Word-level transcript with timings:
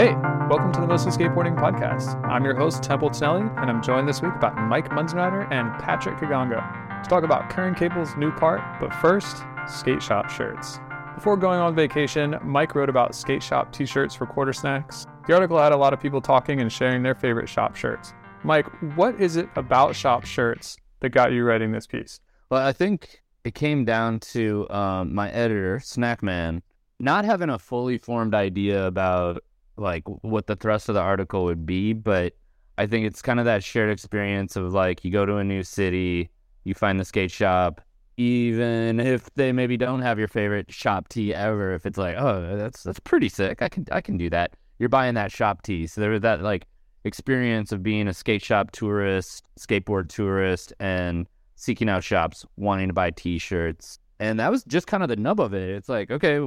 Hey, 0.00 0.14
welcome 0.48 0.72
to 0.72 0.80
the 0.80 0.86
Mostly 0.86 1.12
Skateboarding 1.12 1.58
Podcast. 1.58 2.26
I'm 2.26 2.42
your 2.42 2.54
host, 2.54 2.82
Templeton 2.82 3.22
Elliott, 3.22 3.52
and 3.58 3.68
I'm 3.70 3.82
joined 3.82 4.08
this 4.08 4.22
week 4.22 4.32
by 4.40 4.48
Mike 4.48 4.88
Munzenrider 4.88 5.46
and 5.52 5.78
Patrick 5.78 6.16
Kigongo 6.16 7.02
to 7.02 7.10
talk 7.10 7.22
about 7.22 7.50
Curran 7.50 7.74
Caples' 7.74 8.16
new 8.16 8.32
part, 8.32 8.62
but 8.80 8.94
first, 8.94 9.42
skate 9.68 10.02
shop 10.02 10.30
shirts. 10.30 10.80
Before 11.14 11.36
going 11.36 11.60
on 11.60 11.74
vacation, 11.74 12.38
Mike 12.42 12.74
wrote 12.74 12.88
about 12.88 13.14
skate 13.14 13.42
shop 13.42 13.74
t 13.74 13.84
shirts 13.84 14.14
for 14.14 14.26
Quartersnacks. 14.26 15.04
The 15.26 15.34
article 15.34 15.58
had 15.58 15.72
a 15.72 15.76
lot 15.76 15.92
of 15.92 16.00
people 16.00 16.22
talking 16.22 16.62
and 16.62 16.72
sharing 16.72 17.02
their 17.02 17.14
favorite 17.14 17.50
shop 17.50 17.76
shirts. 17.76 18.14
Mike, 18.42 18.68
what 18.96 19.20
is 19.20 19.36
it 19.36 19.50
about 19.54 19.94
shop 19.94 20.24
shirts 20.24 20.78
that 21.00 21.10
got 21.10 21.32
you 21.32 21.44
writing 21.44 21.72
this 21.72 21.86
piece? 21.86 22.20
Well, 22.48 22.66
I 22.66 22.72
think 22.72 23.20
it 23.44 23.54
came 23.54 23.84
down 23.84 24.20
to 24.20 24.66
um, 24.70 25.14
my 25.14 25.30
editor, 25.30 25.76
Snackman, 25.76 26.62
not 26.98 27.26
having 27.26 27.50
a 27.50 27.58
fully 27.58 27.98
formed 27.98 28.34
idea 28.34 28.86
about 28.86 29.44
like 29.80 30.04
what 30.06 30.46
the 30.46 30.56
thrust 30.56 30.88
of 30.88 30.94
the 30.94 31.00
article 31.00 31.44
would 31.44 31.66
be, 31.66 31.92
but 31.92 32.34
I 32.78 32.86
think 32.86 33.06
it's 33.06 33.22
kind 33.22 33.38
of 33.38 33.46
that 33.46 33.64
shared 33.64 33.90
experience 33.90 34.56
of 34.56 34.72
like 34.72 35.04
you 35.04 35.10
go 35.10 35.26
to 35.26 35.36
a 35.36 35.44
new 35.44 35.62
city, 35.62 36.30
you 36.64 36.74
find 36.74 37.00
the 37.00 37.04
skate 37.04 37.30
shop, 37.30 37.80
even 38.16 39.00
if 39.00 39.32
they 39.34 39.52
maybe 39.52 39.76
don't 39.76 40.02
have 40.02 40.18
your 40.18 40.28
favorite 40.28 40.70
shop 40.72 41.08
tee 41.08 41.34
ever, 41.34 41.74
if 41.74 41.86
it's 41.86 41.98
like, 41.98 42.16
oh, 42.16 42.56
that's 42.56 42.82
that's 42.82 43.00
pretty 43.00 43.28
sick. 43.28 43.62
I 43.62 43.68
can 43.68 43.86
I 43.90 44.00
can 44.00 44.16
do 44.16 44.30
that. 44.30 44.54
You're 44.78 44.88
buying 44.88 45.14
that 45.14 45.32
shop 45.32 45.62
tee. 45.62 45.86
So 45.86 46.00
there 46.00 46.10
was 46.10 46.20
that 46.20 46.42
like 46.42 46.66
experience 47.04 47.72
of 47.72 47.82
being 47.82 48.08
a 48.08 48.14
skate 48.14 48.42
shop 48.42 48.70
tourist, 48.72 49.44
skateboard 49.58 50.08
tourist, 50.08 50.72
and 50.80 51.26
seeking 51.56 51.88
out 51.88 52.04
shops 52.04 52.44
wanting 52.56 52.88
to 52.88 52.94
buy 52.94 53.10
t-shirts. 53.10 53.98
And 54.18 54.38
that 54.38 54.50
was 54.50 54.64
just 54.64 54.86
kind 54.86 55.02
of 55.02 55.08
the 55.08 55.16
nub 55.16 55.40
of 55.40 55.54
it. 55.54 55.68
It's 55.70 55.88
like, 55.88 56.10
okay, 56.10 56.40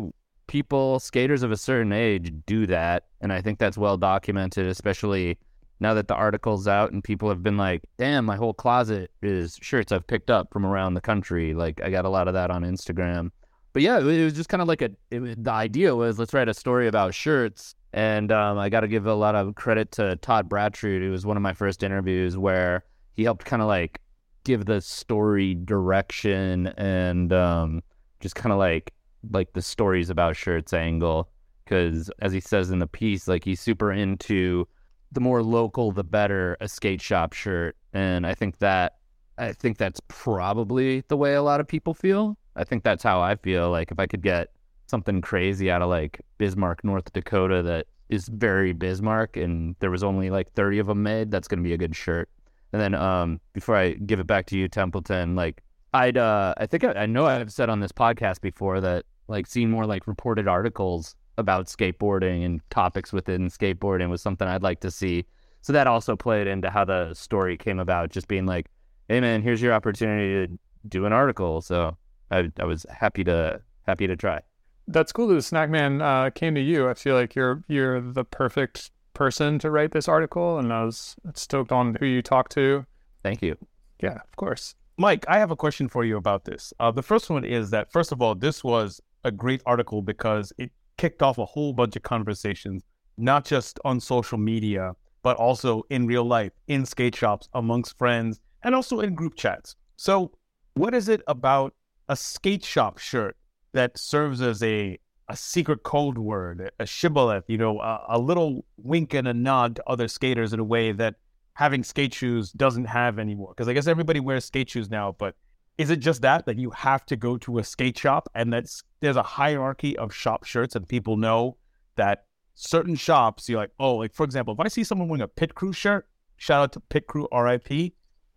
people, 0.47 0.99
skaters 0.99 1.43
of 1.43 1.52
a 1.52 1.57
certain 1.57 1.91
age, 1.91 2.33
do 2.45 2.65
that, 2.67 3.05
and 3.21 3.31
I 3.31 3.41
think 3.41 3.59
that's 3.59 3.77
well 3.77 3.97
documented, 3.97 4.67
especially 4.67 5.38
now 5.79 5.93
that 5.93 6.07
the 6.07 6.15
article's 6.15 6.68
out 6.68 6.91
and 6.91 7.04
people 7.04 7.29
have 7.29 7.43
been 7.43 7.57
like, 7.57 7.81
"Damn, 7.98 8.26
my 8.26 8.35
whole 8.35 8.53
closet 8.53 9.12
is 9.21 9.57
shirts 9.62 9.91
I've 9.91 10.07
picked 10.07 10.29
up 10.29 10.51
from 10.51 10.65
around 10.65 10.93
the 10.93 11.01
country." 11.01 11.53
Like 11.53 11.81
I 11.81 11.90
got 11.90 12.05
a 12.05 12.09
lot 12.09 12.27
of 12.27 12.34
that 12.34 12.51
on 12.51 12.63
Instagram. 12.63 13.31
But 13.73 13.81
yeah, 13.81 13.99
it 13.99 14.23
was 14.23 14.34
just 14.34 14.49
kind 14.49 14.62
of 14.62 14.68
like 14.68 14.81
a. 14.81 14.91
It, 15.12 15.43
the 15.43 15.51
idea 15.51 15.95
was 15.95 16.20
let's 16.20 16.34
write 16.34 16.48
a 16.49 16.53
story 16.53 16.87
about 16.87 17.13
shirts, 17.13 17.75
and 17.91 18.31
um, 18.31 18.57
I 18.57 18.70
got 18.70 18.81
to 18.81 18.87
give 18.87 19.07
a 19.07 19.13
lot 19.13 19.35
of 19.35 19.55
credit 19.55 19.91
to 19.93 20.15
Todd 20.18 20.48
Bratrud. 20.48 21.01
It 21.01 21.09
was 21.09 21.25
one 21.25 21.37
of 21.37 21.43
my 21.43 21.53
first 21.53 21.84
interviews 21.84 22.37
where 22.37 22.84
he 23.13 23.23
helped 23.23 23.46
kind 23.46 23.62
of 23.62 23.68
like 23.68 23.99
give 24.43 24.65
the 24.65 24.81
story 24.81 25.55
direction 25.55 26.68
and 26.77 27.31
um, 27.34 27.81
just 28.20 28.35
kind 28.35 28.51
of 28.51 28.59
like 28.59 28.93
like 29.32 29.54
the 29.54 29.62
stories 29.62 30.10
about 30.10 30.35
shirts 30.35 30.74
angle 30.74 31.29
because 31.63 32.12
as 32.20 32.34
he 32.34 32.40
says 32.40 32.71
in 32.71 32.79
the 32.79 32.88
piece 32.88 33.27
like 33.27 33.43
he's 33.43 33.62
super 33.62 33.91
into 33.91 34.68
the 35.12 35.20
more 35.20 35.43
local 35.43 35.91
the 35.91 36.04
better 36.04 36.57
a 36.60 36.68
skate 36.68 37.02
shop 37.02 37.34
shirt. 37.34 37.76
And 37.93 38.26
i 38.26 38.34
think 38.34 38.60
that 38.60 38.98
i 39.38 39.54
think 39.54 39.77
that's 39.77 40.02
probably 40.07 41.04
the 41.07 41.18
way 41.18 41.35
a 41.35 41.43
lot 41.43 41.60
of 41.60 41.68
people 41.68 41.93
feel. 41.93 42.38
I 42.55 42.63
think 42.63 42.84
that's 42.84 43.04
how 43.04 43.21
i 43.21 43.35
feel. 43.35 43.70
Like 43.70 43.91
if 43.91 43.99
i 43.99 44.07
could 44.07 44.21
get 44.21 44.49
something 44.88 45.21
crazy 45.21 45.71
out 45.71 45.82
of 45.82 45.90
like 45.90 46.20
bismarck 46.37 46.84
north 46.84 47.12
dakota 47.13 47.63
that 47.63 47.87
is 48.10 48.27
very 48.27 48.74
bismarck 48.74 49.37
and 49.37 49.76
there 49.80 49.90
was 49.90 50.04
only 50.04 50.30
like 50.30 50.52
30 50.54 50.80
of 50.80 50.87
them 50.87 51.02
made 51.02 51.32
that's 51.32 51.48
going 51.48 51.58
to 51.60 51.63
be 51.63 51.74
a 51.74 51.77
good 51.77 51.96
shirt. 51.96 52.30
And 52.74 52.82
then 52.82 52.96
um 52.96 53.40
before 53.54 53.76
i 53.76 53.93
give 53.93 54.20
it 54.20 54.27
back 54.27 54.48
to 54.48 54.58
you 54.58 54.68
templeton 54.68 55.35
like 55.35 55.62
i'd 55.93 56.18
uh 56.18 56.55
i 56.58 56.65
think 56.65 56.84
I, 56.84 56.93
I 56.93 57.05
know 57.05 57.27
i've 57.27 57.54
said 57.54 57.70
on 57.70 57.80
this 57.80 57.91
podcast 57.91 58.41
before 58.41 58.82
that 58.82 59.05
like 59.27 59.48
seeing 59.48 59.70
more 59.70 59.85
like 59.85 60.07
reported 60.07 60.48
articles 60.48 61.16
about 61.38 61.68
skateboarding 61.68 62.46
and 62.46 62.62
topics 62.70 63.12
within 63.12 63.49
skateboarding 63.49 64.09
was 64.09 64.22
something 64.22 64.47
I'd 64.47 64.63
like 64.63 64.81
to 64.81 64.91
see. 64.91 65.25
So 65.62 65.74
that 65.74 65.88
also 65.88 66.16
played 66.16 66.47
into 66.47 66.69
how 66.69 66.85
the 66.85 67.13
story 67.13 67.57
came 67.57 67.80
about, 67.80 68.12
just 68.12 68.28
being 68.28 68.46
like, 68.46 68.68
"Hey 69.07 69.22
man, 69.22 69.41
here's 69.41 69.62
your 69.62 69.74
opportunity 69.74 70.47
to 70.47 70.59
do 70.88 71.06
an 71.06 71.14
article." 71.14 71.62
So 71.62 71.97
I, 72.30 72.52
I 72.59 72.66
was 72.66 72.86
happy 72.90 73.24
to 73.24 73.62
happy 73.84 74.08
to 74.08 74.16
try. 74.16 74.42
That's 74.88 75.14
cool 75.14 75.28
that 75.28 75.36
the 75.36 75.40
Snackman 75.40 76.02
uh, 76.02 76.30
came 76.31 76.56
to 76.56 76.62
you. 76.62 76.90
I 76.90 76.94
feel 76.94 77.16
like 77.16 77.36
you're 77.36 77.64
you're 77.68 78.02
the 78.02 78.26
perfect 78.26 78.92
person 79.14 79.59
to 79.59 79.72
write 79.72 79.92
this 79.92 80.08
article, 80.08 80.59
and 80.59 80.74
I 80.74 80.84
was 80.84 81.16
stoked 81.34 81.72
on 81.72 81.96
who 81.96 82.06
you 82.06 82.22
talked 82.22 82.52
to. 82.53 82.86
Thank 83.24 83.42
you. 83.42 83.58
Yeah, 84.02 84.16
of 84.16 84.36
course. 84.36 84.76
Mike, 84.97 85.26
I 85.28 85.40
have 85.40 85.50
a 85.50 85.56
question 85.56 85.88
for 85.88 86.03
you 86.03 86.18
about 86.18 86.46
this. 86.46 86.74
Uh, 86.80 86.92
the 86.92 87.02
first 87.02 87.30
one 87.30 87.44
is 87.46 87.72
that, 87.72 87.92
first 87.92 88.12
of 88.12 88.22
all, 88.22 88.36
this 88.36 88.64
was 88.64 89.02
a 89.23 89.31
great 89.31 89.61
article 89.66 90.01
because 90.01 90.51
it 90.57 90.72
kicked 90.97 91.22
off 91.22 91.38
a 91.38 91.45
whole 91.45 91.73
bunch 91.73 91.95
of 91.95 92.03
conversations, 92.03 92.84
not 93.17 93.45
just 93.45 93.79
on 93.85 94.00
social 94.00 94.38
media, 94.38 94.94
but 95.22 95.38
also 95.38 95.84
in 95.89 96.06
real 96.06 96.25
life, 96.25 96.51
in 96.67 96.85
skate 96.85 97.16
shops, 97.16 97.47
amongst 97.53 97.97
friends, 97.97 98.39
and 98.63 98.75
also 98.75 99.00
in 99.00 99.16
group 99.16 99.35
chats. 99.35 99.75
So, 99.95 100.31
what 100.75 100.94
is 100.94 101.07
it 101.07 101.22
about 101.28 101.73
a 102.09 102.16
skate 102.16 102.63
shop 102.63 102.97
shirt 102.97 103.38
that 103.73 103.97
serves 103.97 104.41
as 104.41 104.61
a 104.63 105.00
a 105.29 105.38
secret 105.38 105.84
code 105.84 106.17
word, 106.17 106.69
a 106.79 106.85
shibboleth, 106.85 107.45
you 107.47 107.57
know, 107.57 107.79
a, 107.79 108.05
a 108.09 108.19
little 108.19 108.66
wink 108.78 109.13
and 109.13 109.28
a 109.28 109.34
nod 109.34 109.78
to 109.78 109.84
other 109.88 110.07
skaters 110.07 110.51
in 110.51 110.59
a 110.59 110.63
way 110.63 110.91
that 110.91 111.16
having 111.53 111.81
skate 111.84 112.13
shoes 112.13 112.51
doesn't 112.51 112.85
have 112.85 113.19
anymore? 113.19 113.53
Because 113.55 113.69
I 113.69 113.73
guess 113.73 113.88
everybody 113.88 114.19
wears 114.19 114.44
skate 114.45 114.69
shoes 114.69 114.90
now, 114.90 115.16
but 115.17 115.35
is 115.78 115.89
it 115.89 115.97
just 115.97 116.22
that 116.22 116.45
that 116.45 116.57
you 116.57 116.69
have 116.72 117.06
to 117.06 117.16
go 117.16 117.38
to 117.38 117.57
a 117.57 117.63
skate 117.63 117.97
shop 117.97 118.29
and 118.35 118.53
that's 118.53 118.84
there's 119.00 119.16
a 119.16 119.23
hierarchy 119.23 119.97
of 119.97 120.13
shop 120.13 120.44
shirts 120.44 120.75
and 120.75 120.88
people 120.88 121.17
know 121.17 121.57
that 121.95 122.25
certain 122.56 122.95
shops 122.95 123.50
you're 123.50 123.59
like 123.59 123.72
oh 123.79 123.95
like 123.95 124.13
for 124.13 124.23
example 124.23 124.53
if 124.53 124.59
i 124.59 124.67
see 124.67 124.84
someone 124.84 125.07
wearing 125.07 125.22
a 125.22 125.28
pit 125.28 125.56
crew 125.56 125.73
shirt 125.73 126.07
shout 126.38 126.61
out 126.61 126.72
to 126.72 126.79
pit 126.79 127.07
crew 127.07 127.28
rip 127.34 127.67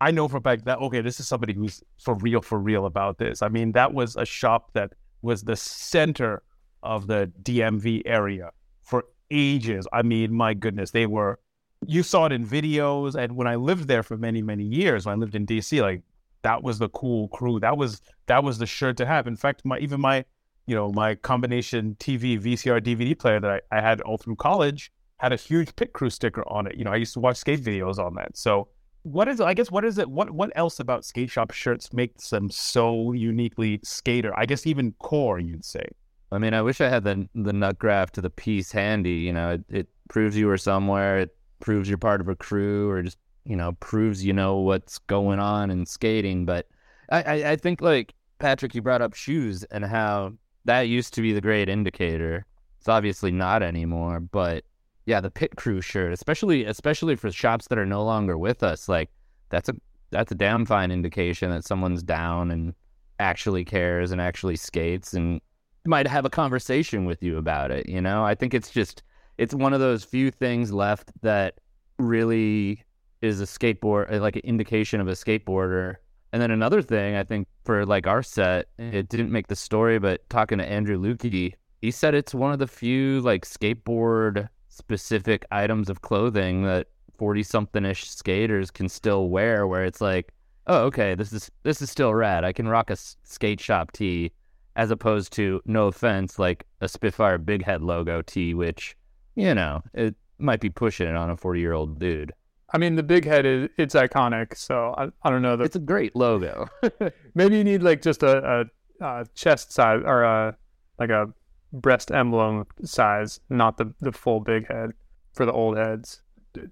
i 0.01 0.11
know 0.11 0.27
for 0.27 0.37
a 0.37 0.41
fact 0.41 0.65
that 0.65 0.79
okay 0.79 1.01
this 1.01 1.19
is 1.19 1.27
somebody 1.27 1.53
who's 1.53 1.83
for 1.99 2.15
real 2.15 2.41
for 2.41 2.59
real 2.59 2.85
about 2.85 3.17
this. 3.17 3.41
I 3.41 3.49
mean 3.49 3.71
that 3.73 3.93
was 3.93 4.15
a 4.15 4.25
shop 4.25 4.71
that 4.73 4.93
was 5.21 5.43
the 5.43 5.55
center 5.55 6.43
of 6.83 7.07
the 7.07 7.31
dmv 7.43 8.03
area 8.05 8.51
for 8.81 9.03
ages. 9.31 9.87
I 9.91 10.03
mean 10.03 10.33
my 10.33 10.53
goodness 10.53 10.91
they 10.91 11.05
were 11.05 11.39
you 11.85 12.01
saw 12.01 12.25
it 12.25 12.31
in 12.31 12.45
videos. 12.45 13.15
And 13.15 13.35
when 13.35 13.47
i 13.47 13.55
lived 13.55 13.87
there 13.87 14.03
for 14.03 14.17
many 14.17 14.41
many 14.41 14.63
years 14.63 15.05
when 15.05 15.13
i 15.15 15.17
lived 15.17 15.35
in 15.35 15.45
dc 15.45 15.81
like 15.81 16.01
that 16.47 16.63
was 16.63 16.79
the 16.79 16.87
cool 16.89 17.27
crew. 17.27 17.59
That 17.59 17.77
was 17.77 18.01
that 18.27 18.41
was 18.41 18.57
the 18.57 18.65
shirt 18.65 18.95
to 18.97 19.05
have. 19.05 19.27
In 19.27 19.35
fact, 19.35 19.65
my 19.65 19.77
even 19.79 19.99
my 19.99 20.23
you 20.65 20.75
know 20.75 20.89
my 20.93 21.15
combination 21.15 21.97
TV 21.99 22.39
VCR 22.39 22.79
DVD 22.81 23.19
player 23.19 23.41
that 23.41 23.51
I, 23.51 23.77
I 23.77 23.81
had 23.81 23.99
all 24.01 24.17
through 24.17 24.37
college 24.37 24.89
had 25.17 25.33
a 25.33 25.35
huge 25.35 25.75
pit 25.75 25.91
crew 25.91 26.09
sticker 26.09 26.47
on 26.47 26.65
it. 26.65 26.75
You 26.77 26.85
know, 26.85 26.93
I 26.93 26.95
used 26.95 27.13
to 27.15 27.19
watch 27.19 27.35
skate 27.35 27.61
videos 27.61 27.97
on 27.97 28.15
that. 28.15 28.37
So 28.37 28.69
what 29.03 29.27
is 29.27 29.41
I 29.41 29.53
guess 29.53 29.69
what 29.69 29.83
is 29.83 29.97
it 29.97 30.09
what 30.09 30.31
what 30.31 30.51
else 30.55 30.79
about 30.79 31.03
skate 31.03 31.29
shop 31.29 31.51
shirts 31.51 31.91
makes 31.91 32.29
them 32.29 32.49
so 32.49 33.11
uniquely 33.11 33.81
skater? 33.83 34.31
I 34.39 34.45
guess 34.45 34.65
even 34.65 34.93
core 34.99 35.39
you'd 35.39 35.65
say. 35.65 35.85
I 36.31 36.37
mean, 36.37 36.53
I 36.53 36.61
wish 36.61 36.79
I 36.79 36.87
had 36.87 37.03
the 37.03 37.27
the 37.35 37.51
nut 37.51 37.77
graph 37.77 38.13
to 38.13 38.21
the 38.21 38.29
piece 38.29 38.71
handy. 38.71 39.19
You 39.27 39.33
know, 39.33 39.51
it, 39.55 39.63
it 39.69 39.87
proves 40.09 40.37
you 40.37 40.47
were 40.47 40.57
somewhere. 40.57 41.19
It 41.19 41.35
proves 41.59 41.89
you're 41.89 41.97
part 41.97 42.21
of 42.21 42.29
a 42.29 42.35
crew, 42.35 42.89
or 42.89 43.01
just 43.01 43.17
you 43.47 43.55
know, 43.55 43.71
proves 43.79 44.25
you 44.25 44.33
know 44.33 44.57
what's 44.57 44.99
going 44.99 45.39
on 45.39 45.71
in 45.71 45.85
skating. 45.85 46.45
But 46.45 46.67
I, 47.09 47.21
I, 47.21 47.51
I 47.51 47.55
think 47.55 47.81
like 47.81 48.13
Patrick, 48.39 48.75
you 48.75 48.81
brought 48.81 49.01
up 49.01 49.13
shoes 49.13 49.63
and 49.65 49.85
how 49.85 50.33
that 50.65 50.81
used 50.81 51.13
to 51.15 51.21
be 51.21 51.33
the 51.33 51.41
great 51.41 51.69
indicator. 51.69 52.45
It's 52.79 52.89
obviously 52.89 53.31
not 53.31 53.63
anymore, 53.63 54.19
but 54.19 54.63
yeah, 55.05 55.21
the 55.21 55.31
pit 55.31 55.55
crew 55.55 55.81
shirt, 55.81 56.11
especially 56.11 56.65
especially 56.65 57.15
for 57.15 57.31
shops 57.31 57.67
that 57.69 57.77
are 57.77 57.85
no 57.85 58.03
longer 58.03 58.37
with 58.37 58.61
us, 58.63 58.89
like 58.89 59.09
that's 59.49 59.69
a 59.69 59.75
that's 60.11 60.31
a 60.31 60.35
damn 60.35 60.65
fine 60.65 60.91
indication 60.91 61.49
that 61.51 61.63
someone's 61.63 62.03
down 62.03 62.51
and 62.51 62.73
actually 63.19 63.65
cares 63.65 64.11
and 64.11 64.21
actually 64.21 64.55
skates 64.55 65.13
and 65.13 65.41
might 65.85 66.07
have 66.07 66.25
a 66.25 66.29
conversation 66.29 67.05
with 67.05 67.23
you 67.23 67.37
about 67.37 67.71
it. 67.71 67.87
You 67.87 68.01
know, 68.01 68.23
I 68.23 68.35
think 68.35 68.53
it's 68.53 68.69
just 68.69 69.03
it's 69.37 69.53
one 69.53 69.73
of 69.73 69.79
those 69.79 70.03
few 70.03 70.31
things 70.31 70.73
left 70.73 71.11
that 71.21 71.55
really 71.99 72.83
is 73.21 73.41
a 73.41 73.45
skateboard, 73.45 74.13
uh, 74.13 74.19
like 74.19 74.35
an 74.35 74.43
indication 74.43 75.01
of 75.01 75.07
a 75.07 75.13
skateboarder. 75.13 75.95
And 76.33 76.41
then 76.41 76.51
another 76.51 76.81
thing, 76.81 77.15
I 77.15 77.23
think 77.23 77.47
for 77.63 77.85
like 77.85 78.05
our 78.05 78.21
set, 78.21 78.67
it 78.77 79.09
didn't 79.09 79.31
make 79.31 79.47
the 79.47 79.55
story, 79.55 79.97
but 79.97 80.27
talking 80.29 80.57
to 80.57 80.65
Andrew 80.65 80.99
Lukey, 80.99 81.53
he 81.81 81.91
said 81.91 82.13
it's 82.13 82.33
one 82.33 82.51
of 82.51 82.59
the 82.59 82.67
few 82.67 83.21
like 83.21 83.45
skateboard 83.45 84.49
specific 84.69 85.45
items 85.51 85.89
of 85.89 86.01
clothing 86.01 86.63
that 86.63 86.87
40 87.17 87.43
something 87.43 87.85
ish 87.85 88.09
skaters 88.09 88.69
can 88.71 88.89
still 88.89 89.29
wear 89.29 89.65
where 89.65 89.85
it's 89.85 90.01
like, 90.01 90.33
oh, 90.67 90.83
okay, 90.85 91.15
this 91.15 91.33
is 91.33 91.49
this 91.63 91.81
is 91.81 91.89
still 91.89 92.13
rad. 92.13 92.43
I 92.43 92.53
can 92.53 92.67
rock 92.67 92.89
a 92.89 92.97
skate 93.23 93.59
shop 93.59 93.91
tee 93.91 94.31
as 94.75 94.91
opposed 94.91 95.33
to 95.33 95.61
no 95.65 95.87
offense, 95.87 96.37
like 96.37 96.65
a 96.81 96.87
Spitfire 96.87 97.39
Big 97.39 97.63
Head 97.63 97.81
logo 97.81 98.21
tee, 98.21 98.53
which, 98.53 98.95
you 99.35 99.55
know, 99.55 99.81
it 99.93 100.15
might 100.37 100.59
be 100.59 100.69
pushing 100.69 101.07
it 101.07 101.15
on 101.15 101.31
a 101.31 101.37
40 101.37 101.59
year 101.59 101.73
old 101.73 101.99
dude. 101.99 102.31
I 102.73 102.77
mean, 102.77 102.95
the 102.95 103.03
big 103.03 103.25
head 103.25 103.45
is 103.45 103.69
it's 103.77 103.95
iconic. 103.95 104.57
So 104.57 104.93
I, 104.97 105.07
I 105.23 105.29
don't 105.29 105.41
know. 105.41 105.55
The, 105.55 105.63
it's 105.63 105.75
a 105.75 105.79
great 105.79 106.15
logo. 106.15 106.67
maybe 107.35 107.57
you 107.57 107.63
need 107.63 107.81
like 107.83 108.01
just 108.01 108.23
a, 108.23 108.65
a, 109.01 109.05
a, 109.05 109.25
chest 109.35 109.71
size 109.71 110.01
or 110.05 110.23
a 110.23 110.57
like 110.99 111.09
a 111.09 111.29
breast 111.73 112.11
emblem 112.11 112.65
size, 112.83 113.39
not 113.49 113.77
the 113.77 113.93
the 114.01 114.11
full 114.11 114.39
big 114.39 114.67
head. 114.67 114.91
for 115.33 115.45
the 115.45 115.53
old 115.53 115.77
heads. 115.77 116.21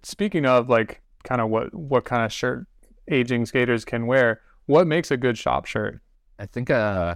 Speaking 0.03 0.45
of 0.45 0.69
like 0.69 1.01
kind 1.23 1.39
of 1.41 1.49
what 1.49 1.73
what 1.73 2.05
kind 2.05 2.23
of 2.25 2.31
shirt 2.33 2.65
aging 3.09 3.45
skaters 3.45 3.85
can 3.85 4.07
wear, 4.07 4.41
what 4.65 4.87
makes 4.87 5.11
a 5.11 5.17
good 5.17 5.37
shop 5.37 5.65
shirt? 5.65 6.01
I 6.39 6.45
think, 6.47 6.69
uh, 6.69 7.15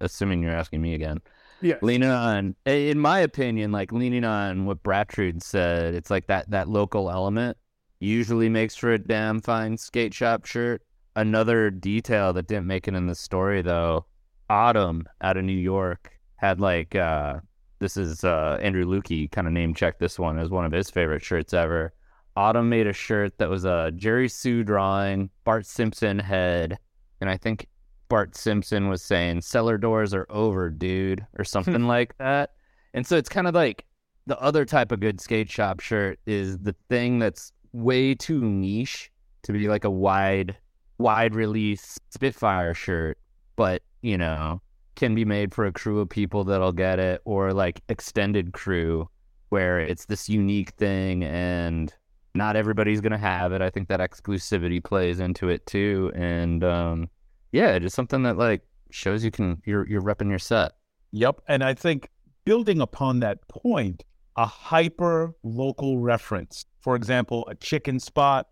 assuming 0.00 0.42
you're 0.42 0.52
asking 0.52 0.80
me 0.80 0.94
again, 0.94 1.18
Yeah. 1.60 1.76
leaning 1.82 2.08
on, 2.08 2.54
in 2.64 2.98
my 2.98 3.18
opinion, 3.18 3.72
like 3.72 3.92
leaning 3.92 4.24
on 4.24 4.64
what 4.64 4.82
Bratrud 4.82 5.42
said, 5.42 5.94
it's 5.94 6.10
like 6.10 6.28
that 6.28 6.50
that 6.50 6.68
local 6.68 7.10
element 7.10 7.56
usually 8.00 8.48
makes 8.48 8.74
for 8.74 8.92
a 8.92 8.98
damn 8.98 9.40
fine 9.40 9.76
skate 9.76 10.14
shop 10.14 10.46
shirt. 10.46 10.82
Another 11.16 11.70
detail 11.70 12.32
that 12.32 12.48
didn't 12.48 12.66
make 12.66 12.88
it 12.88 12.94
in 12.94 13.06
the 13.06 13.14
story 13.14 13.62
though, 13.62 14.06
Autumn 14.48 15.04
out 15.20 15.36
of 15.36 15.44
New 15.44 15.52
York 15.52 16.10
had 16.36 16.60
like 16.60 16.94
uh 16.96 17.38
this 17.78 17.96
is 17.96 18.24
uh 18.24 18.58
Andrew 18.60 18.84
Lukey 18.84 19.30
kind 19.30 19.46
of 19.46 19.52
name 19.52 19.74
checked 19.74 20.00
this 20.00 20.18
one 20.18 20.38
as 20.38 20.50
one 20.50 20.64
of 20.64 20.72
his 20.72 20.90
favorite 20.90 21.22
shirts 21.22 21.54
ever. 21.54 21.92
Autumn 22.36 22.68
made 22.68 22.86
a 22.86 22.92
shirt 22.92 23.36
that 23.38 23.50
was 23.50 23.64
a 23.64 23.92
Jerry 23.94 24.28
Hsu 24.28 24.64
drawing, 24.64 25.30
Bart 25.44 25.66
Simpson 25.66 26.18
head, 26.18 26.78
and 27.20 27.28
I 27.28 27.36
think 27.36 27.66
Bart 28.08 28.36
Simpson 28.36 28.88
was 28.88 29.02
saying 29.02 29.42
cellar 29.42 29.78
doors 29.78 30.14
are 30.14 30.26
over, 30.30 30.70
dude, 30.70 31.26
or 31.38 31.44
something 31.44 31.86
like 31.86 32.16
that. 32.18 32.50
And 32.94 33.06
so 33.06 33.16
it's 33.16 33.28
kind 33.28 33.46
of 33.46 33.54
like 33.54 33.84
the 34.26 34.38
other 34.40 34.64
type 34.64 34.92
of 34.92 35.00
good 35.00 35.20
skate 35.20 35.50
shop 35.50 35.80
shirt 35.80 36.18
is 36.26 36.58
the 36.58 36.74
thing 36.88 37.18
that's 37.18 37.52
way 37.72 38.14
too 38.14 38.40
niche 38.40 39.10
to 39.42 39.52
be 39.52 39.68
like 39.68 39.84
a 39.84 39.90
wide 39.90 40.56
wide 40.98 41.34
release 41.34 41.98
Spitfire 42.10 42.74
shirt, 42.74 43.18
but 43.56 43.82
you 44.02 44.18
know, 44.18 44.60
can 44.96 45.14
be 45.14 45.24
made 45.24 45.54
for 45.54 45.66
a 45.66 45.72
crew 45.72 46.00
of 46.00 46.08
people 46.08 46.44
that'll 46.44 46.72
get 46.72 46.98
it 46.98 47.22
or 47.24 47.52
like 47.52 47.80
extended 47.88 48.52
crew 48.52 49.08
where 49.48 49.80
it's 49.80 50.04
this 50.06 50.28
unique 50.28 50.70
thing 50.70 51.24
and 51.24 51.94
not 52.34 52.54
everybody's 52.54 53.00
gonna 53.00 53.18
have 53.18 53.52
it. 53.52 53.62
I 53.62 53.70
think 53.70 53.88
that 53.88 54.00
exclusivity 54.00 54.82
plays 54.82 55.20
into 55.20 55.48
it 55.48 55.66
too. 55.66 56.12
And 56.14 56.62
um 56.62 57.08
yeah, 57.52 57.78
just 57.78 57.96
something 57.96 58.22
that 58.22 58.36
like 58.36 58.62
shows 58.90 59.24
you 59.24 59.30
can 59.30 59.60
you're 59.64 59.88
you're 59.88 60.02
repping 60.02 60.28
your 60.28 60.38
set. 60.38 60.72
Yep. 61.12 61.40
And 61.48 61.64
I 61.64 61.74
think 61.74 62.08
building 62.44 62.80
upon 62.80 63.20
that 63.20 63.46
point, 63.48 64.04
a 64.36 64.46
hyper 64.46 65.34
local 65.42 65.98
reference. 65.98 66.64
For 66.80 66.96
example, 66.96 67.46
a 67.48 67.54
chicken 67.54 68.00
spot, 68.00 68.48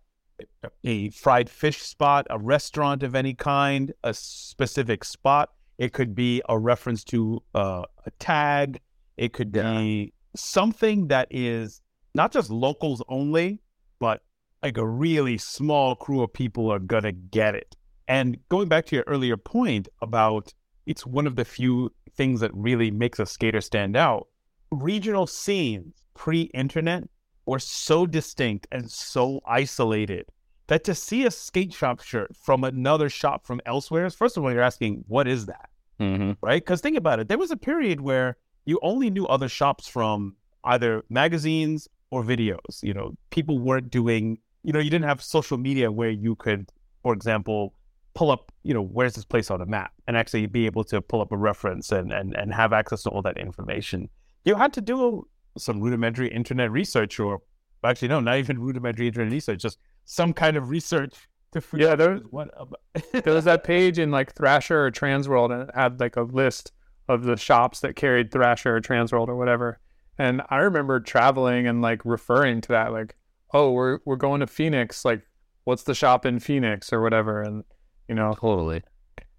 a 0.83 1.09
fried 1.09 1.49
fish 1.49 1.81
spot, 1.81 2.27
a 2.29 2.39
restaurant 2.39 3.03
of 3.03 3.15
any 3.15 3.33
kind, 3.33 3.91
a 4.03 4.13
specific 4.13 5.03
spot. 5.03 5.49
It 5.77 5.93
could 5.93 6.13
be 6.13 6.41
a 6.47 6.57
reference 6.57 7.03
to 7.05 7.41
uh, 7.55 7.83
a 8.05 8.11
tag. 8.19 8.79
It 9.17 9.33
could 9.33 9.55
Yeah. 9.55 9.79
be 9.79 10.13
something 10.35 11.07
that 11.07 11.27
is 11.31 11.81
not 12.13 12.31
just 12.31 12.49
locals 12.49 13.01
only, 13.09 13.59
but 13.99 14.21
like 14.61 14.77
a 14.77 14.85
really 14.87 15.37
small 15.37 15.95
crew 15.95 16.21
of 16.21 16.31
people 16.33 16.71
are 16.71 16.79
going 16.79 17.03
to 17.03 17.11
get 17.11 17.55
it. 17.55 17.75
And 18.07 18.37
going 18.49 18.67
back 18.67 18.85
to 18.87 18.95
your 18.95 19.05
earlier 19.07 19.37
point 19.37 19.87
about 20.01 20.53
it's 20.85 21.05
one 21.05 21.27
of 21.27 21.35
the 21.35 21.45
few 21.45 21.91
things 22.15 22.39
that 22.39 22.51
really 22.53 22.91
makes 22.91 23.19
a 23.19 23.25
skater 23.25 23.61
stand 23.61 23.95
out. 23.95 24.27
Regional 24.71 25.27
scenes 25.27 25.93
pre 26.15 26.43
internet 26.53 27.07
were 27.49 27.59
so 27.59 28.05
distinct 28.05 28.67
and 28.71 28.89
so 28.89 29.41
isolated 29.47 30.25
that 30.67 30.83
to 30.83 30.93
see 30.93 31.25
a 31.25 31.31
skate 31.31 31.73
shop 31.73 32.01
shirt 32.01 32.35
from 32.35 32.63
another 32.63 33.09
shop 33.09 33.45
from 33.45 33.59
elsewhere, 33.65 34.09
first 34.09 34.37
of 34.37 34.43
all, 34.43 34.51
you're 34.51 34.61
asking, 34.61 35.03
what 35.07 35.27
is 35.27 35.47
that? 35.47 35.69
Mm-hmm. 35.99 36.33
Right? 36.41 36.63
Because 36.63 36.79
think 36.79 36.95
about 36.95 37.19
it. 37.19 37.27
There 37.27 37.37
was 37.37 37.51
a 37.51 37.57
period 37.57 38.01
where 38.01 38.37
you 38.65 38.79
only 38.83 39.09
knew 39.09 39.25
other 39.27 39.49
shops 39.49 39.87
from 39.87 40.35
either 40.63 41.03
magazines 41.09 41.87
or 42.11 42.23
videos. 42.23 42.83
You 42.83 42.93
know, 42.93 43.15
people 43.31 43.57
weren't 43.59 43.89
doing, 43.89 44.37
you 44.63 44.71
know, 44.71 44.79
you 44.79 44.91
didn't 44.91 45.07
have 45.07 45.21
social 45.21 45.57
media 45.57 45.91
where 45.91 46.11
you 46.11 46.35
could, 46.35 46.71
for 47.01 47.13
example, 47.13 47.73
pull 48.13 48.29
up, 48.29 48.51
you 48.63 48.73
know, 48.73 48.81
where's 48.81 49.15
this 49.15 49.25
place 49.25 49.49
on 49.49 49.61
a 49.61 49.65
map 49.65 49.91
and 50.07 50.15
actually 50.15 50.45
be 50.45 50.67
able 50.67 50.83
to 50.83 51.01
pull 51.01 51.21
up 51.21 51.31
a 51.31 51.37
reference 51.37 51.91
and, 51.91 52.13
and, 52.13 52.35
and 52.35 52.53
have 52.53 52.73
access 52.73 53.03
to 53.03 53.09
all 53.09 53.23
that 53.23 53.37
information. 53.37 54.07
You 54.45 54.55
had 54.55 54.71
to 54.73 54.81
do 54.81 55.27
some 55.59 55.79
rudimentary 55.81 56.29
internet 56.29 56.71
research 56.71 57.19
or 57.19 57.41
actually, 57.83 58.07
no, 58.09 58.19
not 58.19 58.37
even 58.37 58.59
rudimentary 58.59 59.07
internet 59.07 59.31
research, 59.31 59.61
just 59.61 59.77
some 60.05 60.33
kind 60.33 60.57
of 60.57 60.69
research 60.69 61.15
to 61.53 61.61
figure 61.61 61.87
Yeah, 61.87 61.93
out 61.93 61.97
there- 61.99 62.17
what 62.29 62.49
about. 62.55 62.79
there 63.23 63.33
was 63.33 63.45
that 63.45 63.63
page 63.63 63.99
in 63.99 64.11
like 64.11 64.33
Thrasher 64.35 64.85
or 64.85 64.91
Transworld, 64.91 65.51
and 65.51 65.63
it 65.69 65.75
had 65.75 65.99
like 65.99 66.15
a 66.15 66.21
list 66.23 66.71
of 67.07 67.23
the 67.23 67.37
shops 67.37 67.79
that 67.79 67.95
carried 67.95 68.31
Thrasher 68.31 68.75
or 68.75 68.81
Transworld 68.81 69.27
or 69.29 69.35
whatever. 69.35 69.79
And 70.17 70.41
I 70.49 70.57
remember 70.57 70.99
traveling 70.99 71.65
and 71.67 71.81
like 71.81 72.03
referring 72.05 72.61
to 72.61 72.67
that, 72.69 72.91
like, 72.91 73.15
oh, 73.53 73.71
we're 73.71 73.99
we're 74.05 74.15
going 74.17 74.41
to 74.41 74.47
Phoenix. 74.47 75.05
Like, 75.05 75.23
what's 75.63 75.83
the 75.83 75.95
shop 75.95 76.25
in 76.25 76.39
Phoenix 76.39 76.91
or 76.93 77.01
whatever? 77.01 77.41
And 77.41 77.63
you 78.07 78.15
know, 78.15 78.33
Totally. 78.39 78.83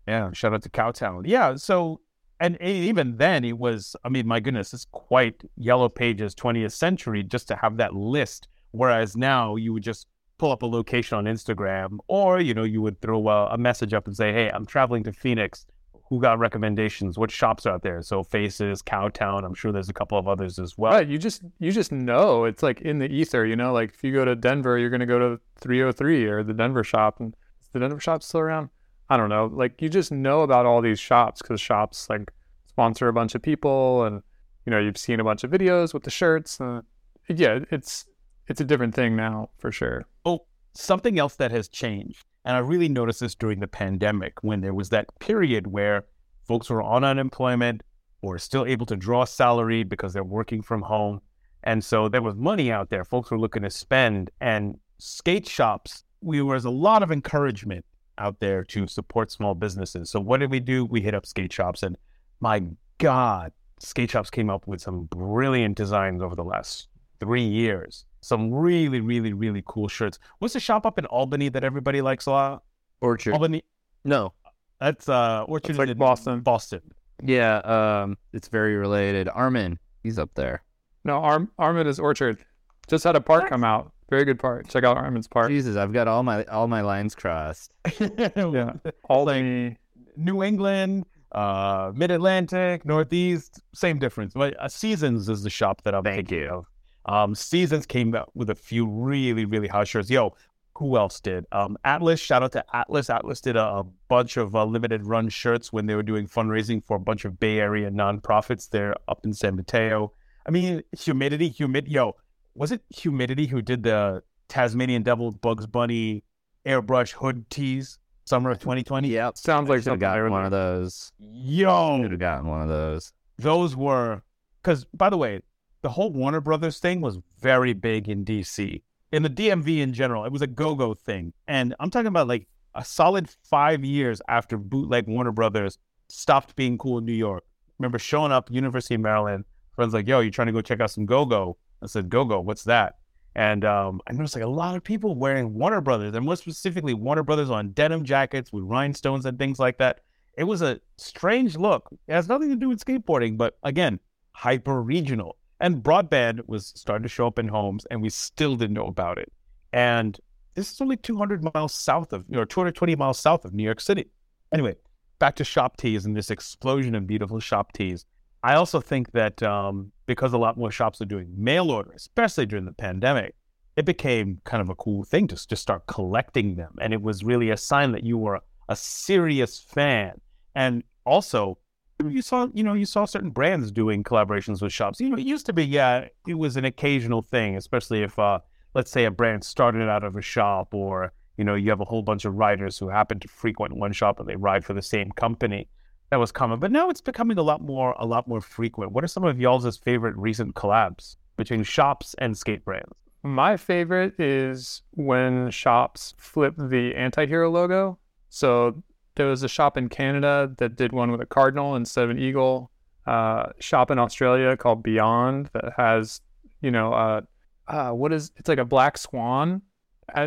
Yeah, 0.09 0.33
shout 0.33 0.55
out 0.55 0.63
to 0.63 0.71
Cowtown. 0.71 1.23
Yeah, 1.27 1.55
so 1.57 2.01
and 2.41 2.61
even 2.61 3.17
then 3.19 3.45
it 3.45 3.57
was 3.59 3.95
I 4.05 4.09
mean, 4.09 4.27
my 4.27 4.41
goodness, 4.41 4.73
it's 4.75 4.87
quite 4.91 5.43
yellow 5.57 5.89
pages 5.89 6.35
20th 6.35 6.73
century 6.73 7.23
just 7.23 7.47
to 7.49 7.57
have 7.57 7.77
that 7.77 7.95
list. 7.95 8.49
Whereas 8.73 9.17
now 9.17 9.57
you 9.57 9.73
would 9.73 9.83
just 9.83 10.07
pull 10.39 10.53
up 10.53 10.63
a 10.63 10.67
location 10.67 11.19
on 11.19 11.25
Instagram 11.25 11.99
or, 12.09 12.41
you 12.41 12.55
know, 12.55 12.65
you 12.65 12.81
would 12.81 13.01
throw 13.01 13.29
a, 13.29 13.47
a 13.49 13.59
message 13.59 13.93
up 13.93 14.07
and 14.07 14.17
say, 14.17 14.33
Hey, 14.33 14.51
I'm 14.51 14.65
traveling 14.65 15.05
to 15.05 15.13
Phoenix. 15.13 15.67
Who 16.09 16.21
got 16.21 16.41
recommendations? 16.41 17.19
What 17.19 17.31
shops 17.31 17.67
are 17.67 17.75
out 17.75 17.83
there? 17.83 18.03
So 18.03 18.25
Faces, 18.25 18.83
Cowtown, 18.83 19.45
I'm 19.45 19.55
sure 19.55 19.71
there's 19.71 19.91
a 19.91 19.93
couple 19.93 20.19
of 20.19 20.27
others 20.27 20.59
as 20.59 20.77
well. 20.77 20.93
right? 20.93 21.07
You 21.07 21.19
just 21.19 21.43
you 21.61 21.71
just 21.71 21.93
know 21.93 22.47
it's 22.47 22.65
like 22.65 22.81
in 22.81 22.99
the 22.99 23.09
ether. 23.09 23.47
You 23.47 23.55
know, 23.55 23.73
like 23.73 23.91
if 23.91 24.03
you 24.03 24.13
go 24.13 24.25
to 24.25 24.35
Denver, 24.35 24.77
you're 24.77 24.91
gonna 24.91 25.07
go 25.07 25.21
to 25.21 25.41
303 25.61 26.25
or 26.25 26.43
the 26.43 26.53
Denver 26.53 26.83
shop, 26.83 27.21
and 27.21 27.37
is 27.61 27.69
the 27.73 27.79
Denver 27.79 28.01
shop 28.01 28.25
still 28.25 28.41
around? 28.41 28.71
I 29.11 29.17
don't 29.17 29.29
know. 29.29 29.51
Like 29.53 29.83
you 29.83 29.89
just 29.89 30.13
know 30.13 30.43
about 30.43 30.67
all 30.67 30.81
these 30.81 31.01
shops 31.01 31.43
because 31.43 31.61
shops 31.61 32.09
like 32.09 32.31
sponsor 32.69 33.09
a 33.09 33.13
bunch 33.13 33.35
of 33.35 33.43
people, 33.43 34.05
and 34.05 34.23
you 34.65 34.71
know 34.71 34.79
you've 34.79 34.97
seen 34.97 35.19
a 35.19 35.25
bunch 35.25 35.43
of 35.43 35.51
videos 35.51 35.93
with 35.93 36.05
the 36.05 36.11
shirts. 36.11 36.61
Uh, 36.61 36.83
yeah, 37.29 37.59
it's 37.73 38.07
it's 38.47 38.61
a 38.61 38.65
different 38.65 38.95
thing 38.95 39.17
now 39.17 39.51
for 39.59 39.73
sure. 39.73 40.07
Oh, 40.25 40.47
something 40.75 41.19
else 41.19 41.35
that 41.37 41.51
has 41.51 41.69
changed, 41.69 42.25
and 42.45 42.57
I 42.57 42.61
really 42.61 42.89
noticed 42.89 43.19
this 43.19 43.35
during 43.35 43.59
the 43.59 43.67
pandemic 43.67 44.45
when 44.45 44.61
there 44.61 44.75
was 44.75 44.91
that 44.91 45.07
period 45.19 45.67
where 45.67 46.05
folks 46.47 46.71
were 46.71 46.83
on 46.83 47.03
unemployment 47.03 47.83
or 48.23 48.39
still 48.39 48.65
able 48.65 48.87
to 48.87 48.97
draw 48.97 49.25
salary 49.25 49.83
because 49.83 50.13
they're 50.13 50.23
working 50.23 50.63
from 50.63 50.83
home. 50.83 51.21
And 51.65 51.83
so 51.83 52.09
there 52.09 52.23
was 52.23 52.37
money 52.37 52.71
out 52.71 52.91
there. 52.91 53.05
Folks 53.05 53.31
were 53.31 53.39
looking 53.39 53.63
to 53.63 53.71
spend, 53.71 54.31
and 54.41 54.79
skate 54.99 55.49
shops, 55.49 56.05
we 56.21 56.41
was 56.43 56.65
a 56.65 56.71
lot 56.71 57.03
of 57.03 57.11
encouragement 57.11 57.85
out 58.21 58.39
there 58.39 58.63
to 58.65 58.87
support 58.87 59.33
small 59.33 59.55
businesses. 59.55 60.11
So 60.11 60.21
what 60.21 60.41
did 60.41 60.51
we 60.51 60.61
do? 60.61 60.85
We 60.85 61.01
hit 61.01 61.15
up 61.15 61.27
skate 61.27 61.53
shops, 61.53 61.83
and 61.83 61.97
my 62.41 62.63
God, 62.99 63.53
skate 63.81 64.11
shops 64.11 64.31
came 64.31 64.51
up 64.51 64.67
with 64.67 64.81
some 64.81 65.05
brilliant 65.05 65.77
designs 65.77 66.23
over 66.23 66.37
the 66.37 66.45
last 66.45 66.89
three 67.19 67.43
years. 67.43 68.05
Some 68.21 68.53
really, 68.53 69.01
really, 69.01 69.33
really 69.33 69.63
cool 69.67 69.89
shirts. 69.89 70.19
What's 70.39 70.55
the 70.55 70.61
shop 70.61 70.85
up 70.87 70.99
in 70.99 71.07
Albany 71.07 71.49
that 71.49 71.65
everybody 71.65 72.03
likes 72.03 72.27
a 72.27 72.31
lot? 72.31 72.63
Orchard. 73.01 73.33
Albany. 73.33 73.63
No. 74.05 74.33
That's 74.81 75.09
uh 75.09 75.45
Orchard 75.49 75.71
It's 75.71 75.79
like 75.79 75.89
in 75.89 75.99
Boston. 75.99 76.41
Boston. 76.41 76.81
Yeah, 77.23 77.59
um 77.59 78.17
it's 78.33 78.49
very 78.49 78.77
related. 78.77 79.29
Armin, 79.29 79.79
he's 80.03 80.19
up 80.19 80.31
there. 80.35 80.63
No, 81.05 81.19
Arm 81.19 81.51
Armin 81.59 81.87
is 81.87 81.99
Orchard. 81.99 82.45
Just 82.89 83.05
had 83.05 83.17
a 83.17 83.21
part 83.21 83.49
come 83.49 83.65
out. 83.65 83.93
Very 84.11 84.25
good 84.25 84.39
part. 84.41 84.69
Check 84.69 84.83
out 84.85 84.97
Armin's 84.97 85.29
part. 85.29 85.51
Jesus, 85.51 85.77
I've 85.77 85.93
got 85.93 86.09
all 86.09 86.23
my 86.23 86.45
all 86.45 86.67
my 86.67 86.81
lines 86.83 87.15
crossed. 87.15 87.73
Yeah, 88.01 88.73
Albany. 89.09 89.77
New 90.17 90.43
England, 90.43 91.07
uh, 91.33 91.93
Mid 91.95 92.11
Atlantic, 92.11 92.85
Northeast, 92.85 93.61
same 93.73 93.99
difference. 93.99 94.35
But 94.35 94.59
uh, 94.61 94.69
Seasons 94.69 95.29
is 95.29 95.43
the 95.45 95.51
shop 95.51 95.83
that 95.83 95.95
I'm 95.95 96.03
Thank 96.03 96.29
thinking 96.29 96.41
you. 96.41 96.49
of. 96.49 96.67
Um, 97.07 97.35
Seasons 97.35 97.87
came 97.87 98.15
out 98.15 98.31
with 98.35 98.51
a 98.51 98.55
few 98.55 98.87
really, 98.87 99.45
really 99.45 99.69
hot 99.69 99.87
shirts. 99.89 100.11
Yo, 100.11 100.35
who 100.77 100.97
else 100.97 101.21
did? 101.21 101.47
Um, 101.53 101.79
Atlas. 101.85 102.19
Shout 102.21 102.43
out 102.43 102.53
to 102.53 102.65
Atlas. 102.75 103.09
Atlas 103.09 103.41
did 103.41 103.57
a, 103.57 103.63
a 103.65 103.85
bunch 104.09 104.37
of 104.37 104.55
uh, 104.57 104.65
limited 104.65 105.07
run 105.07 105.29
shirts 105.29 105.73
when 105.73 105.87
they 105.87 105.95
were 105.95 106.03
doing 106.03 106.27
fundraising 106.27 106.85
for 106.85 106.97
a 106.97 107.01
bunch 107.01 107.25
of 107.25 107.39
Bay 107.39 107.61
Area 107.61 107.91
nonprofits. 107.91 108.69
They're 108.69 108.95
up 109.09 109.25
in 109.25 109.33
San 109.33 109.57
Mateo. 109.57 110.13
I 110.47 110.51
mean, 110.51 110.83
Humidity, 110.99 111.49
Humid. 111.51 111.87
Yo, 111.89 112.17
was 112.55 112.73
it 112.73 112.83
Humidity 112.91 113.47
who 113.47 113.63
did 113.63 113.83
the 113.83 114.23
Tasmanian 114.49 115.03
Devil 115.03 115.31
Bugs 115.33 115.67
Bunny 115.67 116.25
airbrush 116.67 117.13
hood 117.13 117.49
tees 117.51 117.99
summer 118.25 118.51
of 118.51 118.59
2020? 118.59 119.09
Yeah, 119.09 119.31
Sounds 119.35 119.69
like 119.69 119.79
Should 119.79 119.85
have 119.87 119.93
something 119.93 120.01
gotten 120.01 120.31
one 120.31 120.45
of 120.45 120.51
those. 120.51 121.13
Yo, 121.19 122.01
Should 122.03 122.11
have 122.13 122.21
gotten 122.21 122.47
one 122.47 122.63
of 122.63 122.69
those. 122.69 123.13
those 123.39 123.75
were 123.77 124.23
because 124.63 124.85
by 124.95 125.09
the 125.09 125.17
way 125.17 125.41
the 125.83 125.89
whole 125.89 126.13
warner 126.13 126.41
brothers 126.41 126.79
thing 126.79 127.01
was 127.01 127.19
very 127.41 127.73
big 127.73 128.07
in 128.07 128.23
dc 128.23 128.83
in 129.13 129.23
the 129.23 129.31
dmv 129.31 129.79
in 129.79 129.95
general 129.95 130.27
it 130.27 130.33
was 130.33 130.43
a 130.43 130.47
go-go 130.47 130.93
thing 130.93 131.33
and 131.49 131.75
i'm 131.81 131.89
talking 131.89 132.07
about 132.09 132.29
like 132.29 132.47
a 132.75 132.85
solid 132.85 133.27
five 133.45 133.83
years 133.83 134.21
after 134.29 134.59
bootleg 134.59 135.07
warner 135.09 135.33
brothers 135.33 135.79
stopped 136.11 136.55
being 136.55 136.77
cool 136.77 136.99
in 136.99 137.07
new 137.07 137.15
york 137.15 137.43
remember 137.79 137.99
showing 137.99 138.31
up 138.31 138.51
university 138.51 138.95
of 138.95 139.01
maryland 139.01 139.43
friends 139.75 139.95
like 139.95 140.07
yo 140.07 140.21
you 140.21 140.31
trying 140.31 140.47
to 140.49 140.53
go 140.53 140.61
check 140.61 140.81
out 140.81 140.91
some 140.91 141.07
go-go 141.07 141.57
I 141.83 141.87
said, 141.87 142.09
"Go 142.09 142.25
go, 142.25 142.41
what's 142.41 142.65
that?" 142.65 142.97
And 143.35 143.65
um, 143.65 144.01
I 144.09 144.13
noticed 144.13 144.35
like 144.35 144.45
a 144.45 144.49
lot 144.49 144.77
of 144.77 144.83
people 144.83 145.15
wearing 145.15 145.55
Warner 145.55 145.81
Brothers, 145.81 146.15
and 146.15 146.25
more 146.25 146.37
specifically 146.37 146.95
Warner 146.95 147.23
Brothers 147.23 147.51
on 147.51 147.71
denim 147.73 148.05
jackets 148.05 148.53
with 148.53 148.65
rhinestones 148.65 149.27
and 149.27 149.39
things 149.39 149.59
like 149.59 149.79
that. 149.79 150.01
It 150.37 150.45
was 150.45 150.63
a 150.63 150.81
strange 150.97 151.57
look. 151.57 151.89
It 152.09 152.13
has 152.13 152.29
nothing 152.29 152.49
to 152.51 152.57
do 152.57 152.69
with 152.69 152.85
skateboarding, 152.85 153.37
but 153.37 153.59
again, 153.63 154.01
hyper 154.33 154.83
regional. 154.83 155.37
And 155.61 155.83
broadband 155.83 156.41
was 156.47 156.73
starting 156.75 157.03
to 157.03 157.09
show 157.09 157.27
up 157.27 157.39
in 157.39 157.49
homes, 157.49 157.87
and 157.91 158.01
we 158.01 158.09
still 158.09 158.57
didn't 158.57 158.75
know 158.75 158.87
about 158.87 159.19
it. 159.19 159.31
And 159.73 160.19
this 160.55 160.73
is 160.73 160.81
only 160.81 160.97
200 160.97 161.45
miles 161.55 161.75
south 161.75 162.13
of, 162.13 162.25
or 162.35 162.47
220 162.47 162.97
miles 162.97 163.19
south 163.19 163.45
of 163.45 163.53
New 163.53 163.63
York 163.63 163.81
City. 163.81 164.07
Anyway, 164.53 164.75
back 165.19 165.37
to 165.37 165.45
shop 165.45 165.77
tees 165.77 166.07
and 166.07 166.17
this 166.17 166.31
explosion 166.31 166.95
of 166.95 167.07
beautiful 167.07 167.39
shop 167.39 167.73
tees. 167.73 168.07
I 168.43 168.55
also 168.55 168.81
think 168.81 169.13
that 169.13 169.43
um, 169.43 169.93
because 170.11 170.33
a 170.33 170.39
lot 170.39 170.59
more 170.59 170.73
shops 170.73 171.01
are 171.01 171.05
doing 171.05 171.33
mail 171.37 171.71
order, 171.71 171.93
especially 171.93 172.45
during 172.45 172.65
the 172.65 172.73
pandemic, 172.73 173.37
it 173.77 173.85
became 173.85 174.41
kind 174.43 174.61
of 174.61 174.69
a 174.69 174.75
cool 174.75 175.05
thing 175.05 175.29
to 175.29 175.37
just 175.37 175.63
start 175.63 175.87
collecting 175.87 176.57
them. 176.57 176.75
And 176.81 176.93
it 176.93 177.01
was 177.01 177.23
really 177.23 177.51
a 177.51 177.57
sign 177.57 177.93
that 177.93 178.03
you 178.03 178.19
were 178.19 178.41
a 178.69 178.75
serious 178.75 179.61
fan. 179.61 180.21
And 180.57 180.83
also, 181.07 181.59
you 182.05 182.23
saw, 182.23 182.49
you 182.53 182.65
know, 182.65 182.75
you 182.75 182.87
saw 182.87 183.05
certain 183.05 183.31
brands 183.31 183.71
doing 183.71 184.03
collaborations 184.03 184.61
with 184.61 184.73
shops. 184.73 184.99
You 184.99 185.11
know, 185.11 185.17
it 185.17 185.27
used 185.27 185.47
to 185.47 185.53
be, 185.53 185.65
yeah, 185.65 186.09
it 186.27 186.35
was 186.35 186.57
an 186.57 186.65
occasional 186.65 187.23
thing, 187.23 187.57
especially 187.57 188.03
if, 188.03 188.19
uh, 188.19 188.41
let's 188.75 188.91
say, 188.91 189.05
a 189.05 189.13
brand 189.13 189.45
started 189.45 189.89
out 189.89 190.03
of 190.03 190.17
a 190.17 190.23
shop, 190.23 190.75
or 190.75 191.13
you 191.37 191.45
know, 191.45 191.55
you 191.55 191.71
have 191.71 191.81
a 191.81 191.85
whole 191.85 192.03
bunch 192.03 192.25
of 192.25 192.35
riders 192.35 192.79
who 192.79 192.89
happen 192.89 193.21
to 193.21 193.29
frequent 193.29 193.77
one 193.77 193.93
shop 193.93 194.19
and 194.19 194.29
they 194.29 194.35
ride 194.35 194.65
for 194.65 194.75
the 194.75 194.83
same 194.83 195.13
company. 195.13 195.69
That 196.11 196.19
was 196.19 196.33
common, 196.33 196.59
but 196.59 196.73
now 196.73 196.91
it's 196.91 197.01
becoming 197.01 197.39
a 197.39 197.43
lot 197.43 197.63
more, 197.63 197.95
a 197.99 198.05
lot 198.05 198.27
more 198.27 198.41
frequent. 198.41 198.91
What 198.91 199.05
are 199.05 199.09
some 199.09 199.23
of 199.23 199.41
y'all's 199.41 199.77
favorite 199.77 200.17
recent 200.17 200.57
collabs 200.57 201.17
between 201.37 201.63
shops 201.63 202.15
and 202.19 202.37
skate 202.37 202.65
brands? 202.65 202.93
My 203.23 203.57
favorite 203.57 204.19
is 204.19 204.83
when 204.93 205.51
shops 205.51 206.15
flip 206.19 206.55
the 206.57 206.95
anti-hero 206.97 207.49
logo. 207.49 207.99
So 208.29 208.83
there 209.15 209.27
was 209.27 209.45
a 209.45 209.49
shop 209.49 209.77
in 209.77 209.89
Canada 209.89 210.53
that 210.59 210.75
did 210.75 210.93
one 210.93 211.13
with 211.13 211.21
a 211.21 211.27
cardinal 211.27 211.77
instead 211.77 212.05
of 212.05 212.11
an 212.11 212.19
eagle. 212.19 212.73
Uh, 213.07 213.51
shop 213.61 213.91
in 213.91 213.99
Australia 213.99 214.57
called 214.57 214.83
Beyond 214.83 215.51
that 215.53 215.75
has, 215.77 216.23
you 216.61 216.73
know, 216.73 216.93
uh, 216.93 217.21
uh, 217.69 217.91
what 217.93 218.13
is 218.13 218.33
it's 218.37 218.49
like 218.49 218.59
a 218.59 218.65
black 218.65 218.99
swan 218.99 219.63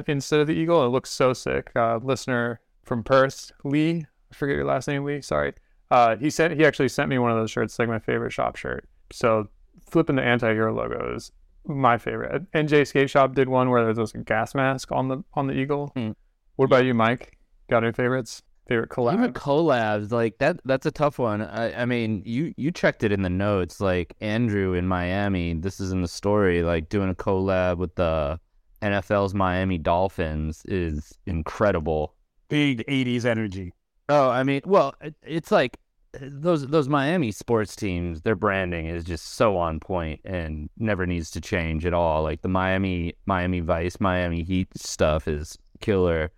instead 0.08 0.40
of 0.40 0.48
the 0.48 0.54
eagle. 0.54 0.86
It 0.86 0.90
looks 0.90 1.12
so 1.12 1.34
sick. 1.34 1.72
Uh, 1.76 2.00
listener 2.02 2.62
from 2.84 3.04
Perth, 3.04 3.52
Lee, 3.66 4.06
I 4.32 4.36
forget 4.36 4.56
your 4.56 4.66
last 4.66 4.88
name, 4.88 5.04
Lee. 5.04 5.22
Sorry. 5.22 5.54
Uh, 5.94 6.16
he 6.16 6.32
sent 6.32 6.56
he 6.56 6.66
actually 6.66 6.90
sent 6.90 7.08
me 7.08 7.20
one 7.20 7.30
of 7.30 7.38
those 7.38 7.52
shirts, 7.52 7.78
like 7.78 7.88
my 7.88 8.00
favorite 8.00 8.32
shop 8.32 8.56
shirt. 8.56 8.90
So 9.12 9.48
flipping 9.88 10.16
the 10.16 10.24
anti-hero 10.24 10.74
logo 10.74 11.14
is 11.16 11.32
my 11.68 12.00
favorite. 12.00 12.52
NJ 12.52 12.88
Skate 12.88 13.12
Shop 13.12 13.36
did 13.36 13.48
one 13.48 13.70
where 13.70 13.94
there's 13.94 14.16
a 14.16 14.18
gas 14.18 14.56
mask 14.56 14.92
on 14.92 15.08
the 15.08 15.24
on 15.36 15.46
the 15.46 15.54
eagle. 15.54 15.92
Hmm. 15.96 16.14
What 16.56 16.66
about 16.66 16.86
you, 16.86 16.96
Mike? 16.96 17.38
Got 17.70 17.84
any 17.84 17.94
favorites? 17.94 18.42
Favorite 18.68 18.90
collabs? 18.90 19.14
Even 19.14 19.34
collabs 19.34 20.12
like 20.12 20.40
that. 20.40 20.60
That's 20.66 20.88
a 20.88 20.92
tough 20.92 21.20
one. 21.20 21.44
I, 21.44 21.84
I 21.84 21.86
mean, 21.86 22.24
you 22.26 22.56
you 22.58 22.72
checked 22.72 23.04
it 23.04 23.12
in 23.12 23.22
the 23.22 23.30
notes. 23.30 23.80
Like 23.80 24.16
Andrew 24.20 24.74
in 24.74 24.88
Miami. 24.88 25.54
This 25.54 25.80
is 25.80 25.92
in 25.92 26.02
the 26.02 26.08
story. 26.08 26.64
Like 26.64 26.90
doing 26.90 27.12
a 27.12 27.16
collab 27.16 27.78
with 27.78 27.94
the 27.94 28.40
NFL's 28.82 29.36
Miami 29.36 29.78
Dolphins 29.78 30.64
is 30.66 31.14
incredible. 31.28 32.16
Big 32.50 32.84
'80s 32.88 33.26
energy. 33.26 33.74
Oh, 34.10 34.30
I 34.30 34.44
mean, 34.44 34.62
well, 34.66 34.96
it's 35.22 35.52
like 35.52 35.78
those 36.22 36.68
those 36.68 36.88
Miami 36.88 37.32
sports 37.32 37.76
teams, 37.76 38.22
their 38.22 38.36
branding 38.36 38.86
is 38.86 39.04
just 39.04 39.34
so 39.34 39.58
on 39.58 39.80
point 39.80 40.22
and 40.24 40.70
never 40.78 41.06
needs 41.06 41.32
to 41.32 41.42
change 41.42 41.86
at 41.86 41.94
all. 41.94 42.24
Like 42.24 42.42
the 42.42 42.50
Miami 42.50 43.16
Miami 43.26 43.60
Vice, 43.62 44.00
Miami 44.00 44.44
Heat 44.44 44.68
stuff 44.76 45.28
is 45.28 45.58
killer. 45.82 46.32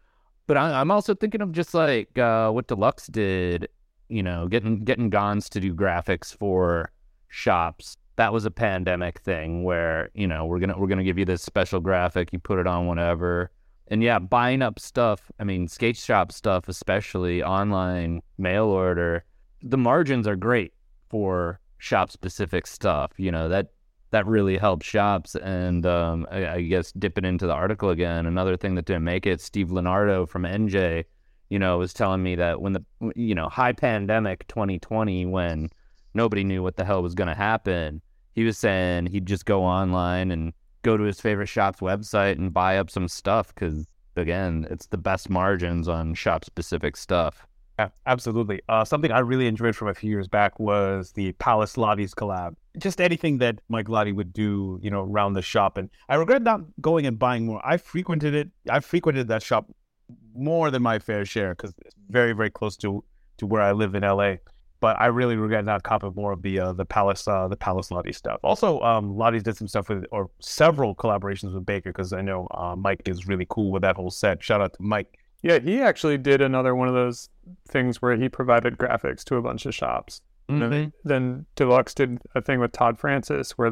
But 0.48 0.58
I, 0.58 0.80
am 0.80 0.92
also 0.92 1.16
thinking 1.16 1.42
of 1.42 1.52
just 1.52 1.74
like 1.74 2.18
uh, 2.18 2.52
what 2.52 2.68
Deluxe 2.68 3.08
did, 3.08 3.68
you 4.10 4.24
know, 4.24 4.48
getting 4.48 4.84
getting 4.84 5.12
Gonz 5.12 5.50
to 5.50 5.60
do 5.60 5.74
graphics 5.74 6.36
for 6.36 6.92
shops. 7.28 7.98
That 8.18 8.32
was 8.32 8.46
a 8.46 8.52
pandemic 8.52 9.20
thing 9.20 9.64
where 9.64 10.10
you 10.14 10.28
know 10.28 10.46
we're 10.46 10.60
gonna 10.60 10.78
we're 10.78 10.88
gonna 10.88 11.04
give 11.04 11.18
you 11.18 11.26
this 11.26 11.42
special 11.42 11.82
graphic, 11.82 12.32
you 12.32 12.40
put 12.40 12.60
it 12.60 12.68
on 12.68 12.88
whatever, 12.88 13.52
and 13.90 14.02
yeah, 14.02 14.20
buying 14.20 14.62
up 14.62 14.80
stuff. 14.80 15.32
I 15.38 15.44
mean, 15.44 15.68
skate 15.68 15.98
shop 15.98 16.32
stuff, 16.32 16.70
especially 16.70 17.44
online 17.44 18.22
mail 18.38 18.66
order 18.66 19.26
the 19.66 19.78
margins 19.78 20.28
are 20.28 20.36
great 20.36 20.74
for 21.10 21.60
shop 21.80 22.12
specific 22.12 22.68
stuff. 22.68 23.12
You 23.18 23.32
know 23.32 23.50
that 23.50 23.72
that 24.12 24.26
really 24.28 24.58
helps 24.58 24.86
shops. 24.86 25.36
And 25.36 25.86
um, 25.86 26.26
I, 26.32 26.48
I, 26.48 26.62
guess 26.62 26.94
dipping 26.94 27.26
into 27.26 27.48
the 27.48 27.54
article 27.54 27.90
again, 27.90 28.26
another 28.26 28.56
thing 28.56 28.76
that 28.76 28.86
didn't 28.86 29.04
make 29.04 29.26
it, 29.26 29.42
Steve 29.42 29.70
Lenardo 29.70 30.30
from 30.30 30.44
NJ, 30.44 31.04
you 31.50 31.60
know, 31.60 31.80
was 31.80 31.94
telling 31.94 32.24
me 32.24 32.36
that 32.36 32.62
when 32.62 32.74
the 32.74 32.86
you 33.16 33.36
know 33.36 33.50
high 33.50 33.74
pandemic 33.74 34.48
2020 34.48 35.26
when 35.26 35.70
nobody 36.14 36.44
knew 36.44 36.64
what 36.64 36.78
the 36.78 36.86
hell 36.86 37.02
was 37.02 37.16
going 37.16 37.28
to 37.28 37.36
happen, 37.36 38.02
he 38.34 38.44
was 38.44 38.58
saying 38.58 39.08
he'd 39.08 39.26
just 39.26 39.46
go 39.46 39.64
online 39.64 40.32
and 40.32 40.54
go 40.84 40.96
to 40.96 41.04
his 41.04 41.20
favorite 41.20 41.48
shop's 41.48 41.80
website 41.80 42.38
and 42.38 42.54
buy 42.54 42.78
up 42.78 42.90
some 42.90 43.08
stuff 43.08 43.54
because 43.54 43.88
again, 44.16 44.68
it's 44.70 44.88
the 44.88 44.98
best 44.98 45.30
margins 45.30 45.88
on 45.88 46.14
shop 46.14 46.46
specific 46.46 46.96
stuff. 46.96 47.46
Yeah, 47.78 47.90
absolutely. 48.06 48.62
Uh, 48.70 48.86
something 48.86 49.12
I 49.12 49.20
really 49.20 49.48
enjoyed 49.48 49.76
from 49.76 49.90
a 49.90 49.94
few 49.94 50.10
years 50.10 50.28
back 50.28 50.60
was 50.60 51.12
the 51.12 51.34
Palace 51.34 51.76
Lotties 51.76 52.12
collab. 52.12 52.56
Just 52.78 53.02
anything 53.02 53.38
that 53.40 53.60
Mike 53.68 53.90
Lottie 53.90 54.14
would 54.14 54.32
do, 54.32 54.80
you 54.82 54.90
know, 54.90 55.02
around 55.02 55.34
the 55.34 55.42
shop. 55.42 55.78
And 55.78 55.90
I 56.08 56.16
regret 56.16 56.42
not 56.42 56.62
going 56.80 57.06
and 57.06 57.20
buying 57.20 57.46
more. 57.46 57.62
I 57.66 57.78
frequented 57.78 58.34
it. 58.34 58.50
I 58.70 58.80
frequented 58.80 59.28
that 59.28 59.44
shop 59.44 59.70
more 60.34 60.72
than 60.72 60.84
my 60.84 61.00
fair 61.00 61.26
share 61.26 61.54
because 61.54 61.74
it's 61.86 61.96
very, 62.10 62.34
very 62.34 62.50
close 62.50 62.78
to 62.78 63.04
to 63.38 63.46
where 63.46 63.62
I 63.62 63.74
live 63.74 63.96
in 63.96 64.04
LA. 64.04 64.36
But 64.80 65.00
I 65.00 65.08
really 65.08 65.36
regret 65.36 65.66
not 65.66 65.84
copping 65.84 66.14
more 66.16 66.32
of 66.32 66.42
the 66.42 66.60
uh, 66.60 66.74
the 66.74 66.86
Palace 66.86 67.28
uh, 67.28 67.48
the 67.48 67.58
Palace 67.58 67.92
Lottie 67.92 68.14
stuff. 68.14 68.40
Also, 68.44 68.80
um, 68.82 69.18
Lottie's 69.18 69.44
did 69.44 69.58
some 69.58 69.68
stuff 69.68 69.90
with 69.90 70.06
or 70.12 70.30
several 70.40 70.96
collaborations 70.96 71.54
with 71.54 71.66
Baker 71.66 71.92
because 71.92 72.14
I 72.14 72.22
know 72.22 72.48
uh, 72.52 72.76
Mike 72.76 73.02
is 73.08 73.28
really 73.28 73.48
cool 73.50 73.72
with 73.72 73.82
that 73.82 73.96
whole 73.96 74.12
set. 74.12 74.44
Shout 74.44 74.62
out 74.62 74.74
to 74.74 74.82
Mike. 74.82 75.18
Yeah, 75.46 75.60
he 75.60 75.80
actually 75.80 76.18
did 76.18 76.42
another 76.42 76.74
one 76.74 76.88
of 76.88 76.96
those 76.96 77.30
things 77.68 78.02
where 78.02 78.18
he 78.18 78.28
provided 78.28 78.80
graphics 78.80 79.24
to 79.26 79.36
a 79.36 79.44
bunch 79.44 79.68
of 79.68 79.76
shops. 79.76 80.22
Mm-hmm. 80.50 80.70
Then, 80.72 80.94
then 81.04 81.46
Deluxe 81.56 81.94
did 81.94 82.18
a 82.34 82.42
thing 82.42 82.60
with 82.60 82.72
Todd 82.72 82.98
Francis 82.98 83.52
where 83.52 83.72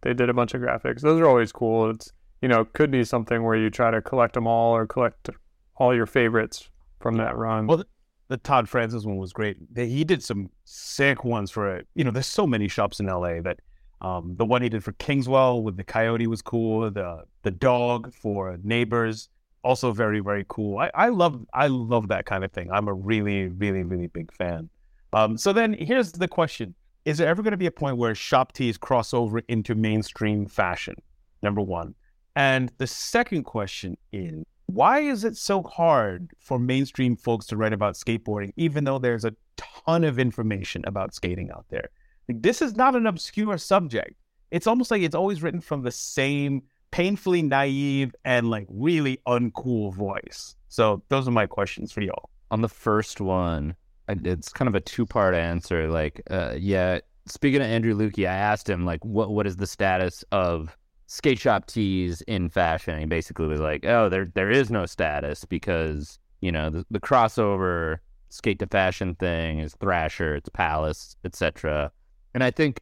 they 0.00 0.14
did 0.14 0.28
a 0.28 0.34
bunch 0.34 0.52
of 0.52 0.60
graphics. 0.60 1.00
Those 1.00 1.20
are 1.20 1.28
always 1.28 1.52
cool. 1.52 1.90
It's 1.90 2.12
you 2.40 2.48
know 2.48 2.64
could 2.64 2.90
be 2.90 3.04
something 3.04 3.44
where 3.44 3.54
you 3.54 3.70
try 3.70 3.92
to 3.92 4.02
collect 4.02 4.34
them 4.34 4.48
all 4.48 4.74
or 4.74 4.84
collect 4.84 5.30
all 5.76 5.94
your 5.94 6.06
favorites 6.06 6.68
from 6.98 7.18
that 7.18 7.36
run. 7.36 7.68
Well, 7.68 7.76
the, 7.76 7.86
the 8.26 8.36
Todd 8.38 8.68
Francis 8.68 9.04
one 9.04 9.16
was 9.16 9.32
great. 9.32 9.58
He 9.76 10.02
did 10.02 10.24
some 10.24 10.50
sick 10.64 11.22
ones 11.22 11.52
for 11.52 11.72
it. 11.72 11.86
you 11.94 12.02
know. 12.02 12.10
There's 12.10 12.26
so 12.26 12.48
many 12.48 12.66
shops 12.66 12.98
in 12.98 13.06
LA 13.06 13.40
that 13.42 13.60
um, 14.00 14.34
the 14.36 14.44
one 14.44 14.60
he 14.60 14.68
did 14.68 14.82
for 14.82 14.90
Kingswell 14.94 15.62
with 15.62 15.76
the 15.76 15.84
coyote 15.84 16.26
was 16.26 16.42
cool. 16.42 16.90
The 16.90 17.22
the 17.44 17.52
dog 17.52 18.12
for 18.12 18.58
Neighbors 18.64 19.28
also 19.62 19.92
very 19.92 20.20
very 20.20 20.44
cool. 20.48 20.78
I, 20.78 20.90
I 20.94 21.08
love 21.08 21.44
I 21.52 21.68
love 21.68 22.08
that 22.08 22.26
kind 22.26 22.44
of 22.44 22.52
thing. 22.52 22.70
I'm 22.70 22.88
a 22.88 22.94
really 22.94 23.48
really 23.48 23.82
really 23.82 24.08
big 24.08 24.32
fan. 24.32 24.68
Um, 25.12 25.36
so 25.36 25.52
then 25.52 25.74
here's 25.74 26.12
the 26.12 26.28
question: 26.28 26.74
Is 27.04 27.18
there 27.18 27.28
ever 27.28 27.42
going 27.42 27.52
to 27.52 27.58
be 27.58 27.66
a 27.66 27.72
point 27.72 27.96
where 27.96 28.14
shop 28.14 28.52
tees 28.52 28.76
cross 28.76 29.14
over 29.14 29.40
into 29.48 29.74
mainstream 29.74 30.46
fashion? 30.46 30.94
Number 31.42 31.60
one, 31.60 31.94
and 32.36 32.72
the 32.78 32.86
second 32.86 33.44
question 33.44 33.96
is: 34.12 34.44
Why 34.66 35.00
is 35.00 35.24
it 35.24 35.36
so 35.36 35.62
hard 35.62 36.30
for 36.38 36.58
mainstream 36.58 37.16
folks 37.16 37.46
to 37.46 37.56
write 37.56 37.72
about 37.72 37.94
skateboarding, 37.94 38.52
even 38.56 38.84
though 38.84 38.98
there's 38.98 39.24
a 39.24 39.34
ton 39.56 40.04
of 40.04 40.18
information 40.18 40.82
about 40.86 41.14
skating 41.14 41.50
out 41.50 41.66
there? 41.68 41.90
Like, 42.28 42.42
this 42.42 42.62
is 42.62 42.76
not 42.76 42.94
an 42.94 43.06
obscure 43.06 43.58
subject. 43.58 44.14
It's 44.50 44.66
almost 44.66 44.90
like 44.90 45.02
it's 45.02 45.14
always 45.14 45.42
written 45.42 45.60
from 45.60 45.82
the 45.82 45.90
same 45.90 46.62
painfully 46.92 47.42
naive 47.42 48.14
and 48.24 48.48
like 48.50 48.66
really 48.70 49.18
uncool 49.26 49.92
voice. 49.92 50.54
So 50.68 51.02
those 51.08 51.26
are 51.26 51.32
my 51.32 51.46
questions 51.46 51.90
for 51.90 52.02
y'all. 52.02 52.30
On 52.52 52.60
the 52.60 52.68
first 52.68 53.20
one, 53.20 53.74
it's 54.08 54.50
kind 54.50 54.68
of 54.68 54.74
a 54.74 54.80
two 54.80 55.04
part 55.04 55.34
answer. 55.34 55.88
Like, 55.88 56.22
uh, 56.30 56.54
yeah, 56.56 57.00
speaking 57.26 57.60
of 57.60 57.66
Andrew 57.66 57.94
Lukey, 57.94 58.28
I 58.28 58.34
asked 58.34 58.68
him 58.68 58.84
like, 58.84 59.04
what 59.04 59.30
what 59.32 59.46
is 59.46 59.56
the 59.56 59.66
status 59.66 60.22
of 60.30 60.76
skate 61.06 61.40
shop 61.40 61.66
tees 61.66 62.20
in 62.22 62.48
fashion? 62.48 63.00
he 63.00 63.06
basically 63.06 63.48
was 63.48 63.60
like, 63.60 63.84
oh, 63.84 64.08
there 64.08 64.30
there 64.34 64.50
is 64.50 64.70
no 64.70 64.86
status 64.86 65.44
because 65.44 66.18
you 66.40 66.52
know 66.52 66.70
the, 66.70 66.86
the 66.90 67.00
crossover 67.00 67.98
skate 68.28 68.58
to 68.58 68.66
fashion 68.66 69.14
thing 69.14 69.58
is 69.58 69.74
Thrasher, 69.80 70.36
it's 70.36 70.48
Palace, 70.50 71.16
etc. 71.24 71.90
And 72.34 72.44
I 72.44 72.50
think 72.50 72.80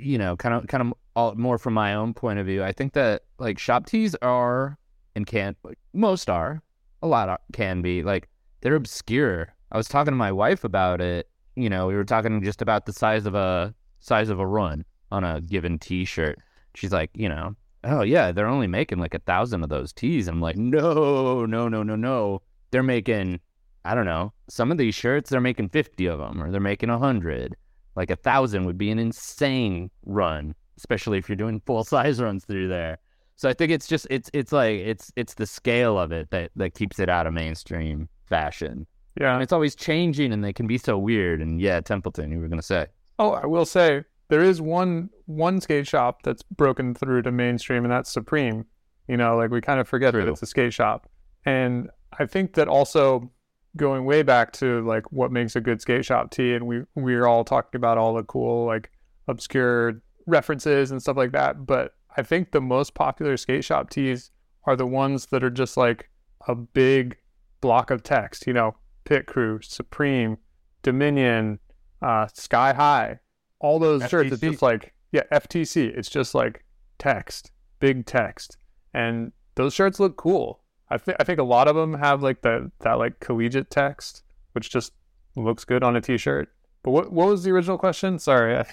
you 0.00 0.18
know, 0.18 0.36
kind 0.36 0.54
of 0.54 0.66
kind 0.66 0.82
of 0.82 0.94
all, 1.20 1.34
more 1.34 1.58
from 1.58 1.74
my 1.74 1.94
own 1.94 2.14
point 2.14 2.38
of 2.38 2.46
view, 2.46 2.64
I 2.64 2.72
think 2.72 2.92
that 2.94 3.22
like 3.38 3.58
shop 3.58 3.86
tees 3.86 4.14
are 4.22 4.78
and 5.14 5.26
can 5.26 5.56
like, 5.62 5.78
most 5.92 6.30
are 6.30 6.62
a 7.02 7.06
lot 7.06 7.28
are, 7.28 7.40
can 7.52 7.82
be 7.82 8.02
like 8.02 8.28
they're 8.60 8.74
obscure. 8.74 9.54
I 9.72 9.76
was 9.76 9.88
talking 9.88 10.12
to 10.12 10.16
my 10.16 10.32
wife 10.32 10.64
about 10.64 11.00
it. 11.00 11.28
You 11.56 11.68
know, 11.68 11.86
we 11.86 11.94
were 11.94 12.04
talking 12.04 12.42
just 12.42 12.62
about 12.62 12.86
the 12.86 12.92
size 12.92 13.26
of 13.26 13.34
a 13.34 13.74
size 14.00 14.28
of 14.28 14.40
a 14.40 14.46
run 14.46 14.84
on 15.10 15.24
a 15.24 15.40
given 15.40 15.78
T-shirt, 15.78 16.38
She's 16.74 16.92
like, 16.92 17.10
you 17.14 17.28
know, 17.28 17.56
oh 17.84 18.02
yeah, 18.02 18.32
they're 18.32 18.46
only 18.46 18.66
making 18.66 18.98
like 18.98 19.14
a 19.14 19.18
thousand 19.20 19.62
of 19.62 19.68
those 19.68 19.92
tees. 19.92 20.28
I'm 20.28 20.40
like, 20.40 20.56
no, 20.56 21.46
no, 21.46 21.68
no, 21.68 21.82
no, 21.82 21.96
no. 21.96 22.42
They're 22.70 22.82
making, 22.82 23.40
I 23.84 23.94
don't 23.94 24.04
know, 24.04 24.32
some 24.48 24.70
of 24.70 24.78
these 24.78 24.94
shirts 24.94 25.30
they're 25.30 25.40
making 25.40 25.70
fifty 25.70 26.06
of 26.06 26.18
them, 26.18 26.42
or 26.42 26.50
they're 26.50 26.60
making 26.60 26.90
a 26.90 26.98
hundred. 26.98 27.56
Like 27.96 28.10
a 28.10 28.16
thousand 28.16 28.66
would 28.66 28.78
be 28.78 28.90
an 28.90 28.98
insane 28.98 29.90
run, 30.06 30.54
especially 30.80 31.18
if 31.18 31.28
you're 31.28 31.36
doing 31.36 31.60
full 31.66 31.84
size 31.84 32.20
runs 32.20 32.44
through 32.44 32.68
there. 32.68 32.98
So 33.36 33.48
I 33.48 33.54
think 33.54 33.70
it's 33.72 33.86
just 33.86 34.06
it's 34.10 34.30
it's 34.34 34.52
like 34.52 34.80
it's 34.80 35.12
it's 35.16 35.34
the 35.34 35.46
scale 35.46 35.98
of 35.98 36.12
it 36.12 36.30
that 36.30 36.50
that 36.56 36.74
keeps 36.74 36.98
it 36.98 37.08
out 37.08 37.26
of 37.26 37.32
mainstream 37.32 38.08
fashion. 38.26 38.86
Yeah. 39.18 39.34
And 39.34 39.42
it's 39.42 39.52
always 39.52 39.74
changing, 39.74 40.32
and 40.32 40.44
they 40.44 40.52
can 40.52 40.66
be 40.66 40.78
so 40.78 40.98
weird. 40.98 41.40
And 41.40 41.60
yeah, 41.60 41.80
Templeton, 41.80 42.30
you 42.30 42.38
were 42.38 42.48
gonna 42.48 42.62
say. 42.62 42.86
Oh, 43.18 43.32
I 43.32 43.46
will 43.46 43.64
say 43.64 44.04
there 44.28 44.42
is 44.42 44.60
one 44.60 45.10
one 45.26 45.60
skate 45.60 45.86
shop 45.86 46.22
that's 46.22 46.42
broken 46.42 46.94
through 46.94 47.22
to 47.22 47.32
mainstream, 47.32 47.84
and 47.84 47.92
that's 47.92 48.10
Supreme. 48.10 48.66
You 49.08 49.16
know, 49.16 49.36
like 49.36 49.50
we 49.50 49.60
kind 49.60 49.80
of 49.80 49.88
forget 49.88 50.12
True. 50.12 50.24
that 50.24 50.30
it's 50.30 50.42
a 50.42 50.46
skate 50.46 50.74
shop, 50.74 51.08
and 51.44 51.90
I 52.18 52.26
think 52.26 52.54
that 52.54 52.68
also 52.68 53.30
going 53.76 54.04
way 54.04 54.22
back 54.22 54.52
to 54.52 54.84
like 54.86 55.10
what 55.12 55.32
makes 55.32 55.56
a 55.56 55.60
good 55.60 55.80
skate 55.80 56.04
shop 56.04 56.30
tee, 56.30 56.54
and 56.54 56.66
we 56.66 56.82
we 56.94 57.14
are 57.14 57.26
all 57.26 57.44
talking 57.44 57.78
about 57.78 57.98
all 57.98 58.14
the 58.14 58.22
cool 58.22 58.66
like 58.66 58.90
obscure 59.28 60.02
references 60.30 60.90
and 60.90 61.00
stuff 61.00 61.16
like 61.16 61.32
that, 61.32 61.66
but 61.66 61.94
I 62.16 62.22
think 62.22 62.50
the 62.50 62.60
most 62.60 62.94
popular 62.94 63.36
skate 63.36 63.64
shop 63.64 63.90
tees 63.90 64.30
are 64.64 64.76
the 64.76 64.86
ones 64.86 65.26
that 65.26 65.44
are 65.44 65.50
just 65.50 65.76
like 65.76 66.10
a 66.48 66.54
big 66.54 67.16
block 67.60 67.90
of 67.90 68.02
text. 68.02 68.46
You 68.46 68.52
know, 68.52 68.76
Pit 69.04 69.26
Crew, 69.26 69.60
Supreme, 69.62 70.38
Dominion, 70.82 71.58
uh, 72.02 72.26
Sky 72.32 72.72
High, 72.72 73.20
all 73.60 73.78
those 73.78 74.08
shirts. 74.08 74.32
It's 74.32 74.40
just 74.40 74.62
like 74.62 74.94
yeah, 75.12 75.22
FTC. 75.32 75.96
It's 75.96 76.08
just 76.08 76.34
like 76.34 76.64
text, 76.98 77.50
big 77.78 78.06
text, 78.06 78.56
and 78.94 79.32
those 79.54 79.74
shirts 79.74 80.00
look 80.00 80.16
cool. 80.16 80.60
I 80.88 80.98
think 80.98 81.16
I 81.20 81.24
think 81.24 81.38
a 81.38 81.44
lot 81.44 81.68
of 81.68 81.76
them 81.76 81.94
have 81.94 82.22
like 82.22 82.42
the 82.42 82.70
that 82.80 82.94
like 82.94 83.20
collegiate 83.20 83.70
text, 83.70 84.22
which 84.52 84.70
just 84.70 84.92
looks 85.36 85.64
good 85.64 85.84
on 85.84 85.96
a 85.96 86.00
t-shirt. 86.00 86.48
But 86.82 86.90
what 86.90 87.12
what 87.12 87.28
was 87.28 87.44
the 87.44 87.50
original 87.50 87.78
question? 87.78 88.18
Sorry, 88.18 88.56
I 88.56 88.66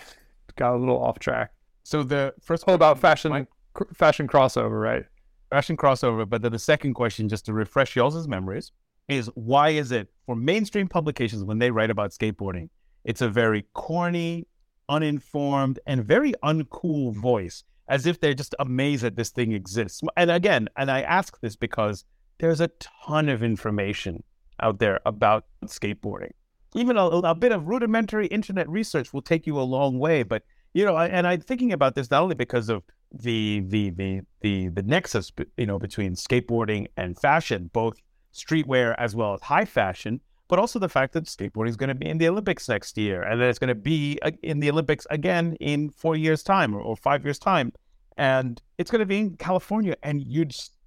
got 0.57 0.73
a 0.75 0.77
little 0.77 1.01
off 1.01 1.19
track. 1.19 1.51
So 1.83 2.03
the 2.03 2.33
first 2.41 2.65
Oh, 2.67 2.73
about 2.73 2.99
fashion 2.99 3.31
Mike? 3.31 3.47
cr- 3.73 3.93
fashion 3.93 4.27
crossover, 4.27 4.81
right? 4.81 5.05
fashion 5.49 5.77
crossover. 5.77 6.27
But 6.27 6.41
then 6.41 6.51
the 6.51 6.59
second 6.59 6.93
question, 6.95 7.29
just 7.29 7.45
to 7.45 7.53
refresh 7.53 7.95
y'all's 7.95 8.27
memories, 8.27 8.73
is 9.07 9.27
why 9.35 9.69
is 9.69 9.93
it 9.93 10.09
for 10.25 10.35
mainstream 10.35 10.89
publications 10.89 11.41
when 11.45 11.59
they 11.59 11.71
write 11.71 11.89
about 11.89 12.11
skateboarding, 12.11 12.67
it's 13.05 13.21
a 13.21 13.29
very 13.29 13.65
corny, 13.73 14.45
uninformed, 14.89 15.79
and 15.87 16.03
very 16.03 16.33
uncool 16.43 17.13
voice, 17.15 17.63
as 17.87 18.05
if 18.05 18.19
they're 18.19 18.33
just 18.33 18.55
amazed 18.59 19.03
that 19.03 19.15
this 19.15 19.29
thing 19.29 19.53
exists. 19.53 20.01
And 20.17 20.29
again, 20.29 20.67
and 20.75 20.91
I 20.91 21.01
ask 21.01 21.39
this 21.39 21.55
because 21.55 22.03
there's 22.39 22.59
a 22.59 22.69
ton 23.05 23.29
of 23.29 23.41
information 23.43 24.23
out 24.61 24.79
there 24.79 24.99
about 25.05 25.45
skateboarding. 25.65 26.31
Even 26.77 26.95
a, 26.95 27.05
a 27.05 27.35
bit 27.35 27.51
of 27.51 27.67
rudimentary 27.67 28.27
internet 28.27 28.69
research 28.69 29.11
will 29.11 29.21
take 29.21 29.47
you 29.47 29.59
a 29.59 29.63
long 29.63 29.97
way. 29.99 30.23
But 30.23 30.43
you 30.73 30.85
know, 30.85 30.95
I, 30.95 31.07
and 31.07 31.25
I'm 31.25 31.41
thinking 31.41 31.73
about 31.73 31.95
this 31.95 32.11
not 32.11 32.21
only 32.21 32.35
because 32.35 32.69
of 32.69 32.83
the 33.11 33.61
the 33.67 33.89
the 33.91 34.21
the 34.41 34.67
the 34.69 34.83
nexus, 34.83 35.31
you 35.57 35.65
know, 35.65 35.79
between 35.79 36.13
skateboarding 36.13 36.87
and 36.95 37.17
fashion, 37.17 37.69
both 37.73 37.97
streetwear 38.33 38.93
as 38.97 39.15
well 39.15 39.33
as 39.33 39.41
high 39.41 39.65
fashion, 39.65 40.21
but 40.47 40.59
also 40.59 40.77
the 40.77 40.89
fact 40.89 41.13
that 41.13 41.23
skateboarding 41.25 41.69
is 41.69 41.77
going 41.77 41.89
to 41.89 41.95
be 41.95 42.07
in 42.07 42.19
the 42.19 42.27
Olympics 42.27 42.69
next 42.69 42.97
year, 42.97 43.23
and 43.23 43.41
that 43.41 43.49
it's 43.49 43.59
going 43.59 43.69
to 43.69 43.75
be 43.75 44.19
in 44.43 44.59
the 44.59 44.69
Olympics 44.69 45.07
again 45.09 45.55
in 45.59 45.89
four 45.89 46.15
years' 46.15 46.43
time 46.43 46.75
or, 46.75 46.81
or 46.81 46.95
five 46.95 47.23
years' 47.23 47.39
time, 47.39 47.73
and 48.17 48.61
it's 48.77 48.91
going 48.91 48.99
to 48.99 49.05
be 49.05 49.17
in 49.17 49.35
California. 49.37 49.95
And 50.03 50.23
you 50.27 50.45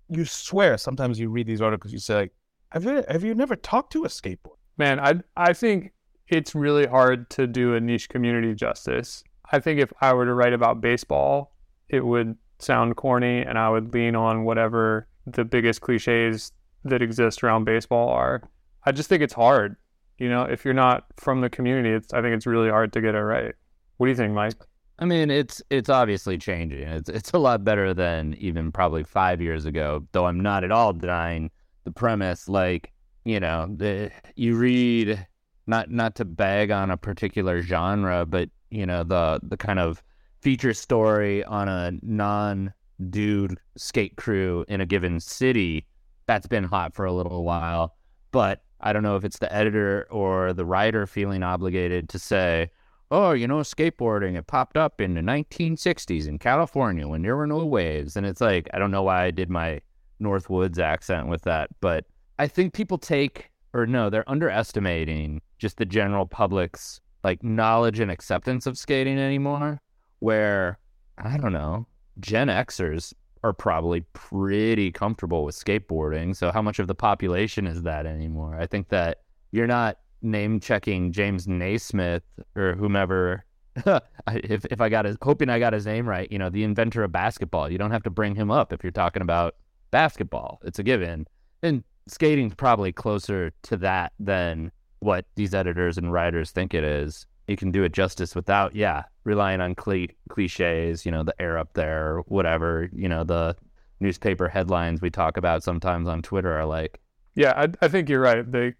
you 0.08 0.24
swear 0.24 0.78
sometimes 0.78 1.18
you 1.18 1.30
read 1.30 1.46
these 1.46 1.60
articles, 1.60 1.92
you 1.92 1.98
say, 1.98 2.14
like, 2.14 2.32
"Have 2.68 2.84
you 2.84 3.04
have 3.08 3.24
you 3.24 3.34
never 3.34 3.56
talked 3.56 3.92
to 3.94 4.04
a 4.04 4.08
skateboarder?" 4.08 4.59
Man, 4.80 4.98
I 4.98 5.20
I 5.36 5.52
think 5.52 5.92
it's 6.26 6.54
really 6.54 6.86
hard 6.86 7.28
to 7.32 7.46
do 7.46 7.74
a 7.74 7.80
niche 7.80 8.08
community 8.08 8.54
justice. 8.54 9.22
I 9.52 9.58
think 9.58 9.78
if 9.78 9.92
I 10.00 10.14
were 10.14 10.24
to 10.24 10.32
write 10.32 10.54
about 10.54 10.80
baseball, 10.80 11.52
it 11.90 12.06
would 12.06 12.34
sound 12.60 12.96
corny 12.96 13.42
and 13.42 13.58
I 13.58 13.68
would 13.68 13.92
lean 13.92 14.16
on 14.16 14.44
whatever 14.44 15.06
the 15.26 15.44
biggest 15.44 15.82
cliches 15.82 16.52
that 16.82 17.02
exist 17.02 17.44
around 17.44 17.64
baseball 17.64 18.08
are. 18.08 18.42
I 18.86 18.92
just 18.92 19.10
think 19.10 19.22
it's 19.22 19.34
hard. 19.34 19.76
You 20.16 20.30
know, 20.30 20.44
if 20.44 20.64
you're 20.64 20.72
not 20.72 21.04
from 21.18 21.42
the 21.42 21.50
community, 21.50 21.90
it's 21.90 22.14
I 22.14 22.22
think 22.22 22.34
it's 22.34 22.46
really 22.46 22.70
hard 22.70 22.94
to 22.94 23.02
get 23.02 23.14
it 23.14 23.20
right. 23.20 23.54
What 23.98 24.06
do 24.06 24.10
you 24.10 24.16
think, 24.16 24.32
Mike? 24.32 24.54
I 24.98 25.04
mean, 25.04 25.30
it's 25.30 25.60
it's 25.68 25.90
obviously 25.90 26.38
changing. 26.38 26.88
It's 26.88 27.10
it's 27.10 27.32
a 27.32 27.38
lot 27.38 27.64
better 27.64 27.92
than 27.92 28.32
even 28.38 28.72
probably 28.72 29.04
five 29.04 29.42
years 29.42 29.66
ago. 29.66 30.06
Though 30.12 30.24
I'm 30.24 30.40
not 30.40 30.64
at 30.64 30.72
all 30.72 30.94
denying 30.94 31.50
the 31.84 31.90
premise. 31.90 32.48
Like 32.48 32.92
you 33.24 33.40
know, 33.40 33.66
the 33.76 34.10
you 34.36 34.56
read 34.56 35.26
not 35.66 35.90
not 35.90 36.14
to 36.16 36.24
bag 36.24 36.70
on 36.70 36.90
a 36.90 36.96
particular 36.96 37.62
genre, 37.62 38.26
but 38.26 38.48
you 38.70 38.86
know 38.86 39.04
the 39.04 39.40
the 39.42 39.56
kind 39.56 39.78
of 39.78 40.02
feature 40.40 40.74
story 40.74 41.44
on 41.44 41.68
a 41.68 41.92
non 42.02 42.72
dude 43.10 43.58
skate 43.76 44.16
crew 44.16 44.64
in 44.68 44.80
a 44.80 44.86
given 44.86 45.20
city 45.20 45.86
that's 46.26 46.46
been 46.46 46.64
hot 46.64 46.94
for 46.94 47.04
a 47.04 47.12
little 47.12 47.44
while. 47.44 47.96
But 48.30 48.62
I 48.80 48.92
don't 48.92 49.02
know 49.02 49.16
if 49.16 49.24
it's 49.24 49.38
the 49.38 49.52
editor 49.52 50.06
or 50.10 50.52
the 50.52 50.64
writer 50.64 51.06
feeling 51.06 51.42
obligated 51.42 52.08
to 52.10 52.18
say, 52.18 52.70
oh, 53.10 53.32
you 53.32 53.48
know, 53.48 53.58
skateboarding, 53.58 54.38
it 54.38 54.46
popped 54.46 54.76
up 54.76 55.00
in 55.00 55.14
the 55.14 55.20
1960s 55.20 56.28
in 56.28 56.38
California 56.38 57.08
when 57.08 57.22
there 57.22 57.36
were 57.36 57.46
no 57.46 57.64
waves. 57.64 58.16
And 58.16 58.24
it's 58.24 58.40
like, 58.40 58.68
I 58.72 58.78
don't 58.78 58.92
know 58.92 59.02
why 59.02 59.24
I 59.24 59.30
did 59.30 59.50
my 59.50 59.80
Northwoods 60.22 60.78
accent 60.78 61.26
with 61.28 61.42
that, 61.42 61.70
but 61.80 62.06
I 62.40 62.48
think 62.48 62.72
people 62.72 62.96
take, 62.96 63.50
or 63.74 63.86
no, 63.86 64.08
they're 64.08 64.28
underestimating 64.28 65.42
just 65.58 65.76
the 65.76 65.84
general 65.84 66.24
public's 66.24 66.98
like 67.22 67.44
knowledge 67.44 68.00
and 68.00 68.10
acceptance 68.10 68.66
of 68.66 68.78
skating 68.78 69.18
anymore. 69.18 69.78
Where, 70.20 70.78
I 71.18 71.36
don't 71.36 71.52
know, 71.52 71.86
Gen 72.18 72.48
Xers 72.48 73.12
are 73.44 73.52
probably 73.52 74.06
pretty 74.14 74.90
comfortable 74.90 75.44
with 75.44 75.54
skateboarding. 75.54 76.34
So, 76.34 76.50
how 76.50 76.62
much 76.62 76.78
of 76.78 76.86
the 76.86 76.94
population 76.94 77.66
is 77.66 77.82
that 77.82 78.06
anymore? 78.06 78.56
I 78.58 78.66
think 78.66 78.88
that 78.88 79.18
you're 79.52 79.66
not 79.66 79.98
name 80.22 80.60
checking 80.60 81.12
James 81.12 81.46
Naismith 81.46 82.22
or 82.56 82.74
whomever. 82.74 83.44
if 84.28 84.64
if 84.64 84.80
I 84.80 84.88
got 84.88 85.04
his 85.04 85.18
hoping 85.20 85.50
I 85.50 85.58
got 85.58 85.74
his 85.74 85.84
name 85.84 86.08
right, 86.08 86.32
you 86.32 86.38
know, 86.38 86.48
the 86.48 86.64
inventor 86.64 87.04
of 87.04 87.12
basketball. 87.12 87.70
You 87.70 87.76
don't 87.76 87.90
have 87.90 88.04
to 88.04 88.10
bring 88.10 88.34
him 88.34 88.50
up 88.50 88.72
if 88.72 88.82
you're 88.82 88.92
talking 88.92 89.20
about 89.20 89.56
basketball. 89.90 90.58
It's 90.64 90.78
a 90.78 90.82
given. 90.82 91.26
And 91.62 91.84
skating's 92.10 92.54
probably 92.54 92.92
closer 92.92 93.52
to 93.62 93.76
that 93.78 94.12
than 94.18 94.72
what 95.00 95.24
these 95.36 95.54
editors 95.54 95.96
and 95.96 96.12
writers 96.12 96.50
think 96.50 96.74
it 96.74 96.84
is. 96.84 97.26
You 97.48 97.56
can 97.56 97.70
do 97.70 97.82
it 97.82 97.92
justice 97.92 98.34
without, 98.34 98.76
yeah, 98.76 99.04
relying 99.24 99.60
on 99.60 99.74
cli- 99.74 100.14
cliches, 100.28 101.04
you 101.04 101.10
know, 101.10 101.24
the 101.24 101.34
air 101.40 101.58
up 101.58 101.72
there, 101.74 102.18
whatever, 102.26 102.88
you 102.92 103.08
know, 103.08 103.24
the 103.24 103.56
newspaper 103.98 104.48
headlines 104.48 105.00
we 105.00 105.10
talk 105.10 105.36
about 105.36 105.62
sometimes 105.62 106.08
on 106.08 106.22
Twitter 106.22 106.52
are 106.52 106.64
like, 106.66 107.00
Yeah, 107.34 107.52
I, 107.56 107.68
I 107.82 107.88
think 107.88 108.08
you're 108.08 108.20
right. 108.20 108.50
They 108.50 108.74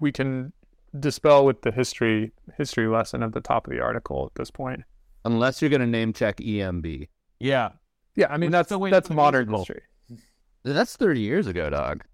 we 0.00 0.10
can 0.12 0.52
dispel 0.98 1.44
with 1.44 1.62
the 1.62 1.72
history 1.72 2.32
history 2.56 2.86
lesson 2.86 3.22
at 3.22 3.32
the 3.32 3.40
top 3.40 3.66
of 3.66 3.72
the 3.72 3.80
article 3.80 4.26
at 4.26 4.34
this 4.36 4.50
point. 4.50 4.82
unless 5.24 5.60
you're 5.60 5.70
going 5.70 5.80
to 5.80 5.86
name 5.86 6.12
check 6.12 6.36
EMB. 6.36 7.08
Yeah, 7.40 7.70
Yeah, 8.16 8.26
I 8.30 8.36
mean 8.36 8.48
Which 8.48 8.52
that's 8.52 8.68
the 8.68 8.78
way 8.78 8.90
that's 8.90 9.10
modern 9.10 9.52
history. 9.52 9.82
That's 10.62 10.96
30 10.96 11.20
years 11.20 11.46
ago, 11.46 11.68
dog. 11.68 12.04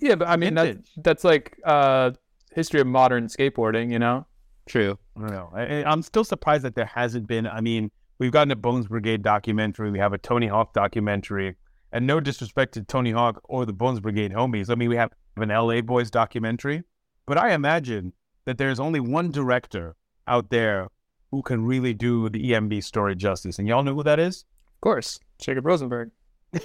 Yeah, 0.00 0.14
but 0.16 0.28
I 0.28 0.36
mean 0.36 0.54
that's 0.54 0.90
that's 0.98 1.24
like 1.24 1.58
uh 1.64 2.10
history 2.56 2.80
of 2.80 2.86
modern 2.86 3.28
skateboarding, 3.28 3.92
you 3.92 3.98
know? 3.98 4.26
True. 4.66 4.98
I 5.16 5.20
don't 5.20 5.30
know. 5.30 5.50
I, 5.54 5.84
I'm 5.84 6.02
still 6.02 6.24
surprised 6.24 6.64
that 6.64 6.74
there 6.74 6.86
hasn't 6.86 7.28
been. 7.28 7.46
I 7.46 7.60
mean, 7.60 7.90
we've 8.18 8.32
gotten 8.32 8.50
a 8.50 8.56
Bones 8.56 8.88
Brigade 8.88 9.22
documentary. 9.22 9.90
We 9.92 9.98
have 10.00 10.12
a 10.12 10.18
Tony 10.18 10.48
Hawk 10.48 10.72
documentary. 10.72 11.54
And 11.92 12.06
no 12.06 12.18
disrespect 12.18 12.74
to 12.74 12.82
Tony 12.82 13.12
Hawk 13.12 13.40
or 13.44 13.64
the 13.64 13.72
Bones 13.72 14.00
Brigade 14.00 14.32
homies. 14.32 14.70
I 14.70 14.74
mean, 14.74 14.88
we 14.88 14.96
have 14.96 15.12
an 15.36 15.50
LA 15.50 15.82
Boys 15.82 16.10
documentary. 16.10 16.82
But 17.26 17.38
I 17.38 17.52
imagine 17.52 18.12
that 18.44 18.58
there's 18.58 18.80
only 18.80 19.00
one 19.00 19.30
director 19.30 19.94
out 20.26 20.50
there 20.50 20.88
who 21.30 21.42
can 21.42 21.64
really 21.64 21.94
do 21.94 22.28
the 22.28 22.52
EMB 22.52 22.82
story 22.82 23.14
justice. 23.14 23.58
And 23.58 23.68
y'all 23.68 23.82
know 23.84 23.94
who 23.94 24.02
that 24.02 24.18
is? 24.18 24.44
Of 24.76 24.80
course. 24.80 25.20
Jacob 25.38 25.66
Rosenberg. 25.66 26.10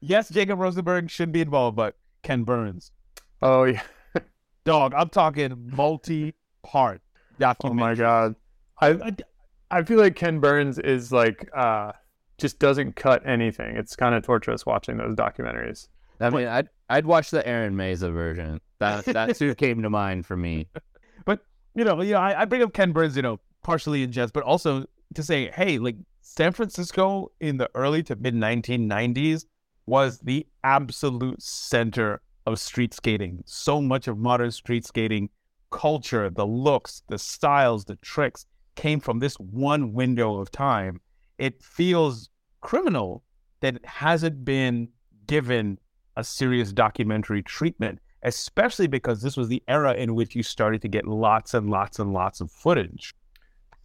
yes, 0.00 0.28
Jacob 0.28 0.58
Rosenberg 0.58 1.10
should 1.10 1.32
be 1.32 1.40
involved, 1.40 1.76
but 1.76 1.96
Ken 2.22 2.44
Burns. 2.44 2.92
Oh 3.42 3.64
yeah. 3.64 3.82
Dog, 4.64 4.92
I'm 4.94 5.08
talking 5.08 5.70
multi 5.74 6.34
part 6.62 7.00
Oh 7.02 7.34
documentary. 7.38 7.80
my 7.80 7.94
god. 7.94 8.34
I 8.80 9.14
I 9.70 9.82
feel 9.82 9.98
like 9.98 10.16
Ken 10.16 10.40
Burns 10.40 10.78
is 10.78 11.12
like 11.12 11.48
uh 11.56 11.92
just 12.38 12.58
doesn't 12.58 12.96
cut 12.96 13.26
anything. 13.26 13.76
It's 13.76 13.94
kind 13.96 14.14
of 14.14 14.22
torturous 14.22 14.64
watching 14.66 14.96
those 14.96 15.14
documentaries. 15.14 15.88
I 16.20 16.30
mean, 16.30 16.46
I'd, 16.48 16.68
I'd 16.88 17.06
watch 17.06 17.30
the 17.30 17.46
Aaron 17.46 17.74
Meza 17.74 18.12
version. 18.12 18.60
That, 18.78 19.04
that's 19.06 19.38
who 19.38 19.54
came 19.54 19.82
to 19.82 19.90
mind 19.90 20.26
for 20.26 20.36
me. 20.36 20.68
But 21.24 21.40
you 21.74 21.84
know, 21.84 22.00
you 22.02 22.12
know, 22.12 22.18
I, 22.18 22.42
I 22.42 22.44
bring 22.46 22.62
up 22.62 22.72
Ken 22.74 22.92
Burns, 22.92 23.16
you 23.16 23.22
know, 23.22 23.40
partially 23.62 24.02
in 24.02 24.12
jest, 24.12 24.32
but 24.32 24.42
also 24.42 24.84
to 25.14 25.22
say, 25.22 25.50
hey, 25.50 25.78
like 25.78 25.96
San 26.22 26.52
Francisco 26.52 27.30
in 27.40 27.56
the 27.56 27.70
early 27.74 28.02
to 28.04 28.16
mid 28.16 28.34
1990s 28.34 29.44
was 29.86 30.18
the 30.20 30.46
absolute 30.64 31.42
center 31.42 32.20
of 32.46 32.58
street 32.58 32.94
skating. 32.94 33.42
So 33.46 33.80
much 33.80 34.08
of 34.08 34.18
modern 34.18 34.50
street 34.50 34.84
skating 34.86 35.30
culture, 35.70 36.30
the 36.30 36.46
looks, 36.46 37.02
the 37.08 37.18
styles, 37.18 37.84
the 37.84 37.96
tricks 37.96 38.46
came 38.76 39.00
from 39.00 39.18
this 39.18 39.34
one 39.36 39.92
window 39.92 40.38
of 40.38 40.50
time. 40.50 41.00
It 41.38 41.62
feels 41.62 42.28
criminal 42.60 43.22
that 43.60 43.76
it 43.76 43.86
hasn't 43.86 44.44
been 44.44 44.88
given 45.26 45.78
a 46.16 46.24
serious 46.24 46.72
documentary 46.72 47.42
treatment, 47.42 47.98
especially 48.22 48.86
because 48.86 49.22
this 49.22 49.36
was 49.36 49.48
the 49.48 49.62
era 49.68 49.94
in 49.94 50.14
which 50.14 50.34
you 50.34 50.42
started 50.42 50.82
to 50.82 50.88
get 50.88 51.06
lots 51.06 51.54
and 51.54 51.70
lots 51.70 51.98
and 51.98 52.12
lots 52.12 52.40
of 52.40 52.50
footage. 52.50 53.14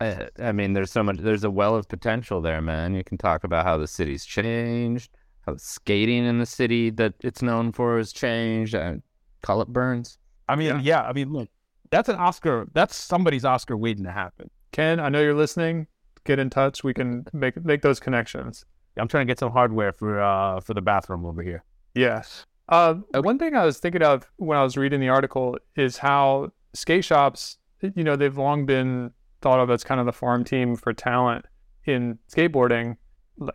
I, 0.01 0.27
I 0.39 0.51
mean, 0.51 0.73
there's 0.73 0.91
so 0.91 1.03
much. 1.03 1.17
There's 1.17 1.45
a 1.45 1.49
well 1.49 1.75
of 1.75 1.87
potential 1.87 2.41
there, 2.41 2.61
man. 2.61 2.93
You 2.93 3.03
can 3.03 3.17
talk 3.17 3.43
about 3.43 3.65
how 3.65 3.77
the 3.77 3.87
city's 3.87 4.25
changed, 4.25 5.11
skating 5.57 6.25
in 6.25 6.39
the 6.39 6.45
city 6.45 6.89
that 6.91 7.13
it's 7.21 7.41
known 7.41 7.71
for 7.71 7.97
has 7.97 8.11
changed. 8.11 8.75
Uh, 8.75 8.95
call 9.41 9.61
it 9.61 9.67
Burns. 9.67 10.17
I 10.47 10.55
mean, 10.55 10.67
yeah. 10.67 10.81
yeah. 10.81 11.01
I 11.03 11.13
mean, 11.13 11.31
look, 11.31 11.49
that's 11.89 12.09
an 12.09 12.15
Oscar. 12.15 12.67
That's 12.73 12.95
somebody's 12.95 13.45
Oscar 13.45 13.77
waiting 13.77 14.03
to 14.05 14.11
happen. 14.11 14.49
Ken, 14.71 14.99
I 14.99 15.09
know 15.09 15.21
you're 15.21 15.33
listening. 15.33 15.87
Get 16.25 16.39
in 16.39 16.49
touch. 16.49 16.83
We 16.83 16.93
can 16.93 17.25
make 17.33 17.63
make 17.63 17.81
those 17.81 17.99
connections. 17.99 18.65
I'm 18.97 19.07
trying 19.07 19.27
to 19.27 19.31
get 19.31 19.39
some 19.39 19.51
hardware 19.51 19.91
for 19.91 20.21
uh 20.21 20.59
for 20.59 20.73
the 20.73 20.81
bathroom 20.81 21.25
over 21.25 21.41
here. 21.41 21.63
Yes. 21.93 22.45
Uh, 22.67 22.95
one 23.13 23.37
thing 23.37 23.55
I 23.55 23.63
was 23.63 23.77
thinking 23.77 24.01
of 24.01 24.27
when 24.37 24.57
I 24.57 24.63
was 24.63 24.75
reading 24.75 24.99
the 24.99 25.09
article 25.09 25.57
is 25.75 25.97
how 25.97 26.49
skate 26.73 27.05
shops, 27.05 27.57
you 27.81 28.03
know, 28.03 28.15
they've 28.15 28.35
long 28.35 28.65
been 28.65 29.11
thought 29.41 29.59
of 29.59 29.69
as 29.69 29.83
kind 29.83 29.99
of 29.99 30.07
the 30.07 30.13
farm 30.13 30.43
team 30.43 30.75
for 30.75 30.91
talent 30.91 31.45
in 31.85 32.17
skateboarding, 32.31 32.97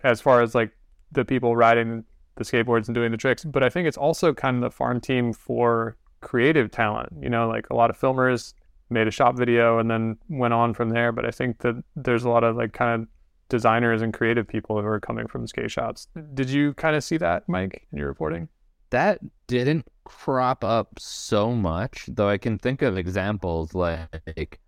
as 0.05 0.21
far 0.21 0.43
as 0.43 0.55
like 0.55 0.71
the 1.13 1.25
people 1.25 1.57
riding 1.57 2.05
the 2.37 2.45
skateboards 2.45 2.87
and 2.87 2.95
doing 2.95 3.11
the 3.11 3.17
tricks. 3.17 3.45
But 3.45 3.63
I 3.63 3.69
think 3.69 3.89
it's 3.89 3.97
also 3.97 4.33
kind 4.33 4.57
of 4.57 4.63
the 4.63 4.71
farm 4.71 5.01
team 5.01 5.33
for 5.33 5.97
creative 6.21 6.71
talent. 6.71 7.13
You 7.21 7.29
know, 7.29 7.49
like 7.49 7.69
a 7.71 7.75
lot 7.75 7.91
of 7.91 7.99
filmers 7.99 8.55
made 8.89 9.07
a 9.07 9.11
shop 9.11 9.37
video 9.37 9.79
and 9.79 9.91
then 9.91 10.19
went 10.29 10.55
on 10.55 10.75
from 10.75 10.91
there. 10.91 11.13
But 11.13 11.27
I 11.27 11.31
think 11.31 11.59
that 11.59 11.83
there's 11.97 12.25
a 12.25 12.31
lot 12.31 12.45
of 12.45 12.57
like 12.57 12.73
kind 12.73 13.03
of 13.03 13.09
designers 13.49 14.01
and 14.01 14.15
creative 14.15 14.49
people 14.49 14.81
who 14.81 14.87
are 14.87 15.01
coming 15.01 15.27
from 15.27 15.47
skate 15.47 15.71
shops. 15.71 16.09
Did 16.35 16.49
you 16.49 16.75
kind 16.75 16.97
of 16.97 17.05
see 17.05 17.17
that, 17.19 17.49
Mike, 17.49 17.87
in 17.93 17.99
your 17.99 18.09
reporting? 18.09 18.49
That 18.91 19.21
didn't 19.47 19.87
crop 20.05 20.65
up 20.65 20.99
so 20.99 21.53
much, 21.53 22.07
though 22.09 22.29
I 22.29 22.39
can 22.39 22.59
think 22.59 22.83
of 22.83 22.97
examples 22.97 23.75
like 23.75 24.59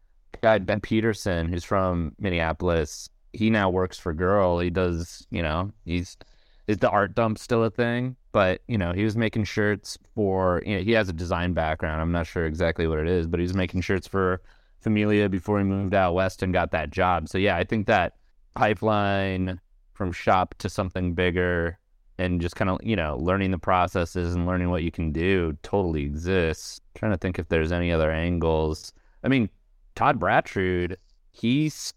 guy 0.43 0.59
Ben 0.59 0.81
Peterson, 0.81 1.49
who's 1.49 1.65
from 1.65 2.15
Minneapolis. 2.19 3.09
He 3.33 3.51
now 3.51 3.71
works 3.71 3.99
for 3.99 4.13
Girl. 4.13 4.59
He 4.59 4.71
does, 4.71 5.27
you 5.31 5.43
know, 5.43 5.73
he's 5.85 6.17
is 6.66 6.79
the 6.79 6.90
art 6.90 7.14
dump 7.14 7.38
still 7.38 7.64
a 7.64 7.70
thing? 7.70 8.16
But 8.33 8.62
you 8.68 8.79
know, 8.79 8.92
he 8.92 9.05
was 9.05 9.16
making 9.16 9.44
shirts 9.44 9.98
for. 10.14 10.62
You 10.64 10.77
know, 10.77 10.83
he 10.83 10.92
has 10.92 11.09
a 11.09 11.12
design 11.12 11.53
background. 11.53 12.01
I'm 12.01 12.12
not 12.12 12.27
sure 12.27 12.46
exactly 12.46 12.87
what 12.87 12.98
it 12.98 13.09
is, 13.09 13.27
but 13.27 13.40
he 13.40 13.42
was 13.42 13.55
making 13.55 13.83
shirts 13.83 14.07
for 14.07 14.40
Familia 14.81 15.29
before 15.29 15.59
he 15.59 15.64
moved 15.64 15.94
out 15.94 16.14
west 16.14 16.42
and 16.42 16.53
got 16.53 16.70
that 16.72 16.90
job. 16.90 17.29
So 17.29 17.38
yeah, 17.38 17.57
I 17.57 17.64
think 17.64 17.87
that 17.87 18.14
pipeline 18.55 19.61
from 19.92 20.12
shop 20.12 20.55
to 20.59 20.68
something 20.68 21.14
bigger 21.14 21.79
and 22.18 22.40
just 22.40 22.57
kind 22.57 22.70
of 22.70 22.79
you 22.83 22.96
know 22.96 23.16
learning 23.18 23.51
the 23.51 23.59
processes 23.59 24.35
and 24.35 24.46
learning 24.46 24.70
what 24.70 24.83
you 24.83 24.90
can 24.90 25.12
do 25.12 25.57
totally 25.62 26.03
exists. 26.03 26.81
I'm 26.81 26.98
trying 26.98 27.12
to 27.12 27.18
think 27.18 27.38
if 27.38 27.48
there's 27.48 27.72
any 27.72 27.92
other 27.92 28.11
angles. 28.11 28.92
I 29.25 29.29
mean, 29.29 29.48
Todd 29.94 30.18
Bratrud, 30.18 30.96
he's 31.31 31.92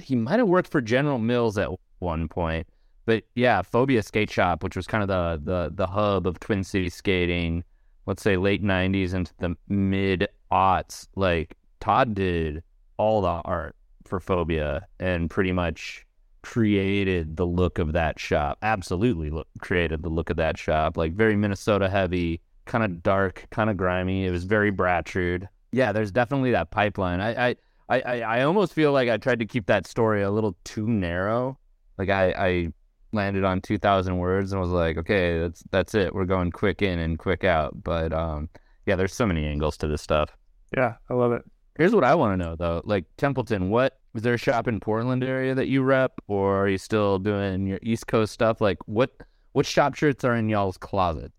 he 0.00 0.14
might 0.14 0.38
have 0.38 0.48
worked 0.48 0.68
for 0.68 0.80
General 0.80 1.18
Mills 1.18 1.58
at 1.58 1.70
one 1.98 2.28
point, 2.28 2.66
but 3.06 3.24
yeah, 3.34 3.62
Phobia 3.62 4.02
Skate 4.02 4.30
Shop, 4.30 4.62
which 4.62 4.76
was 4.76 4.86
kind 4.86 5.02
of 5.02 5.08
the 5.08 5.40
the 5.52 5.72
the 5.74 5.86
hub 5.86 6.26
of 6.26 6.40
Twin 6.40 6.64
City 6.64 6.88
skating, 6.88 7.64
let's 8.06 8.22
say 8.22 8.36
late 8.36 8.62
'90s 8.62 9.14
into 9.14 9.32
the 9.38 9.56
mid 9.68 10.28
aughts. 10.50 11.08
Like 11.16 11.56
Todd 11.80 12.14
did 12.14 12.62
all 12.96 13.20
the 13.20 13.28
art 13.28 13.76
for 14.04 14.20
Phobia 14.20 14.86
and 15.00 15.30
pretty 15.30 15.52
much 15.52 16.06
created 16.42 17.36
the 17.36 17.46
look 17.46 17.78
of 17.78 17.92
that 17.92 18.18
shop. 18.18 18.58
Absolutely 18.62 19.30
look, 19.30 19.48
created 19.60 20.02
the 20.02 20.08
look 20.08 20.30
of 20.30 20.36
that 20.36 20.58
shop. 20.58 20.96
Like 20.96 21.12
very 21.12 21.36
Minnesota 21.36 21.88
heavy, 21.88 22.40
kind 22.64 22.84
of 22.84 23.02
dark, 23.02 23.46
kind 23.50 23.70
of 23.70 23.76
grimy. 23.76 24.26
It 24.26 24.30
was 24.30 24.44
very 24.44 24.70
Bratrud. 24.70 25.48
Yeah, 25.72 25.92
there's 25.92 26.12
definitely 26.12 26.52
that 26.52 26.70
pipeline. 26.70 27.20
I, 27.20 27.48
I 27.48 27.56
I, 27.86 28.00
I, 28.22 28.42
almost 28.44 28.72
feel 28.72 28.92
like 28.92 29.10
I 29.10 29.18
tried 29.18 29.40
to 29.40 29.44
keep 29.44 29.66
that 29.66 29.86
story 29.86 30.22
a 30.22 30.30
little 30.30 30.56
too 30.64 30.88
narrow. 30.88 31.58
Like 31.98 32.08
I, 32.08 32.30
I 32.30 32.72
landed 33.14 33.44
on 33.44 33.60
2000 33.60 34.18
words 34.18 34.52
and 34.52 34.60
was 34.60 34.70
like, 34.70 34.96
okay, 34.98 35.38
that's 35.38 35.62
that's 35.70 35.94
it. 35.94 36.14
We're 36.14 36.24
going 36.24 36.50
quick 36.50 36.82
in 36.82 36.98
and 36.98 37.18
quick 37.18 37.44
out. 37.44 37.82
But 37.82 38.12
um, 38.12 38.48
yeah, 38.86 38.96
there's 38.96 39.14
so 39.14 39.26
many 39.26 39.46
angles 39.46 39.76
to 39.78 39.88
this 39.88 40.02
stuff. 40.02 40.30
Yeah, 40.76 40.94
I 41.08 41.14
love 41.14 41.32
it. 41.32 41.42
Here's 41.76 41.94
what 41.94 42.04
I 42.04 42.14
want 42.14 42.38
to 42.38 42.44
know 42.44 42.56
though. 42.56 42.82
Like 42.84 43.04
Templeton, 43.16 43.70
what 43.70 43.98
is 44.14 44.22
there 44.22 44.34
a 44.34 44.38
shop 44.38 44.68
in 44.68 44.80
Portland 44.80 45.24
area 45.24 45.54
that 45.54 45.68
you 45.68 45.82
rep, 45.82 46.12
or 46.28 46.62
are 46.62 46.68
you 46.68 46.78
still 46.78 47.18
doing 47.18 47.66
your 47.66 47.80
East 47.82 48.06
Coast 48.06 48.32
stuff? 48.32 48.60
Like 48.60 48.78
what 48.86 49.12
what 49.52 49.66
shop 49.66 49.94
shirts 49.94 50.24
are 50.24 50.34
in 50.36 50.48
y'all's 50.48 50.78
closet? 50.78 51.32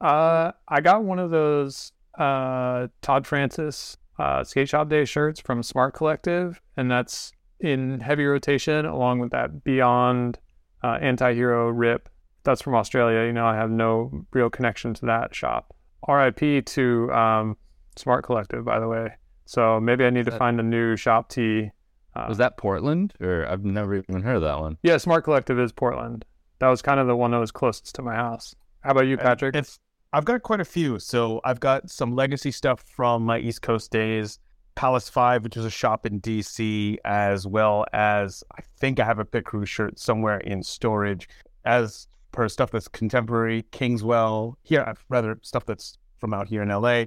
Uh, 0.00 0.52
I 0.68 0.80
got 0.80 1.04
one 1.04 1.18
of 1.18 1.30
those 1.30 1.92
uh 2.18 2.88
Todd 3.02 3.26
Francis 3.26 3.96
uh 4.18 4.44
skate 4.44 4.68
shop 4.68 4.88
day 4.88 5.04
shirts 5.04 5.40
from 5.40 5.62
Smart 5.62 5.94
Collective, 5.94 6.60
and 6.76 6.90
that's 6.90 7.32
in 7.60 8.00
heavy 8.00 8.24
rotation 8.24 8.84
along 8.84 9.20
with 9.20 9.30
that 9.30 9.64
Beyond 9.64 10.38
uh, 10.84 10.98
anti-hero 11.00 11.70
rip. 11.70 12.08
That's 12.44 12.60
from 12.60 12.74
australia. 12.74 13.26
You 13.26 13.32
know 13.32 13.46
i 13.46 13.56
have 13.56 13.70
no 13.70 14.26
real 14.32 14.50
connection 14.50 14.92
to 14.94 15.06
that 15.06 15.34
shop. 15.34 15.74
Rip 16.06 16.66
to 16.66 17.12
um, 17.12 17.56
smart 17.96 18.24
collective 18.24 18.64
by 18.64 18.78
the 18.78 18.88
way. 18.88 19.14
So 19.46 19.80
maybe 19.80 20.04
i 20.04 20.10
need 20.10 20.26
that, 20.26 20.32
to 20.32 20.38
find 20.38 20.60
a 20.60 20.62
new 20.62 20.96
shop 20.96 21.30
tee 21.30 21.70
uh, 22.14 22.26
was 22.28 22.38
that 22.38 22.56
portland? 22.58 23.14
Or 23.20 23.46
i've 23.48 23.64
never 23.64 23.94
even 23.96 24.22
heard 24.22 24.36
of 24.36 24.42
that 24.42 24.60
one. 24.60 24.76
Yeah 24.82 24.98
smart 24.98 25.24
collective 25.24 25.58
is 25.58 25.72
portland. 25.72 26.24
That 26.60 26.68
was 26.68 26.82
kind 26.82 27.00
of 27.00 27.06
the 27.06 27.16
one 27.16 27.30
that 27.32 27.38
was 27.38 27.50
closest 27.50 27.94
to 27.96 28.02
my 28.02 28.14
house. 28.14 28.54
How 28.80 28.90
about 28.90 29.06
you 29.06 29.16
patrick? 29.16 29.56
it's 29.56 29.80
i've 30.12 30.26
got 30.26 30.42
quite 30.42 30.60
a 30.60 30.66
few. 30.66 30.98
So 30.98 31.40
i've 31.44 31.60
got 31.60 31.88
some 31.88 32.14
legacy 32.14 32.50
stuff 32.50 32.82
from 32.82 33.24
my 33.24 33.38
east 33.38 33.62
coast 33.62 33.90
days 33.90 34.38
Palace 34.74 35.08
Five, 35.08 35.44
which 35.44 35.56
is 35.56 35.64
a 35.64 35.70
shop 35.70 36.06
in 36.06 36.20
DC, 36.20 36.96
as 37.04 37.46
well 37.46 37.84
as 37.92 38.42
I 38.56 38.62
think 38.78 39.00
I 39.00 39.04
have 39.04 39.18
a 39.18 39.24
Pit 39.24 39.44
Crew 39.44 39.66
shirt 39.66 39.98
somewhere 39.98 40.38
in 40.38 40.62
storage. 40.62 41.28
As 41.64 42.06
per 42.32 42.48
stuff 42.48 42.70
that's 42.70 42.88
contemporary, 42.88 43.64
Kingswell, 43.70 44.56
here, 44.62 44.82
uh, 44.82 44.94
rather, 45.08 45.38
stuff 45.42 45.64
that's 45.64 45.98
from 46.18 46.34
out 46.34 46.48
here 46.48 46.62
in 46.62 46.68
LA, 46.68 47.04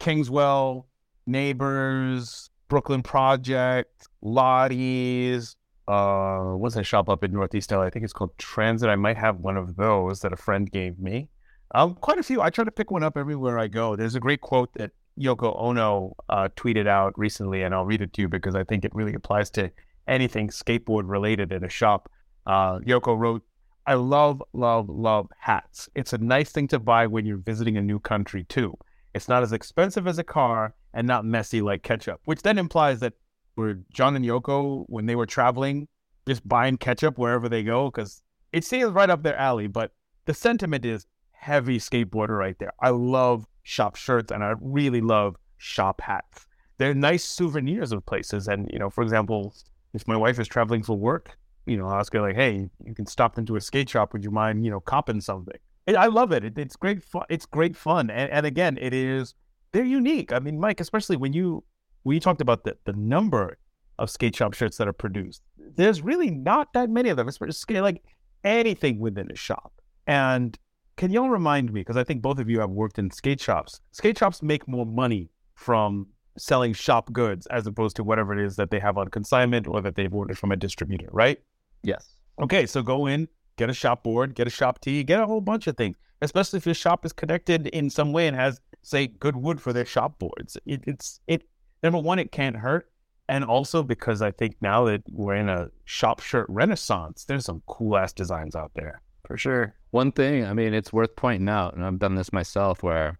Kingswell, 0.00 0.86
Neighbors, 1.26 2.50
Brooklyn 2.68 3.02
Project, 3.02 4.08
Lottie's. 4.22 5.56
Uh, 5.86 6.52
what's 6.54 6.76
that 6.76 6.84
shop 6.84 7.08
up 7.08 7.24
in 7.24 7.32
Northeast 7.32 7.70
LA? 7.70 7.82
I 7.82 7.90
think 7.90 8.04
it's 8.04 8.12
called 8.12 8.36
Transit. 8.38 8.88
I 8.88 8.96
might 8.96 9.16
have 9.16 9.40
one 9.40 9.56
of 9.56 9.76
those 9.76 10.20
that 10.20 10.32
a 10.32 10.36
friend 10.36 10.70
gave 10.70 10.98
me. 10.98 11.28
Um, 11.72 11.94
quite 11.96 12.18
a 12.18 12.22
few. 12.22 12.40
I 12.40 12.50
try 12.50 12.64
to 12.64 12.70
pick 12.70 12.90
one 12.90 13.02
up 13.02 13.16
everywhere 13.16 13.58
I 13.58 13.68
go. 13.68 13.96
There's 13.96 14.14
a 14.14 14.20
great 14.20 14.40
quote 14.40 14.72
that 14.74 14.92
Yoko 15.18 15.54
Ono 15.60 16.16
uh, 16.28 16.48
tweeted 16.56 16.86
out 16.86 17.18
recently, 17.18 17.62
and 17.62 17.74
I'll 17.74 17.84
read 17.84 18.02
it 18.02 18.12
to 18.14 18.22
you 18.22 18.28
because 18.28 18.54
I 18.54 18.64
think 18.64 18.84
it 18.84 18.94
really 18.94 19.14
applies 19.14 19.50
to 19.50 19.70
anything 20.08 20.48
skateboard 20.48 21.02
related 21.06 21.52
in 21.52 21.64
a 21.64 21.68
shop. 21.68 22.10
Uh, 22.46 22.78
Yoko 22.80 23.18
wrote, 23.18 23.42
I 23.86 23.94
love, 23.94 24.42
love, 24.52 24.88
love 24.88 25.28
hats. 25.38 25.88
It's 25.94 26.12
a 26.12 26.18
nice 26.18 26.52
thing 26.52 26.68
to 26.68 26.78
buy 26.78 27.06
when 27.06 27.26
you're 27.26 27.38
visiting 27.38 27.76
a 27.76 27.82
new 27.82 27.98
country, 27.98 28.44
too. 28.44 28.76
It's 29.14 29.28
not 29.28 29.42
as 29.42 29.52
expensive 29.52 30.06
as 30.06 30.18
a 30.18 30.24
car 30.24 30.74
and 30.94 31.06
not 31.06 31.24
messy 31.24 31.60
like 31.60 31.82
ketchup, 31.82 32.20
which 32.24 32.42
then 32.42 32.58
implies 32.58 33.00
that 33.00 33.14
were 33.56 33.78
John 33.92 34.16
and 34.16 34.24
Yoko, 34.24 34.84
when 34.88 35.06
they 35.06 35.16
were 35.16 35.26
traveling, 35.26 35.88
just 36.26 36.46
buying 36.48 36.76
ketchup 36.76 37.18
wherever 37.18 37.48
they 37.48 37.62
go, 37.62 37.90
because 37.90 38.22
it 38.52 38.64
seems 38.64 38.92
right 38.92 39.10
up 39.10 39.22
their 39.22 39.36
alley. 39.36 39.66
But 39.66 39.92
the 40.26 40.34
sentiment 40.34 40.84
is 40.84 41.06
heavy 41.32 41.78
skateboarder 41.78 42.38
right 42.38 42.58
there. 42.58 42.72
I 42.80 42.90
love 42.90 43.46
shop 43.70 43.94
shirts 43.94 44.32
and 44.32 44.42
I 44.42 44.54
really 44.60 45.00
love 45.00 45.36
shop 45.58 46.00
hats. 46.00 46.46
They're 46.78 46.94
nice 46.94 47.24
souvenirs 47.24 47.92
of 47.92 48.04
places. 48.04 48.48
And, 48.48 48.68
you 48.72 48.78
know, 48.80 48.90
for 48.90 49.02
example, 49.02 49.54
if 49.94 50.08
my 50.08 50.16
wife 50.16 50.40
is 50.40 50.48
traveling 50.48 50.82
for 50.82 50.96
work, 50.96 51.38
you 51.66 51.76
know, 51.76 51.86
I'll 51.86 52.00
ask 52.00 52.12
her 52.14 52.20
like, 52.20 52.34
hey, 52.34 52.68
you 52.84 52.94
can 52.94 53.06
stop 53.06 53.38
into 53.38 53.54
a 53.54 53.60
skate 53.60 53.88
shop. 53.88 54.12
Would 54.12 54.24
you 54.24 54.32
mind, 54.32 54.64
you 54.64 54.72
know, 54.72 54.80
copping 54.80 55.20
something? 55.20 55.54
I 55.86 56.06
love 56.06 56.32
it. 56.32 56.44
it. 56.44 56.58
It's 56.58 56.74
great 56.74 57.02
fun. 57.02 57.24
It's 57.28 57.46
great 57.46 57.76
fun. 57.76 58.10
And, 58.10 58.30
and 58.30 58.44
again, 58.44 58.76
it 58.80 58.92
is, 58.92 59.34
they're 59.72 59.84
unique. 59.84 60.32
I 60.32 60.40
mean, 60.40 60.58
Mike, 60.58 60.80
especially 60.80 61.16
when 61.16 61.32
you, 61.32 61.62
when 62.02 62.14
you 62.14 62.20
talked 62.20 62.40
about 62.40 62.64
the, 62.64 62.76
the 62.86 62.92
number 62.94 63.56
of 63.98 64.10
skate 64.10 64.34
shop 64.34 64.54
shirts 64.54 64.78
that 64.78 64.88
are 64.88 64.92
produced, 64.92 65.42
there's 65.76 66.02
really 66.02 66.30
not 66.30 66.72
that 66.72 66.90
many 66.90 67.08
of 67.08 67.16
them. 67.16 67.28
It's 67.28 67.64
like 67.68 68.02
anything 68.42 68.98
within 68.98 69.30
a 69.30 69.36
shop. 69.36 69.72
And 70.06 70.58
can 70.96 71.10
y'all 71.10 71.30
remind 71.30 71.72
me, 71.72 71.80
because 71.80 71.96
I 71.96 72.04
think 72.04 72.22
both 72.22 72.38
of 72.38 72.48
you 72.50 72.60
have 72.60 72.70
worked 72.70 72.98
in 72.98 73.10
skate 73.10 73.40
shops, 73.40 73.80
skate 73.92 74.18
shops 74.18 74.42
make 74.42 74.68
more 74.68 74.86
money 74.86 75.30
from 75.54 76.06
selling 76.38 76.72
shop 76.72 77.12
goods 77.12 77.46
as 77.46 77.66
opposed 77.66 77.96
to 77.96 78.04
whatever 78.04 78.38
it 78.38 78.44
is 78.44 78.56
that 78.56 78.70
they 78.70 78.78
have 78.78 78.96
on 78.96 79.08
consignment 79.08 79.66
or 79.66 79.80
that 79.80 79.94
they've 79.94 80.14
ordered 80.14 80.38
from 80.38 80.52
a 80.52 80.56
distributor, 80.56 81.08
right? 81.12 81.40
Yes. 81.82 82.16
Okay, 82.40 82.66
so 82.66 82.82
go 82.82 83.06
in, 83.06 83.28
get 83.56 83.68
a 83.68 83.74
shop 83.74 84.02
board, 84.02 84.34
get 84.34 84.46
a 84.46 84.50
shop 84.50 84.80
tee, 84.80 85.02
get 85.02 85.20
a 85.20 85.26
whole 85.26 85.40
bunch 85.40 85.66
of 85.66 85.76
things, 85.76 85.96
especially 86.22 86.56
if 86.56 86.66
your 86.66 86.74
shop 86.74 87.04
is 87.04 87.12
connected 87.12 87.66
in 87.68 87.90
some 87.90 88.12
way 88.12 88.26
and 88.26 88.36
has, 88.36 88.60
say, 88.82 89.06
good 89.06 89.36
wood 89.36 89.60
for 89.60 89.72
their 89.72 89.84
shop 89.84 90.18
boards. 90.18 90.56
It, 90.64 90.82
it's 90.86 91.20
it 91.26 91.42
number 91.82 91.98
one, 91.98 92.18
it 92.18 92.32
can't 92.32 92.56
hurt, 92.56 92.90
and 93.28 93.44
also 93.44 93.82
because 93.82 94.22
I 94.22 94.30
think 94.30 94.56
now 94.60 94.84
that 94.84 95.02
we're 95.10 95.34
in 95.34 95.48
a 95.48 95.70
shop 95.84 96.20
shirt 96.20 96.46
renaissance, 96.48 97.24
there's 97.24 97.44
some 97.44 97.62
cool 97.66 97.96
ass 97.96 98.12
designs 98.12 98.56
out 98.56 98.72
there. 98.74 99.02
For 99.30 99.38
sure. 99.38 99.74
One 99.92 100.10
thing, 100.10 100.44
I 100.44 100.54
mean, 100.54 100.74
it's 100.74 100.92
worth 100.92 101.14
pointing 101.14 101.48
out, 101.48 101.74
and 101.74 101.84
I've 101.84 102.00
done 102.00 102.16
this 102.16 102.32
myself, 102.32 102.82
where 102.82 103.16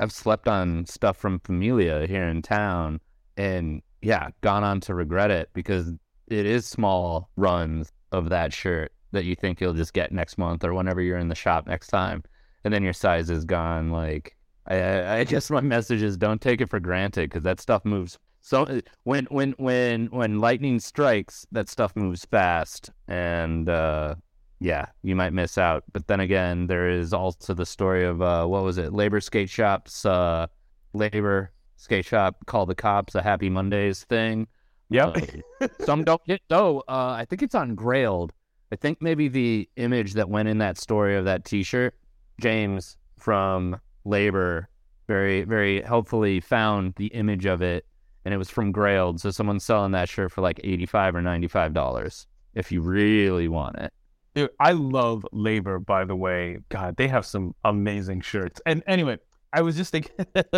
I've 0.00 0.10
slept 0.10 0.48
on 0.48 0.86
stuff 0.86 1.16
from 1.16 1.38
Familia 1.38 2.04
here 2.08 2.26
in 2.26 2.42
town, 2.42 3.00
and 3.36 3.80
yeah, 4.02 4.30
gone 4.40 4.64
on 4.64 4.80
to 4.80 4.94
regret 4.96 5.30
it 5.30 5.48
because 5.54 5.92
it 6.26 6.46
is 6.46 6.66
small 6.66 7.30
runs 7.36 7.92
of 8.10 8.30
that 8.30 8.52
shirt 8.52 8.90
that 9.12 9.24
you 9.24 9.36
think 9.36 9.60
you'll 9.60 9.72
just 9.72 9.92
get 9.92 10.10
next 10.10 10.36
month 10.36 10.64
or 10.64 10.74
whenever 10.74 11.00
you're 11.00 11.16
in 11.16 11.28
the 11.28 11.36
shop 11.36 11.68
next 11.68 11.86
time, 11.86 12.24
and 12.64 12.74
then 12.74 12.82
your 12.82 12.92
size 12.92 13.30
is 13.30 13.44
gone. 13.44 13.90
Like, 13.90 14.36
I, 14.66 15.20
I 15.20 15.22
guess 15.22 15.48
my 15.48 15.60
message 15.60 16.02
is 16.02 16.16
don't 16.16 16.40
take 16.40 16.60
it 16.60 16.68
for 16.68 16.80
granted 16.80 17.30
because 17.30 17.44
that 17.44 17.60
stuff 17.60 17.84
moves. 17.84 18.18
So 18.40 18.80
when 19.04 19.26
when 19.26 19.52
when 19.58 20.06
when 20.06 20.40
lightning 20.40 20.80
strikes, 20.80 21.46
that 21.52 21.68
stuff 21.68 21.94
moves 21.94 22.24
fast, 22.24 22.90
and 23.06 23.68
uh, 23.68 24.16
yeah, 24.60 24.86
you 25.02 25.16
might 25.16 25.32
miss 25.32 25.56
out. 25.56 25.84
But 25.92 26.06
then 26.06 26.20
again, 26.20 26.66
there 26.66 26.88
is 26.88 27.12
also 27.12 27.54
the 27.54 27.66
story 27.66 28.04
of 28.04 28.20
uh, 28.20 28.46
what 28.46 28.62
was 28.62 28.76
it? 28.76 28.92
Labor 28.92 29.20
skate 29.20 29.48
shops, 29.48 30.04
uh, 30.04 30.46
labor 30.92 31.50
skate 31.76 32.04
shop 32.04 32.36
call 32.46 32.66
the 32.66 32.74
cops 32.74 33.14
a 33.14 33.22
Happy 33.22 33.48
Mondays 33.48 34.04
thing. 34.04 34.46
Yep. 34.90 35.16
Uh, 35.60 35.68
some 35.80 36.04
don't 36.04 36.24
get 36.26 36.42
though. 36.48 36.80
Uh, 36.80 37.16
I 37.18 37.24
think 37.24 37.42
it's 37.42 37.54
on 37.54 37.74
Grailed. 37.74 38.30
I 38.70 38.76
think 38.76 39.00
maybe 39.00 39.28
the 39.28 39.68
image 39.76 40.12
that 40.12 40.28
went 40.28 40.48
in 40.48 40.58
that 40.58 40.78
story 40.78 41.16
of 41.16 41.24
that 41.24 41.44
T-shirt, 41.44 41.94
James 42.40 42.96
from 43.18 43.80
Labor, 44.04 44.68
very 45.08 45.42
very 45.42 45.80
helpfully 45.82 46.38
found 46.38 46.94
the 46.96 47.06
image 47.06 47.46
of 47.46 47.62
it, 47.62 47.86
and 48.26 48.34
it 48.34 48.36
was 48.36 48.50
from 48.50 48.74
Grailed. 48.74 49.20
So 49.20 49.30
someone's 49.30 49.64
selling 49.64 49.92
that 49.92 50.10
shirt 50.10 50.32
for 50.32 50.42
like 50.42 50.60
eighty 50.62 50.86
five 50.86 51.14
or 51.14 51.22
ninety 51.22 51.48
five 51.48 51.72
dollars 51.72 52.26
if 52.54 52.70
you 52.70 52.82
really 52.82 53.48
want 53.48 53.76
it. 53.78 53.92
Dude, 54.34 54.50
I 54.60 54.72
love 54.72 55.26
Labor, 55.32 55.78
by 55.78 56.04
the 56.04 56.14
way. 56.14 56.58
God, 56.68 56.96
they 56.96 57.08
have 57.08 57.26
some 57.26 57.54
amazing 57.64 58.20
shirts. 58.20 58.60
And 58.64 58.82
anyway, 58.86 59.18
I 59.52 59.62
was 59.62 59.76
just 59.76 59.90
thinking, 59.90 60.26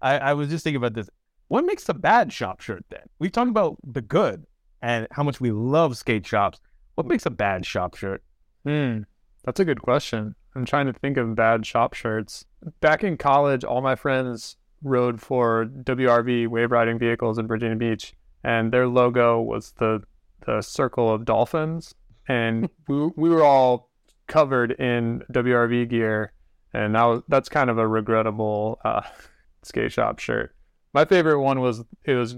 I, 0.00 0.18
I 0.18 0.32
was 0.34 0.48
just 0.48 0.64
thinking 0.64 0.78
about 0.78 0.94
this. 0.94 1.10
What 1.48 1.66
makes 1.66 1.88
a 1.88 1.94
bad 1.94 2.32
shop 2.32 2.60
shirt 2.60 2.84
then? 2.90 3.02
We 3.18 3.28
talked 3.28 3.50
about 3.50 3.76
the 3.84 4.00
good 4.00 4.46
and 4.80 5.06
how 5.10 5.22
much 5.22 5.40
we 5.40 5.50
love 5.50 5.96
skate 5.96 6.26
shops. 6.26 6.60
What 6.94 7.06
makes 7.06 7.26
a 7.26 7.30
bad 7.30 7.66
shop 7.66 7.96
shirt? 7.96 8.22
Hmm. 8.64 9.00
That's 9.44 9.60
a 9.60 9.64
good 9.64 9.82
question. 9.82 10.34
I'm 10.54 10.64
trying 10.64 10.86
to 10.86 10.92
think 10.92 11.16
of 11.16 11.34
bad 11.34 11.66
shop 11.66 11.94
shirts. 11.94 12.46
Back 12.80 13.04
in 13.04 13.18
college, 13.18 13.64
all 13.64 13.82
my 13.82 13.94
friends 13.96 14.56
rode 14.82 15.20
for 15.20 15.66
WRV 15.66 16.48
wave 16.48 16.70
riding 16.70 16.98
vehicles 16.98 17.38
in 17.38 17.46
Virginia 17.46 17.76
Beach, 17.76 18.14
and 18.42 18.72
their 18.72 18.86
logo 18.86 19.40
was 19.40 19.72
the 19.72 20.02
the 20.46 20.60
circle 20.60 21.12
of 21.12 21.24
dolphins, 21.24 21.94
and 22.28 22.68
we 22.88 23.10
we 23.16 23.28
were 23.30 23.44
all 23.44 23.90
covered 24.26 24.72
in 24.72 25.22
WRV 25.32 25.88
gear, 25.88 26.32
and 26.72 26.94
that 26.94 27.04
was, 27.04 27.22
that's 27.28 27.48
kind 27.48 27.70
of 27.70 27.78
a 27.78 27.86
regrettable 27.86 28.78
uh, 28.84 29.02
skate 29.62 29.92
shop 29.92 30.18
shirt. 30.18 30.54
My 30.92 31.04
favorite 31.04 31.40
one 31.40 31.60
was 31.60 31.82
it 32.04 32.14
was 32.14 32.36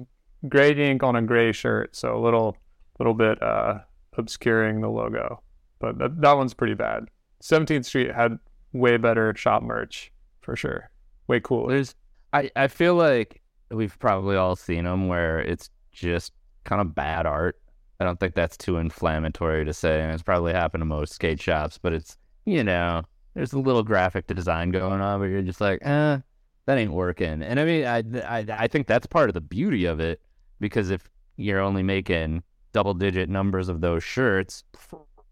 gray 0.48 0.72
ink 0.72 1.02
on 1.02 1.16
a 1.16 1.22
gray 1.22 1.52
shirt, 1.52 1.94
so 1.96 2.16
a 2.16 2.20
little 2.20 2.56
little 2.98 3.14
bit 3.14 3.42
uh, 3.42 3.78
obscuring 4.16 4.80
the 4.80 4.88
logo, 4.88 5.42
but 5.78 5.98
that, 5.98 6.20
that 6.20 6.36
one's 6.36 6.54
pretty 6.54 6.74
bad. 6.74 7.04
17th 7.42 7.84
Street 7.84 8.14
had 8.14 8.38
way 8.72 8.96
better 8.96 9.34
shop 9.36 9.62
merch 9.62 10.12
for 10.40 10.56
sure, 10.56 10.90
way 11.28 11.40
cooler. 11.40 11.74
There's, 11.74 11.94
I, 12.32 12.50
I 12.56 12.68
feel 12.68 12.94
like 12.94 13.42
we've 13.70 13.98
probably 13.98 14.36
all 14.36 14.56
seen 14.56 14.84
them 14.84 15.08
where 15.08 15.40
it's 15.40 15.70
just 15.92 16.32
kind 16.64 16.80
of 16.80 16.94
bad 16.94 17.26
art. 17.26 17.58
I 17.98 18.04
don't 18.04 18.20
think 18.20 18.34
that's 18.34 18.56
too 18.56 18.76
inflammatory 18.76 19.64
to 19.64 19.72
say, 19.72 20.02
and 20.02 20.12
it's 20.12 20.22
probably 20.22 20.52
happened 20.52 20.82
to 20.82 20.86
most 20.86 21.14
skate 21.14 21.40
shops. 21.40 21.78
But 21.78 21.92
it's 21.92 22.16
you 22.44 22.62
know, 22.62 23.02
there's 23.34 23.52
a 23.52 23.58
little 23.58 23.82
graphic 23.82 24.26
design 24.26 24.70
going 24.70 25.00
on, 25.00 25.20
but 25.20 25.26
you're 25.26 25.42
just 25.42 25.60
like, 25.60 25.80
eh, 25.82 26.18
that 26.66 26.78
ain't 26.78 26.92
working. 26.92 27.42
And 27.42 27.58
I 27.58 27.64
mean, 27.64 27.84
I, 27.86 27.98
I 28.24 28.46
I 28.50 28.68
think 28.68 28.86
that's 28.86 29.06
part 29.06 29.30
of 29.30 29.34
the 29.34 29.40
beauty 29.40 29.84
of 29.84 30.00
it 30.00 30.20
because 30.60 30.90
if 30.90 31.08
you're 31.36 31.60
only 31.60 31.82
making 31.82 32.42
double 32.72 32.94
digit 32.94 33.28
numbers 33.28 33.68
of 33.68 33.80
those 33.80 34.04
shirts, 34.04 34.64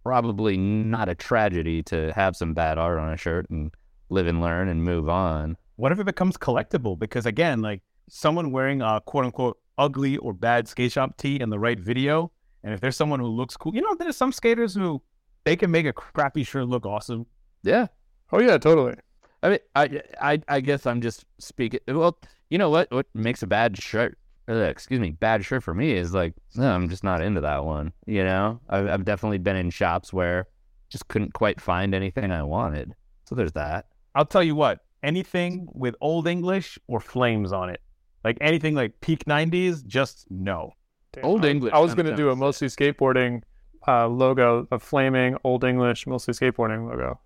probably 0.02 0.56
not 0.56 1.08
a 1.08 1.14
tragedy 1.14 1.82
to 1.82 2.12
have 2.12 2.36
some 2.36 2.54
bad 2.54 2.78
art 2.78 2.98
on 2.98 3.12
a 3.12 3.16
shirt 3.16 3.48
and 3.50 3.72
live 4.10 4.26
and 4.26 4.40
learn 4.40 4.68
and 4.68 4.84
move 4.84 5.08
on. 5.08 5.56
What 5.76 5.92
if 5.92 5.98
it 5.98 6.04
becomes 6.04 6.36
collectible? 6.36 6.98
Because 6.98 7.26
again, 7.26 7.62
like 7.62 7.82
someone 8.08 8.52
wearing 8.52 8.82
a 8.82 9.00
quote 9.04 9.24
unquote 9.24 9.58
ugly 9.78 10.16
or 10.18 10.32
bad 10.32 10.68
skate 10.68 10.92
shop 10.92 11.16
tee 11.16 11.40
in 11.40 11.50
the 11.50 11.58
right 11.58 11.80
video, 11.80 12.30
and 12.64 12.72
if 12.72 12.80
there's 12.80 12.96
someone 12.96 13.20
who 13.20 13.26
looks 13.26 13.56
cool, 13.56 13.74
you 13.74 13.82
know, 13.82 13.94
there's 13.94 14.16
some 14.16 14.32
skaters 14.32 14.74
who 14.74 15.02
they 15.44 15.54
can 15.54 15.70
make 15.70 15.86
a 15.86 15.92
crappy 15.92 16.42
shirt 16.42 16.66
look 16.66 16.86
awesome. 16.86 17.26
Yeah. 17.62 17.88
Oh 18.32 18.40
yeah, 18.40 18.56
totally. 18.58 18.94
I 19.42 19.50
mean, 19.50 19.58
I, 19.76 20.02
I, 20.20 20.40
I 20.48 20.60
guess 20.60 20.86
I'm 20.86 21.02
just 21.02 21.26
speaking. 21.38 21.80
Well, 21.86 22.18
you 22.48 22.56
know 22.56 22.70
what? 22.70 22.90
What 22.90 23.06
makes 23.14 23.42
a 23.42 23.46
bad 23.46 23.80
shirt? 23.80 24.18
Uh, 24.48 24.54
excuse 24.54 25.00
me, 25.00 25.10
bad 25.10 25.44
shirt 25.44 25.62
for 25.62 25.74
me 25.74 25.92
is 25.92 26.14
like, 26.14 26.34
no, 26.56 26.70
I'm 26.70 26.88
just 26.88 27.04
not 27.04 27.22
into 27.22 27.42
that 27.42 27.64
one. 27.64 27.92
You 28.06 28.24
know, 28.24 28.60
I've, 28.68 28.88
I've 28.88 29.04
definitely 29.04 29.38
been 29.38 29.56
in 29.56 29.70
shops 29.70 30.12
where 30.12 30.48
just 30.88 31.08
couldn't 31.08 31.34
quite 31.34 31.60
find 31.60 31.94
anything 31.94 32.30
I 32.30 32.42
wanted. 32.42 32.94
So 33.26 33.34
there's 33.34 33.52
that. 33.52 33.86
I'll 34.14 34.24
tell 34.24 34.42
you 34.42 34.54
what, 34.54 34.80
anything 35.02 35.68
with 35.72 35.94
old 36.00 36.26
English 36.26 36.78
or 36.86 37.00
flames 37.00 37.52
on 37.52 37.68
it, 37.68 37.80
like 38.22 38.38
anything 38.40 38.74
like 38.74 39.00
peak 39.00 39.24
'90s, 39.26 39.84
just 39.84 40.26
no. 40.30 40.72
Damn, 41.14 41.24
Old 41.24 41.44
I, 41.44 41.48
English, 41.48 41.72
I 41.72 41.78
was 41.78 41.92
I'm 41.92 41.96
going 41.96 42.06
to 42.06 42.16
do 42.16 42.30
a 42.30 42.36
mostly 42.36 42.68
skateboarding 42.68 43.42
uh, 43.86 44.08
logo, 44.08 44.66
a 44.70 44.78
flaming 44.78 45.36
Old 45.44 45.64
English 45.64 46.06
mostly 46.06 46.34
skateboarding 46.34 46.88
logo, 46.88 47.18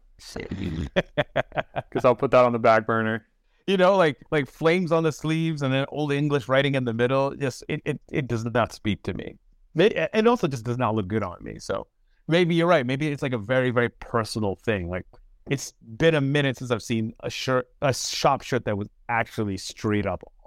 because 1.90 2.04
I'll 2.04 2.14
put 2.16 2.30
that 2.32 2.44
on 2.44 2.52
the 2.52 2.58
back 2.58 2.86
burner. 2.86 3.26
you 3.66 3.76
know, 3.76 3.96
like 3.96 4.18
like 4.30 4.48
flames 4.50 4.92
on 4.92 5.02
the 5.02 5.12
sleeves 5.12 5.62
and 5.62 5.72
then 5.72 5.86
old 5.90 6.12
English 6.12 6.48
writing 6.48 6.74
in 6.74 6.84
the 6.84 6.94
middle. 6.94 7.34
Just 7.34 7.64
it 7.68 7.82
it, 7.84 8.00
it 8.10 8.26
does 8.28 8.44
not 8.44 8.72
speak 8.72 9.02
to 9.04 9.14
me. 9.14 9.36
May- 9.74 10.08
It 10.12 10.26
also 10.26 10.48
just 10.48 10.64
does 10.64 10.78
not 10.78 10.94
look 10.94 11.08
good 11.08 11.22
on 11.22 11.36
me. 11.42 11.58
So 11.58 11.86
maybe 12.26 12.54
you're 12.54 12.66
right. 12.66 12.86
Maybe 12.86 13.08
it's 13.08 13.22
like 13.22 13.32
a 13.34 13.38
very 13.38 13.70
very 13.70 13.90
personal 13.90 14.56
thing. 14.56 14.88
Like 14.88 15.06
it's 15.50 15.72
been 15.96 16.14
a 16.14 16.20
minute 16.20 16.56
since 16.58 16.70
I've 16.70 16.82
seen 16.82 17.14
a 17.20 17.30
shirt, 17.30 17.68
a 17.80 17.94
shop 17.94 18.42
shirt 18.42 18.64
that 18.66 18.76
was 18.76 18.88
actually 19.08 19.56
straight 19.58 20.06
up 20.06 20.22
awful. 20.24 20.37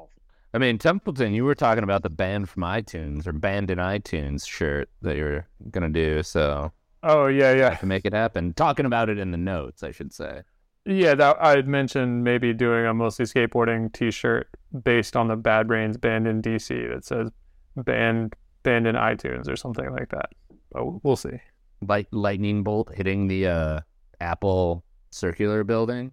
I 0.54 0.58
mean, 0.58 0.78
Templeton, 0.78 1.34
you 1.34 1.46
were 1.46 1.56
talking 1.56 1.84
about 1.84 2.04
the 2.04 2.10
banned 2.10 2.50
from 2.50 2.64
iTunes 2.64 3.26
or 3.26 3.32
banned 3.32 3.72
in 3.72 3.78
iTunes 3.78 4.48
shirt 4.48 4.90
that 5.02 5.16
you're 5.16 5.48
gonna 5.72 5.90
do. 5.90 6.24
So 6.24 6.72
Oh 7.04 7.28
yeah, 7.28 7.54
yeah, 7.54 7.76
can 7.76 7.88
make 7.88 8.06
it 8.06 8.14
happen. 8.14 8.54
Talking 8.54 8.86
about 8.86 9.10
it 9.10 9.18
in 9.18 9.32
the 9.32 9.38
notes, 9.38 9.82
I 9.84 9.92
should 9.92 10.14
say. 10.14 10.42
yeah. 10.86 11.16
That 11.16 11.38
I 11.42 11.52
had 11.56 11.68
mentioned 11.68 12.24
maybe 12.24 12.54
doing 12.54 12.86
a 12.86 12.94
mostly 12.94 13.26
skateboarding 13.26 13.92
T-shirt 13.94 14.48
based 14.84 15.16
on 15.16 15.28
the 15.28 15.36
Bad 15.36 15.68
Brains 15.68 15.98
band 15.98 16.28
in 16.28 16.42
DC 16.42 16.94
that 16.94 17.06
says 17.06 17.30
banned 17.76 18.36
banned 18.64 18.88
in 18.88 18.96
iTunes 18.96 19.50
or 19.50 19.56
something 19.56 19.90
like 19.92 20.10
that. 20.10 20.30
But 20.72 21.04
we'll 21.04 21.16
see. 21.16 21.40
Light 21.82 22.08
lightning 22.12 22.64
bolt 22.64 22.94
hitting 22.94 23.28
the 23.28 23.48
uh, 23.48 23.80
Apple 24.20 24.84
circular 25.10 25.64
building. 25.64 26.12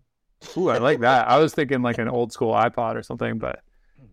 Ooh, 0.57 0.70
I 0.70 0.79
like 0.79 1.01
that. 1.01 1.29
I 1.29 1.38
was 1.38 1.53
thinking 1.53 1.83
like 1.83 1.98
an 1.98 2.09
old 2.09 2.33
school 2.33 2.55
iPod 2.55 2.94
or 2.94 3.03
something, 3.03 3.38
but 3.38 3.61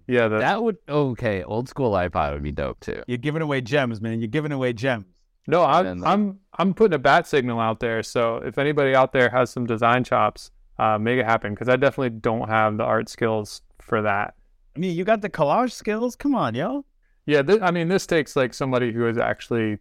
yeah, 0.07 0.27
the, 0.27 0.39
That 0.39 0.61
would 0.63 0.77
okay. 0.87 1.43
Old 1.43 1.67
school 1.69 1.91
iPod 1.91 2.33
would 2.33 2.43
be 2.43 2.51
dope 2.51 2.79
too. 2.79 3.01
You're 3.07 3.17
giving 3.17 3.41
away 3.41 3.61
gems, 3.61 4.01
man. 4.01 4.19
You're 4.19 4.27
giving 4.27 4.51
away 4.51 4.73
gems. 4.73 5.05
No, 5.47 5.63
I'm 5.63 5.85
And, 5.85 6.01
like- 6.01 6.11
I'm 6.13 6.39
I'm 6.57 6.73
putting 6.73 6.95
a 6.95 6.99
bat 6.99 7.27
signal 7.27 7.59
out 7.59 7.79
there. 7.79 8.01
So 8.03 8.37
if 8.37 8.57
anybody 8.57 8.95
out 8.95 9.11
there 9.13 9.29
has 9.29 9.49
some 9.51 9.65
design 9.65 10.03
chops, 10.03 10.51
uh, 10.79 10.97
make 10.97 11.19
it 11.19 11.25
happen 11.25 11.53
because 11.53 11.69
I 11.69 11.75
definitely 11.75 12.11
don't 12.19 12.49
have 12.49 12.77
the 12.77 12.83
art 12.83 13.09
skills 13.09 13.61
for 13.81 14.01
that. 14.01 14.33
I 14.75 14.79
mean, 14.79 14.95
you 14.97 15.03
got 15.05 15.21
the 15.21 15.29
collage 15.29 15.71
skills. 15.71 16.15
Come 16.15 16.35
on, 16.35 16.55
yo. 16.55 16.85
Yeah, 17.27 17.41
th- 17.41 17.61
I 17.61 17.71
mean, 17.71 17.87
this 17.87 18.05
takes 18.05 18.35
like 18.35 18.53
somebody 18.53 18.91
who 18.91 19.07
is 19.07 19.17
actually 19.17 19.77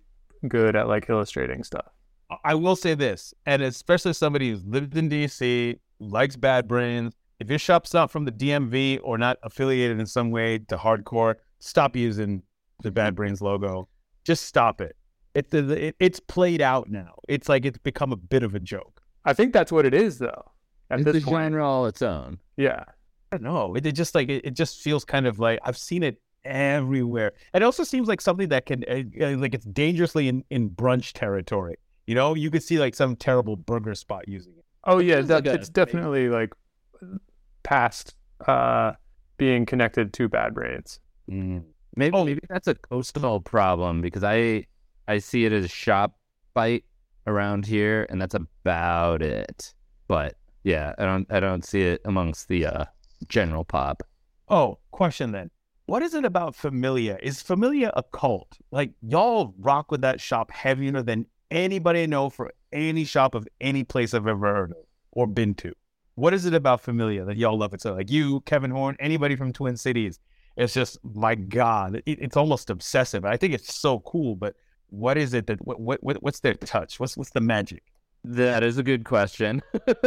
good 0.48 0.76
at 0.76 0.86
like 0.88 1.08
illustrating 1.10 1.64
stuff. 1.64 1.86
I 2.44 2.54
will 2.54 2.76
say 2.76 2.94
this, 2.94 3.34
and 3.46 3.62
especially 3.62 4.12
somebody 4.14 4.50
who's 4.50 4.64
lived 4.64 4.96
in 4.96 5.08
DC, 5.10 5.78
likes 6.00 6.36
Bad 6.36 6.66
Brains. 6.68 7.14
If 7.44 7.50
your 7.50 7.59
shop's 7.59 7.92
not 7.92 8.11
from 8.11 8.24
the 8.24 8.33
DMV 8.33 9.00
or 9.02 9.18
not 9.18 9.37
affiliated 9.42 10.00
in 10.00 10.07
some 10.07 10.30
way 10.30 10.59
to 10.68 10.76
hardcore, 10.76 11.35
stop 11.59 11.94
using 11.94 12.42
the 12.83 12.90
Bad 12.90 13.14
Brains 13.14 13.40
logo. 13.42 13.88
Just 14.24 14.44
stop 14.46 14.80
it. 14.80 14.96
It, 15.35 15.52
it 15.52 15.94
it's 15.98 16.20
played 16.20 16.62
out 16.62 16.88
now. 16.90 17.16
It's 17.28 17.48
like 17.48 17.64
it's 17.66 17.78
become 17.78 18.12
a 18.12 18.16
bit 18.16 18.42
of 18.42 18.54
a 18.54 18.61
joke. 18.61 19.02
I 19.24 19.33
think 19.35 19.52
that's 19.52 19.70
what 19.72 19.85
it 19.85 19.92
is 19.94 20.18
though. 20.18 20.50
At 20.90 21.00
It's 21.00 21.12
this 21.12 21.22
a 21.22 21.26
point, 21.26 21.52
genre 21.52 21.66
all 21.68 21.87
its 21.87 22.02
own. 22.02 22.38
yeah. 22.57 22.85
don't 23.30 23.42
know. 23.42 23.74
It, 23.74 23.85
it 23.85 23.92
just 23.92 24.14
like 24.14 24.28
it, 24.28 24.44
it 24.46 24.54
just 24.54 24.80
feels 24.80 25.04
kind 25.04 25.26
of 25.26 25.38
like 25.38 25.59
I've 25.64 25.76
seen 25.76 26.02
it 26.02 26.20
everywhere. 26.44 27.33
It 27.52 27.62
also 27.62 27.85
seems 27.85 28.07
like 28.09 28.20
something 28.20 28.48
that 28.50 28.64
can 28.66 28.85
uh, 28.88 29.37
like 29.37 29.54
it's 29.54 29.64
dangerously 29.66 30.28
in, 30.28 30.44
in 30.50 30.70
brunch 30.70 31.12
territory. 31.12 31.76
You 32.07 32.14
know, 32.14 32.35
you 32.35 32.50
could 32.50 32.62
see 32.62 32.78
like 32.78 32.94
some 32.94 33.16
terrible 33.16 33.57
burger 33.57 33.94
spot 33.94 34.28
using 34.28 34.52
it. 34.57 34.64
Oh 34.85 34.98
yeah, 34.98 35.16
feels 35.16 35.28
that, 35.28 35.44
like 35.46 35.54
a- 35.54 35.59
it's 35.59 35.68
definitely 35.68 36.28
like 36.28 36.50
past 37.64 38.14
uh, 38.46 38.92
being 39.37 39.66
connected 39.66 40.12
to 40.14 40.29
bad 40.29 40.55
braids. 40.55 41.00
Mm. 41.29 41.64
Maybe 41.96 42.16
Oh. 42.16 42.24
maybe 42.24 42.40
that's 42.48 42.68
a 42.68 42.74
coastal 42.74 43.40
problem 43.40 44.00
because 44.00 44.22
I 44.24 44.66
I 45.09 45.18
see 45.18 45.44
it 45.44 45.53
as 45.53 45.64
a 45.64 45.68
shop 45.68 46.16
bite 46.55 46.85
around 47.27 47.66
here, 47.66 48.07
and 48.11 48.20
that's 48.20 48.35
about 48.35 49.22
it. 49.22 49.74
But 50.09 50.37
yeah, 50.62 50.94
I 50.98 51.05
don't 51.05 51.31
I 51.33 51.40
don't 51.40 51.64
see 51.64 51.83
it 51.83 52.00
amongst 52.05 52.48
the 52.48 52.66
uh, 52.66 52.85
general 53.29 53.64
pop. 53.64 54.03
Oh, 54.48 54.79
question 54.90 55.33
then. 55.33 55.50
What 55.87 56.03
is 56.03 56.14
it 56.14 56.24
about 56.24 56.55
Familia? 56.57 57.18
Is 57.22 57.42
Familia 57.42 57.92
a 57.94 58.03
cult? 58.03 58.57
Like 58.70 58.92
y'all 59.03 59.55
rock 59.59 59.90
with 59.90 60.00
that 60.00 60.20
shop 60.20 60.50
heavier 60.50 61.03
than 61.03 61.27
anybody 61.50 62.03
I 62.03 62.07
know 62.07 62.31
for 62.31 62.53
any 62.72 63.05
shop 63.05 63.35
of 63.35 63.46
any 63.61 63.85
place 63.85 64.14
I've 64.14 64.27
ever 64.27 64.46
heard 64.55 64.70
of 64.72 64.79
or 65.12 65.27
been 65.27 65.55
to. 65.57 65.72
What 66.16 66.33
is 66.35 66.44
it 66.46 66.55
about 66.55 66.81
Familia 66.81 67.24
that 67.24 67.37
y'all 67.37 67.59
love 67.59 67.74
it 67.74 67.81
so? 67.81 67.94
Like 67.94 68.11
you, 68.11 68.40
Kevin 68.42 68.70
Horn, 68.70 68.96
anybody 69.00 69.37
from 69.37 69.53
Twin 69.53 69.77
Cities. 69.77 70.18
It's 70.57 70.72
just 70.72 70.98
my 71.03 71.35
God, 71.35 71.96
it, 72.07 72.18
it's 72.20 72.37
almost 72.37 72.70
obsessive. 72.70 73.24
I 73.24 73.37
think 73.37 73.55
it's 73.55 73.74
so 73.74 73.98
cool, 74.00 74.37
but 74.37 74.55
what 74.90 75.18
is 75.18 75.35
it 75.35 75.48
that 75.48 75.64
what, 75.66 75.81
what 75.81 76.03
what- 76.05 76.22
what's 76.22 76.40
their 76.40 76.55
touch? 76.55 77.00
What's 77.00 77.16
what's 77.16 77.31
the 77.31 77.40
magic? 77.40 77.83
That 78.27 78.62
is 78.62 78.79
a 78.79 78.83
good 78.83 79.05
question. 79.05 79.61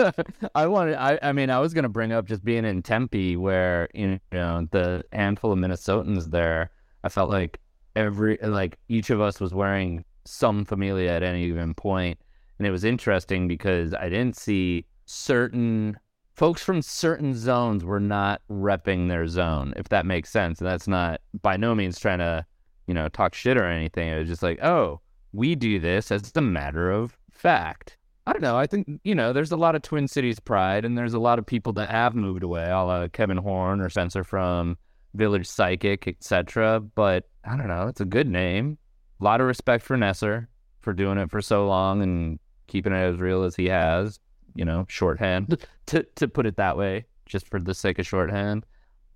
I 0.56 0.66
wanted, 0.66 0.96
I, 0.96 1.20
I 1.22 1.34
mean, 1.34 1.52
I 1.52 1.60
was 1.60 1.72
going 1.76 1.84
to 1.84 1.90
bring 1.90 2.12
up 2.12 2.26
just 2.26 2.44
being 2.44 2.66
in 2.66 2.82
Tempe, 2.82 3.36
where 3.36 3.90
you 3.94 4.20
know 4.32 4.68
the 4.72 5.04
handful 5.14 5.52
of 5.52 5.60
Minnesotans 5.60 6.32
there. 6.32 6.72
I 7.04 7.10
felt 7.10 7.30
like 7.30 7.60
every, 7.96 8.38
like 8.42 8.80
each 8.90 9.12
of 9.12 9.22
us 9.22 9.40
was 9.40 9.54
wearing 9.54 10.04
some 10.26 10.66
familia 10.66 11.12
at 11.12 11.22
any 11.22 11.48
given 11.48 11.76
point, 11.76 12.18
and 12.58 12.66
it 12.68 12.72
was 12.72 12.84
interesting 12.86 13.48
because 13.48 13.94
I 13.94 14.10
didn't 14.10 14.36
see 14.36 14.86
certain 15.08 15.98
folks 16.36 16.62
from 16.62 16.84
certain 16.84 17.34
zones 17.34 17.84
were 17.84 18.00
not 18.00 18.42
repping 18.50 19.08
their 19.08 19.28
zone, 19.28 19.74
if 19.76 19.90
that 19.90 20.06
makes 20.06 20.30
sense. 20.30 20.60
And 20.60 20.70
that's 20.70 20.88
not 20.88 21.22
by 21.42 21.58
no 21.58 21.74
means 21.74 22.00
trying 22.00 22.20
to, 22.20 22.46
you 22.86 22.94
know, 22.94 23.10
talk 23.10 23.34
shit 23.34 23.58
or 23.58 23.66
anything. 23.66 24.10
It 24.10 24.20
was 24.20 24.28
just 24.28 24.44
like, 24.44 24.64
oh, 24.64 25.02
we 25.34 25.56
do 25.56 25.80
this 25.80 26.12
as 26.12 26.32
a 26.36 26.42
matter 26.42 26.92
of 26.92 27.18
fact. 27.32 27.98
I 28.28 28.34
don't 28.34 28.42
know. 28.42 28.58
I 28.58 28.68
think 28.68 28.88
you 29.04 29.16
know, 29.16 29.32
there's 29.32 29.54
a 29.54 29.58
lot 29.58 29.76
of 29.76 29.82
Twin 29.82 30.08
Cities 30.08 30.40
pride, 30.40 30.84
and 30.84 30.98
there's 30.98 31.14
a 31.14 31.20
lot 31.20 31.40
of 31.40 31.46
people 31.46 31.72
that 31.74 31.90
have 31.90 32.14
moved 32.14 32.44
away, 32.44 32.70
a 32.70 32.84
la 32.84 33.08
Kevin 33.08 33.38
Horn 33.38 33.80
or 33.80 33.90
Spencer 33.90 34.24
from 34.24 34.78
Village 35.16 35.48
Psychic, 35.48 36.08
etc. 36.08 36.82
But 36.82 37.30
I 37.46 37.56
don't 37.56 37.70
know. 37.70 37.88
It's 37.88 38.02
a 38.02 38.06
good 38.06 38.28
name. 38.28 38.78
A 39.22 39.24
lot 39.24 39.40
of 39.40 39.48
respect 39.48 39.84
for 39.84 39.96
Nesser 39.98 40.48
for 40.82 40.92
doing 40.94 41.18
it 41.18 41.32
for 41.32 41.42
so 41.42 41.66
long 41.68 42.02
and 42.02 42.38
keeping 42.68 42.92
it 42.92 42.98
as 42.98 43.18
real 43.18 43.44
as 43.44 43.56
he 43.56 43.68
has. 43.68 44.20
You 44.58 44.66
know, 44.66 44.86
shorthand 44.90 45.66
to 45.88 46.04
to 46.16 46.28
put 46.28 46.46
it 46.46 46.58
that 46.58 46.78
way, 46.78 47.06
just 47.26 47.48
for 47.48 47.60
the 47.60 47.74
sake 47.74 48.00
of 48.00 48.08
shorthand. 48.08 48.66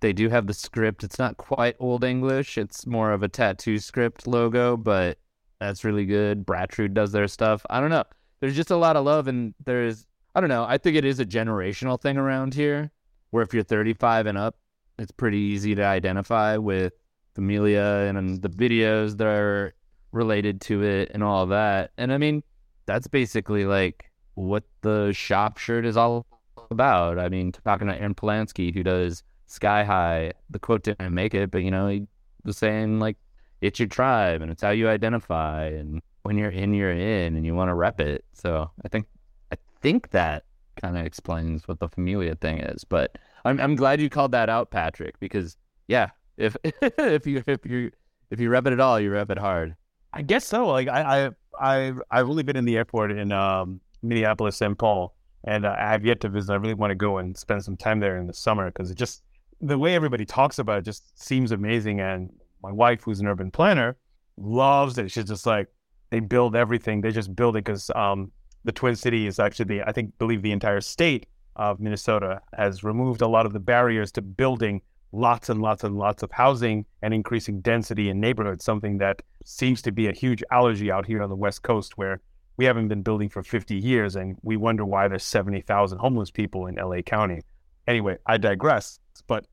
They 0.00 0.12
do 0.12 0.28
have 0.30 0.46
the 0.46 0.54
script. 0.54 1.04
It's 1.04 1.18
not 1.18 1.36
quite 1.36 1.76
Old 1.78 2.02
English. 2.02 2.58
It's 2.58 2.86
more 2.86 3.12
of 3.12 3.22
a 3.22 3.28
tattoo 3.28 3.78
script 3.78 4.26
logo, 4.26 4.76
but 4.76 5.18
that's 5.60 5.84
really 5.84 6.06
good. 6.06 6.44
Bratrud 6.44 6.92
does 6.92 7.12
their 7.12 7.28
stuff. 7.28 7.64
I 7.70 7.80
don't 7.80 7.90
know 7.90 8.02
there's 8.42 8.56
just 8.56 8.72
a 8.72 8.76
lot 8.76 8.96
of 8.96 9.04
love 9.04 9.28
and 9.28 9.54
there's 9.64 10.04
I 10.34 10.40
don't 10.40 10.48
know. 10.50 10.64
I 10.64 10.76
think 10.76 10.96
it 10.96 11.04
is 11.04 11.20
a 11.20 11.24
generational 11.24 12.00
thing 12.00 12.16
around 12.16 12.54
here 12.54 12.90
where 13.30 13.42
if 13.42 13.54
you're 13.54 13.62
35 13.62 14.26
and 14.26 14.36
up, 14.36 14.56
it's 14.98 15.12
pretty 15.12 15.38
easy 15.38 15.74
to 15.76 15.84
identify 15.84 16.56
with 16.56 16.92
Familia 17.34 18.06
and, 18.08 18.18
and 18.18 18.42
the 18.42 18.48
videos 18.48 19.16
that 19.18 19.26
are 19.26 19.74
related 20.10 20.60
to 20.62 20.82
it 20.82 21.10
and 21.14 21.22
all 21.22 21.46
that. 21.46 21.92
And 21.96 22.12
I 22.12 22.18
mean, 22.18 22.42
that's 22.86 23.06
basically 23.06 23.64
like 23.64 24.10
what 24.34 24.64
the 24.82 25.12
shop 25.12 25.58
shirt 25.58 25.84
is 25.84 25.96
all 25.96 26.26
about. 26.70 27.18
I 27.18 27.28
mean, 27.28 27.52
talking 27.52 27.88
to 27.88 27.94
Aaron 27.94 28.14
Polanski 28.14 28.74
who 28.74 28.82
does 28.82 29.22
Sky 29.46 29.84
High, 29.84 30.32
the 30.50 30.58
quote 30.58 30.82
didn't 30.82 31.14
make 31.14 31.34
it, 31.34 31.50
but 31.50 31.62
you 31.62 31.70
know, 31.70 31.88
he 31.88 32.06
was 32.44 32.56
saying 32.56 32.98
like 32.98 33.16
it's 33.60 33.78
your 33.78 33.88
tribe 33.88 34.42
and 34.42 34.50
it's 34.50 34.62
how 34.62 34.70
you 34.70 34.88
identify 34.88 35.66
and 35.66 36.02
when 36.22 36.36
you're 36.36 36.50
in 36.50 36.74
you're 36.74 36.90
in 36.90 37.36
and 37.36 37.46
you 37.46 37.54
want 37.54 37.68
to 37.68 37.74
rep 37.74 38.00
it 38.00 38.24
so 38.32 38.68
i 38.84 38.88
think 38.88 39.06
i 39.52 39.56
think 39.80 40.10
that 40.10 40.44
kind 40.80 40.96
of 40.96 41.06
explains 41.06 41.68
what 41.68 41.78
the 41.78 41.88
familia 41.88 42.34
thing 42.34 42.58
is 42.58 42.82
but 42.82 43.18
i'm 43.44 43.60
i'm 43.60 43.76
glad 43.76 44.00
you 44.00 44.10
called 44.10 44.32
that 44.32 44.48
out 44.48 44.70
patrick 44.70 45.18
because 45.20 45.56
yeah 45.86 46.10
if 46.36 46.56
if 46.64 47.26
you 47.26 47.42
if 47.46 47.64
you 47.64 47.90
if 48.30 48.40
you 48.40 48.50
rep 48.50 48.66
it 48.66 48.72
at 48.72 48.80
all 48.80 48.98
you 48.98 49.10
rep 49.10 49.30
it 49.30 49.38
hard 49.38 49.76
I 50.12 50.22
guess 50.22 50.46
so. 50.46 50.68
Like 50.68 50.88
I, 50.88 51.24
I, 51.24 51.30
I, 51.60 51.92
I've 52.10 52.28
only 52.28 52.42
been 52.42 52.56
in 52.56 52.64
the 52.64 52.76
airport 52.76 53.12
in 53.12 53.32
um, 53.32 53.80
Minneapolis, 54.02 54.56
St. 54.56 54.76
Paul, 54.76 55.14
and 55.44 55.64
uh, 55.64 55.74
I 55.78 55.90
have 55.90 56.04
yet 56.04 56.20
to 56.20 56.28
visit. 56.28 56.52
I 56.52 56.56
really 56.56 56.74
want 56.74 56.90
to 56.90 56.96
go 56.96 57.18
and 57.18 57.36
spend 57.36 57.64
some 57.64 57.76
time 57.76 58.00
there 58.00 58.18
in 58.18 58.26
the 58.26 58.34
summer 58.34 58.70
because 58.70 58.90
it 58.90 58.96
just 58.96 59.22
the 59.60 59.78
way 59.78 59.94
everybody 59.94 60.24
talks 60.24 60.58
about 60.58 60.78
it 60.78 60.84
just 60.84 61.18
seems 61.20 61.52
amazing. 61.52 62.00
And 62.00 62.30
my 62.62 62.72
wife, 62.72 63.02
who's 63.02 63.20
an 63.20 63.26
urban 63.26 63.50
planner, 63.50 63.96
loves 64.36 64.98
it. 64.98 65.10
She's 65.10 65.24
just 65.24 65.46
like 65.46 65.68
they 66.10 66.20
build 66.20 66.56
everything. 66.56 67.00
They 67.00 67.10
just 67.10 67.34
build 67.34 67.56
it 67.56 67.64
because 67.64 67.90
um, 67.94 68.32
the 68.64 68.72
Twin 68.72 68.96
City 68.96 69.26
is 69.26 69.38
actually 69.38 69.66
the 69.66 69.82
I 69.82 69.92
think 69.92 70.16
believe 70.18 70.42
the 70.42 70.52
entire 70.52 70.80
state 70.80 71.26
of 71.56 71.80
Minnesota 71.80 72.40
has 72.56 72.82
removed 72.82 73.20
a 73.20 73.28
lot 73.28 73.46
of 73.46 73.52
the 73.52 73.60
barriers 73.60 74.10
to 74.12 74.22
building 74.22 74.80
lots 75.12 75.50
and 75.50 75.60
lots 75.60 75.84
and 75.84 75.98
lots 75.98 76.22
of 76.22 76.30
housing 76.32 76.86
and 77.02 77.12
increasing 77.12 77.60
density 77.60 78.08
in 78.08 78.18
neighborhoods, 78.18 78.64
something 78.64 78.98
that 78.98 79.22
seems 79.44 79.82
to 79.82 79.92
be 79.92 80.08
a 80.08 80.12
huge 80.12 80.42
allergy 80.50 80.90
out 80.90 81.06
here 81.06 81.22
on 81.22 81.28
the 81.28 81.36
West 81.36 81.62
Coast 81.62 81.98
where 81.98 82.20
we 82.56 82.64
haven't 82.64 82.88
been 82.88 83.02
building 83.02 83.28
for 83.28 83.42
50 83.42 83.76
years 83.76 84.16
and 84.16 84.36
we 84.42 84.56
wonder 84.56 84.84
why 84.84 85.08
there's 85.08 85.24
70,000 85.24 85.98
homeless 85.98 86.30
people 86.30 86.66
in 86.66 86.76
LA 86.76 87.02
County. 87.02 87.40
Anyway, 87.86 88.18
I 88.26 88.36
digress, 88.36 88.98
but 89.26 89.46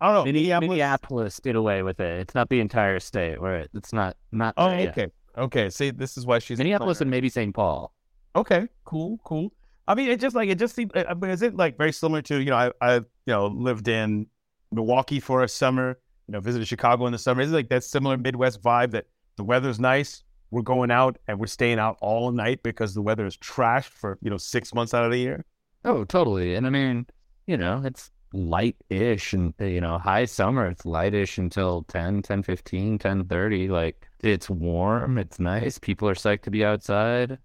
I 0.00 0.06
don't 0.06 0.14
know. 0.14 0.24
Minneapolis, 0.24 0.68
Minneapolis 0.68 1.40
did 1.40 1.56
away 1.56 1.82
with 1.82 2.00
it 2.00 2.20
it's 2.20 2.34
not 2.34 2.48
the 2.48 2.60
entire 2.60 2.98
state 3.00 3.40
where 3.40 3.60
it, 3.60 3.70
it's 3.74 3.92
not 3.92 4.16
not 4.32 4.54
Oh, 4.56 4.70
okay. 4.70 5.08
Okay. 5.36 5.70
See, 5.70 5.90
this 5.90 6.16
is 6.16 6.26
why 6.26 6.38
she's 6.38 6.58
minneapolis 6.58 7.00
and 7.00 7.10
maybe 7.10 7.28
st 7.28 7.54
paul 7.54 7.92
Okay, 8.36 8.68
cool, 8.84 9.18
cool. 9.24 9.52
I 9.88 9.94
mean, 9.94 10.08
it 10.08 10.20
just 10.20 10.36
like 10.36 10.48
it 10.48 10.58
just 10.58 10.74
seems. 10.74 10.92
Uh, 10.94 11.04
I 11.08 11.14
mean, 11.14 11.30
is 11.30 11.42
it 11.42 11.56
like 11.56 11.76
very 11.76 11.92
similar 11.92 12.22
to 12.22 12.40
you 12.40 12.50
know 12.50 12.56
I 12.56 12.70
I 12.80 12.94
you 12.96 13.04
know 13.26 13.46
lived 13.46 13.88
in 13.88 14.26
Milwaukee 14.70 15.18
for 15.18 15.42
a 15.42 15.48
summer, 15.48 15.98
you 16.28 16.32
know 16.32 16.40
visited 16.40 16.68
Chicago 16.68 17.06
in 17.06 17.12
the 17.12 17.18
summer. 17.18 17.42
Is 17.42 17.50
it 17.50 17.54
like 17.54 17.68
that 17.70 17.82
similar 17.82 18.16
Midwest 18.16 18.62
vibe 18.62 18.92
that 18.92 19.06
the 19.36 19.42
weather's 19.42 19.80
nice, 19.80 20.22
we're 20.50 20.62
going 20.62 20.90
out 20.90 21.18
and 21.26 21.38
we're 21.38 21.46
staying 21.46 21.78
out 21.78 21.96
all 22.00 22.32
night 22.32 22.62
because 22.62 22.94
the 22.94 23.02
weather 23.02 23.26
is 23.26 23.36
trash 23.36 23.88
for 23.88 24.18
you 24.22 24.30
know 24.30 24.36
six 24.36 24.74
months 24.74 24.94
out 24.94 25.04
of 25.04 25.10
the 25.10 25.18
year. 25.18 25.44
Oh, 25.84 26.04
totally. 26.04 26.54
And 26.54 26.66
I 26.66 26.70
mean, 26.70 27.06
you 27.46 27.56
know, 27.56 27.82
it's 27.84 28.10
light-ish 28.32 29.32
and 29.32 29.54
you 29.58 29.80
know, 29.80 29.98
high 29.98 30.24
summer, 30.24 30.66
it's 30.66 30.84
light-ish 30.84 31.38
until 31.38 31.82
10, 31.84 32.22
10, 32.22 32.42
15, 32.42 32.98
10, 32.98 33.24
30. 33.24 33.68
Like 33.68 34.06
it's 34.20 34.50
warm, 34.50 35.18
it's 35.18 35.40
nice. 35.40 35.78
People 35.78 36.08
are 36.08 36.14
psyched 36.14 36.42
to 36.42 36.50
be 36.50 36.64
outside. 36.64 37.38